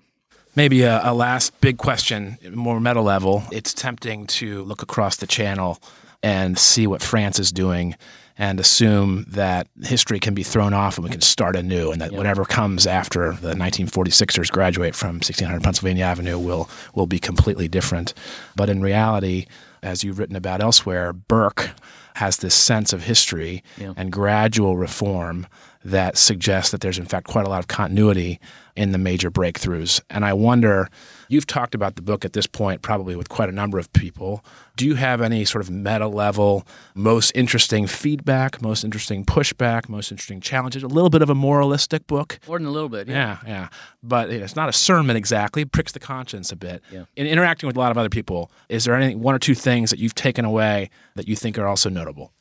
Maybe 0.55 0.83
a, 0.83 1.01
a 1.03 1.15
last 1.15 1.59
big 1.61 1.79
question, 1.79 2.39
more 2.51 2.81
meta 2.81 3.01
level. 3.01 3.45
It's 3.51 3.73
tempting 3.73 4.27
to 4.29 4.63
look 4.65 4.83
across 4.83 5.17
the 5.17 5.27
channel 5.27 5.79
and 6.23 6.59
see 6.59 6.87
what 6.87 7.03
France 7.03 7.39
is 7.39 7.53
doing 7.53 7.97
and 8.39 8.61
assume 8.61 9.25
that 9.29 9.69
history 9.83 10.19
can 10.19 10.35
be 10.35 10.43
thrown 10.43 10.73
off 10.73 10.97
and 10.97 11.05
we 11.05 11.11
can 11.11 11.21
start 11.21 11.55
anew, 11.55 11.93
and 11.93 12.01
that 12.01 12.13
yep. 12.13 12.19
whatever 12.19 12.45
comes 12.45 12.87
after 12.87 13.33
the 13.35 13.55
1946ers 13.55 14.51
graduate 14.51 14.95
from 14.95 15.17
1600 15.17 15.63
Pennsylvania 15.63 16.05
Avenue 16.05 16.39
will 16.39 16.69
will 16.95 17.07
be 17.07 17.19
completely 17.19 17.69
different. 17.69 18.15
But 18.57 18.71
in 18.71 18.81
reality, 18.81 19.47
as 19.83 20.05
you've 20.05 20.19
written 20.19 20.37
about 20.37 20.61
elsewhere, 20.61 21.13
Burke 21.13 21.71
has 22.17 22.39
this 22.39 22.55
sense 22.55 22.93
of 22.93 23.05
history 23.05 23.63
yeah. 23.79 23.95
and 23.97 24.13
gradual 24.13 24.77
reform 24.77 25.47
that 25.85 26.17
suggests 26.17 26.71
that 26.71 26.81
there's 26.81 26.99
in 26.99 27.07
fact 27.07 27.27
quite 27.27 27.47
a 27.47 27.49
lot 27.49 27.59
of 27.59 27.67
continuity 27.67 28.39
in 28.75 28.93
the 28.93 28.99
major 28.99 29.31
breakthroughs. 29.31 30.01
And 30.09 30.25
I 30.25 30.33
wonder, 30.33 30.89
you've 31.29 31.47
talked 31.47 31.75
about 31.75 31.97
the 31.97 32.03
book 32.03 32.25
at 32.25 32.33
this 32.33 32.47
point 32.47 32.81
probably 32.81 33.17
with 33.17 33.29
quite 33.29 33.49
a 33.49 33.53
number 33.53 33.79
of 33.79 33.93
people. 33.93 34.45
Do 34.77 34.87
you 34.87 34.95
have 34.95 35.21
any 35.21 35.45
sort 35.45 35.63
of 35.63 35.71
meta 35.71 36.07
level, 36.07 36.67
most 36.95 37.33
interesting 37.35 37.87
feedback, 37.87 38.63
most 38.63 38.85
interesting 38.85 39.25
pushback, 39.25 39.89
most 39.89 40.11
interesting 40.11 40.41
challenges? 40.41 40.83
A 40.83 40.89
little 40.89 41.11
bit 41.11 41.21
of 41.21 41.29
a 41.29 41.35
moralistic 41.35 42.07
book. 42.07 42.39
More 42.49 42.59
than 42.59 42.67
a 42.67 42.71
little 42.71 42.89
bit, 42.89 43.09
yeah. 43.09 43.39
Yeah, 43.45 43.49
yeah. 43.49 43.69
But 44.03 44.31
it's 44.31 44.57
not 44.57 44.69
a 44.69 44.73
sermon 44.73 45.17
exactly, 45.17 45.63
it 45.63 45.73
pricks 45.73 45.93
the 45.93 46.01
conscience 46.01 46.51
a 46.53 46.57
bit. 46.57 46.83
Yeah. 46.91 47.05
In 47.17 47.27
interacting 47.27 47.67
with 47.67 47.77
a 47.77 47.81
lot 47.81 47.91
of 47.91 47.99
other 47.99 48.09
people, 48.09 48.51
is 48.69 48.85
there 48.85 48.95
any 48.95 49.15
one 49.15 49.35
or 49.35 49.39
two 49.39 49.55
things 49.55 49.72
that 49.91 49.99
you've 49.99 50.15
taken 50.15 50.45
away 50.45 50.91
that 51.15 51.29
you 51.29 51.37
think 51.37 51.59
are 51.59 51.67
also 51.67 51.89
notable? 51.89 52.33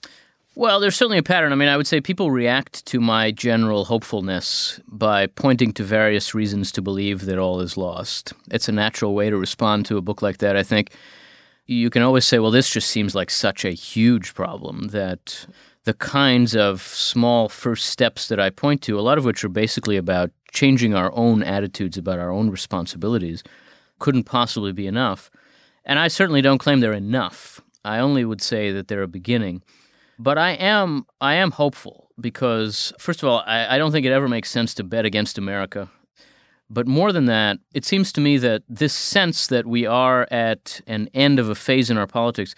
Well, 0.54 0.82
there's 0.82 0.98
certainly 0.98 1.18
a 1.18 1.24
pattern. 1.24 1.54
I 1.54 1.56
mean, 1.56 1.70
I 1.70 1.78
would 1.78 1.88
say 1.88 2.02
people 2.02 2.30
react 2.30 2.86
to 2.88 3.00
my 3.00 3.32
general 3.32 3.86
hopefulness 3.86 4.82
by 4.86 5.28
pointing 5.28 5.72
to 5.74 5.84
various 5.84 6.36
reasons 6.36 6.74
to 6.74 6.82
believe 6.82 7.26
that 7.26 7.38
all 7.38 7.62
is 7.62 7.78
lost. 7.78 8.34
It's 8.52 8.68
a 8.68 8.74
natural 8.74 9.16
way 9.16 9.30
to 9.30 9.38
respond 9.38 9.86
to 9.86 9.98
a 9.98 10.02
book 10.02 10.22
like 10.22 10.40
that, 10.40 10.58
I 10.58 10.64
think. 10.64 10.92
You 11.68 11.90
can 11.90 12.02
always 12.02 12.26
say, 12.26 12.38
well, 12.40 12.52
this 12.52 12.70
just 12.70 12.90
seems 12.90 13.16
like 13.16 13.30
such 13.30 13.64
a 13.64 13.72
huge 13.72 14.34
problem 14.34 14.90
that 14.90 15.48
the 15.86 15.94
kinds 15.94 16.54
of 16.54 16.82
small 16.82 17.48
first 17.48 17.86
steps 17.86 18.28
that 18.28 18.40
I 18.40 18.50
point 18.50 18.82
to, 18.84 19.00
a 19.00 19.02
lot 19.02 19.18
of 19.18 19.24
which 19.24 19.46
are 19.46 19.50
basically 19.50 19.96
about 19.96 20.32
changing 20.52 20.94
our 20.94 21.12
own 21.16 21.44
attitudes 21.44 21.98
about 21.98 22.20
our 22.20 22.30
own 22.30 22.50
responsibilities, 22.50 23.42
couldn't 24.00 24.26
possibly 24.26 24.74
be 24.74 24.86
enough. 24.86 25.32
And 25.86 26.00
I 26.00 26.08
certainly 26.08 26.42
don't 26.42 26.58
claim 26.58 26.80
they're 26.80 26.94
enough. 26.94 27.62
I 27.84 28.00
only 28.00 28.26
would 28.26 28.42
say 28.42 28.72
that 28.72 28.88
they're 28.88 29.02
a 29.02 29.08
beginning. 29.08 29.64
But 30.20 30.38
I 30.38 30.52
am 30.52 31.06
I 31.20 31.34
am 31.36 31.52
hopeful 31.52 32.10
because 32.20 32.94
first 33.00 33.24
of 33.24 33.30
all, 33.30 33.44
I, 33.46 33.76
I 33.76 33.78
don't 33.78 33.92
think 33.92 34.06
it 34.06 34.12
ever 34.12 34.30
makes 34.30 34.52
sense 34.52 34.76
to 34.76 34.84
bet 34.84 35.06
against 35.06 35.38
America. 35.38 35.90
But 36.70 36.88
more 36.88 37.12
than 37.12 37.26
that, 37.26 37.58
it 37.74 37.84
seems 37.84 38.14
to 38.14 38.22
me 38.22 38.38
that 38.38 38.64
this 38.70 38.94
sense 38.94 39.48
that 39.48 39.66
we 39.66 39.86
are 39.86 40.28
at 40.32 40.80
an 40.88 41.10
end 41.14 41.40
of 41.40 41.50
a 41.50 41.56
phase 41.56 41.90
in 41.90 41.98
our 41.98 42.08
politics 42.08 42.56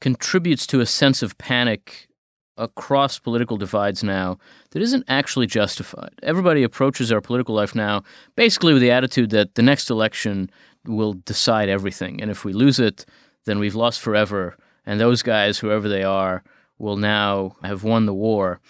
contributes 0.00 0.66
to 0.68 0.80
a 0.80 0.86
sense 0.86 1.22
of 1.22 1.38
panic 1.38 2.08
across 2.56 3.18
political 3.18 3.56
divides 3.56 4.02
now 4.02 4.38
that 4.70 4.82
isn't 4.82 5.04
actually 5.06 5.46
justified. 5.46 6.12
Everybody 6.22 6.62
approaches 6.62 7.12
our 7.12 7.20
political 7.20 7.54
life 7.54 7.74
now 7.74 8.02
basically 8.36 8.72
with 8.72 8.82
the 8.82 8.90
attitude 8.90 9.30
that 9.30 9.54
the 9.54 9.62
next 9.62 9.90
election 9.90 10.50
will 10.86 11.14
decide 11.14 11.68
everything. 11.68 12.20
And 12.20 12.30
if 12.30 12.44
we 12.44 12.52
lose 12.52 12.78
it, 12.78 13.04
then 13.44 13.58
we've 13.58 13.74
lost 13.74 14.00
forever. 14.00 14.56
And 14.84 15.00
those 15.00 15.22
guys, 15.22 15.58
whoever 15.58 15.88
they 15.88 16.02
are, 16.02 16.42
will 16.78 16.96
now 16.96 17.56
have 17.62 17.84
won 17.84 18.06
the 18.06 18.14
war. 18.14 18.60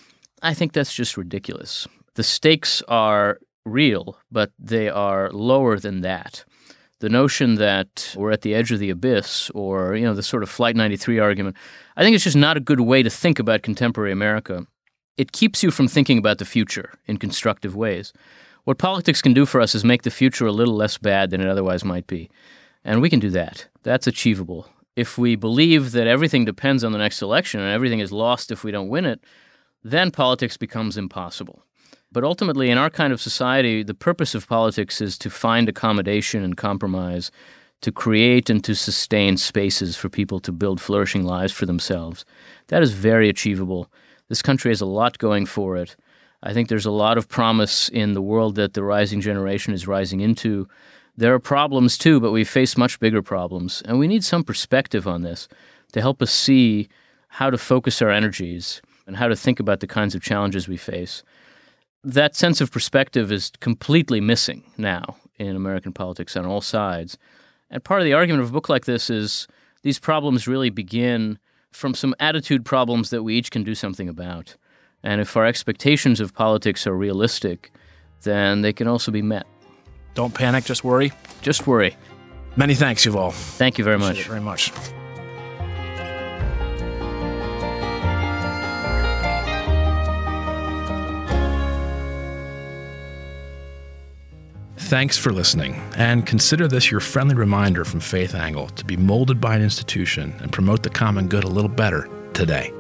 I 0.42 0.54
think 0.54 0.72
that's 0.72 0.94
just 0.94 1.16
ridiculous. 1.16 1.86
The 2.14 2.22
stakes 2.22 2.82
are 2.88 3.38
real, 3.64 4.18
but 4.30 4.52
they 4.58 4.88
are 4.88 5.30
lower 5.30 5.78
than 5.78 6.02
that. 6.02 6.44
The 7.00 7.08
notion 7.08 7.56
that 7.56 8.14
we're 8.16 8.30
at 8.30 8.42
the 8.42 8.54
edge 8.54 8.70
of 8.70 8.78
the 8.78 8.90
abyss, 8.90 9.50
or 9.54 9.96
you 9.96 10.04
know, 10.04 10.14
the 10.14 10.22
sort 10.22 10.42
of 10.42 10.50
Flight 10.50 10.76
93 10.76 11.18
argument, 11.18 11.56
I 11.96 12.02
think 12.02 12.14
it's 12.14 12.24
just 12.24 12.36
not 12.36 12.56
a 12.56 12.60
good 12.60 12.80
way 12.80 13.02
to 13.02 13.10
think 13.10 13.38
about 13.38 13.62
contemporary 13.62 14.12
America. 14.12 14.66
It 15.16 15.32
keeps 15.32 15.62
you 15.62 15.70
from 15.70 15.88
thinking 15.88 16.18
about 16.18 16.38
the 16.38 16.44
future 16.44 16.94
in 17.06 17.16
constructive 17.16 17.74
ways. 17.74 18.12
What 18.64 18.78
politics 18.78 19.22
can 19.22 19.32
do 19.32 19.46
for 19.46 19.60
us 19.60 19.74
is 19.74 19.84
make 19.84 20.02
the 20.02 20.10
future 20.10 20.46
a 20.46 20.52
little 20.52 20.74
less 20.74 20.98
bad 20.98 21.30
than 21.30 21.40
it 21.40 21.48
otherwise 21.48 21.84
might 21.84 22.06
be. 22.06 22.30
And 22.84 23.00
we 23.00 23.10
can 23.10 23.20
do 23.20 23.30
that. 23.30 23.68
That's 23.82 24.06
achievable 24.06 24.68
if 24.96 25.16
we 25.16 25.36
believe 25.36 25.92
that 25.92 26.06
everything 26.06 26.44
depends 26.44 26.84
on 26.84 26.92
the 26.92 26.98
next 26.98 27.22
election 27.22 27.60
and 27.60 27.70
everything 27.70 28.00
is 28.00 28.12
lost 28.12 28.50
if 28.50 28.62
we 28.62 28.70
don't 28.70 28.88
win 28.88 29.06
it, 29.06 29.20
then 29.82 30.10
politics 30.10 30.56
becomes 30.56 30.96
impossible. 30.96 31.64
But 32.10 32.24
ultimately, 32.24 32.68
in 32.68 32.76
our 32.76 32.90
kind 32.90 33.12
of 33.12 33.22
society, 33.22 33.82
the 33.82 33.94
purpose 33.94 34.34
of 34.34 34.48
politics 34.48 35.00
is 35.00 35.16
to 35.18 35.30
find 35.30 35.68
accommodation 35.68 36.44
and 36.44 36.56
compromise, 36.56 37.30
to 37.80 37.90
create 37.90 38.50
and 38.50 38.62
to 38.64 38.74
sustain 38.74 39.38
spaces 39.38 39.96
for 39.96 40.10
people 40.10 40.38
to 40.40 40.52
build 40.52 40.80
flourishing 40.80 41.24
lives 41.24 41.52
for 41.52 41.64
themselves. 41.64 42.26
That 42.68 42.82
is 42.82 42.92
very 42.92 43.30
achievable. 43.30 43.90
This 44.28 44.42
country 44.42 44.70
has 44.70 44.82
a 44.82 44.86
lot 44.86 45.18
going 45.18 45.46
for 45.46 45.76
it. 45.78 45.96
I 46.42 46.52
think 46.52 46.68
there's 46.68 46.86
a 46.86 46.90
lot 46.90 47.18
of 47.18 47.28
promise 47.28 47.88
in 47.88 48.14
the 48.14 48.22
world 48.22 48.56
that 48.56 48.74
the 48.74 48.82
rising 48.82 49.20
generation 49.20 49.72
is 49.72 49.86
rising 49.86 50.20
into. 50.20 50.68
There 51.16 51.34
are 51.34 51.38
problems 51.38 51.96
too, 51.96 52.20
but 52.20 52.32
we 52.32 52.44
face 52.44 52.76
much 52.76 52.98
bigger 52.98 53.22
problems. 53.22 53.82
And 53.84 53.98
we 53.98 54.08
need 54.08 54.24
some 54.24 54.42
perspective 54.42 55.06
on 55.06 55.22
this 55.22 55.46
to 55.92 56.00
help 56.00 56.20
us 56.20 56.32
see 56.32 56.88
how 57.28 57.50
to 57.50 57.58
focus 57.58 58.02
our 58.02 58.10
energies 58.10 58.82
and 59.06 59.16
how 59.16 59.28
to 59.28 59.36
think 59.36 59.60
about 59.60 59.80
the 59.80 59.86
kinds 59.86 60.14
of 60.14 60.22
challenges 60.22 60.68
we 60.68 60.76
face. 60.76 61.22
That 62.02 62.34
sense 62.34 62.60
of 62.60 62.72
perspective 62.72 63.30
is 63.30 63.52
completely 63.60 64.20
missing 64.20 64.64
now 64.76 65.16
in 65.38 65.54
American 65.54 65.92
politics 65.92 66.36
on 66.36 66.46
all 66.46 66.60
sides. 66.60 67.18
And 67.70 67.84
part 67.84 68.00
of 68.00 68.04
the 68.04 68.12
argument 68.12 68.42
of 68.42 68.50
a 68.50 68.52
book 68.52 68.68
like 68.68 68.84
this 68.84 69.08
is 69.08 69.46
these 69.82 69.98
problems 69.98 70.48
really 70.48 70.70
begin 70.70 71.38
from 71.70 71.94
some 71.94 72.14
attitude 72.18 72.64
problems 72.64 73.10
that 73.10 73.22
we 73.22 73.36
each 73.36 73.50
can 73.50 73.62
do 73.62 73.74
something 73.74 74.08
about. 74.08 74.56
And 75.02 75.20
if 75.20 75.36
our 75.36 75.46
expectations 75.46 76.20
of 76.20 76.34
politics 76.34 76.86
are 76.86 76.94
realistic, 76.94 77.72
then 78.22 78.62
they 78.62 78.72
can 78.72 78.86
also 78.86 79.10
be 79.10 79.22
met. 79.22 79.46
Don't 80.14 80.34
panic, 80.34 80.64
just 80.64 80.84
worry. 80.84 81.12
Just 81.40 81.66
worry. 81.66 81.96
Many 82.56 82.74
thanks, 82.74 83.04
Yuval. 83.06 83.32
Thank 83.32 83.78
you 83.78 83.84
very 83.84 83.98
much. 83.98 84.24
very 84.24 84.40
much. 84.40 84.72
Thanks 94.76 95.16
for 95.16 95.32
listening, 95.32 95.80
and 95.96 96.26
consider 96.26 96.68
this 96.68 96.90
your 96.90 97.00
friendly 97.00 97.34
reminder 97.34 97.82
from 97.82 98.00
Faith 98.00 98.34
Angle 98.34 98.68
to 98.68 98.84
be 98.84 98.98
molded 98.98 99.40
by 99.40 99.56
an 99.56 99.62
institution 99.62 100.34
and 100.40 100.52
promote 100.52 100.82
the 100.82 100.90
common 100.90 101.28
good 101.28 101.44
a 101.44 101.48
little 101.48 101.70
better 101.70 102.10
today. 102.34 102.70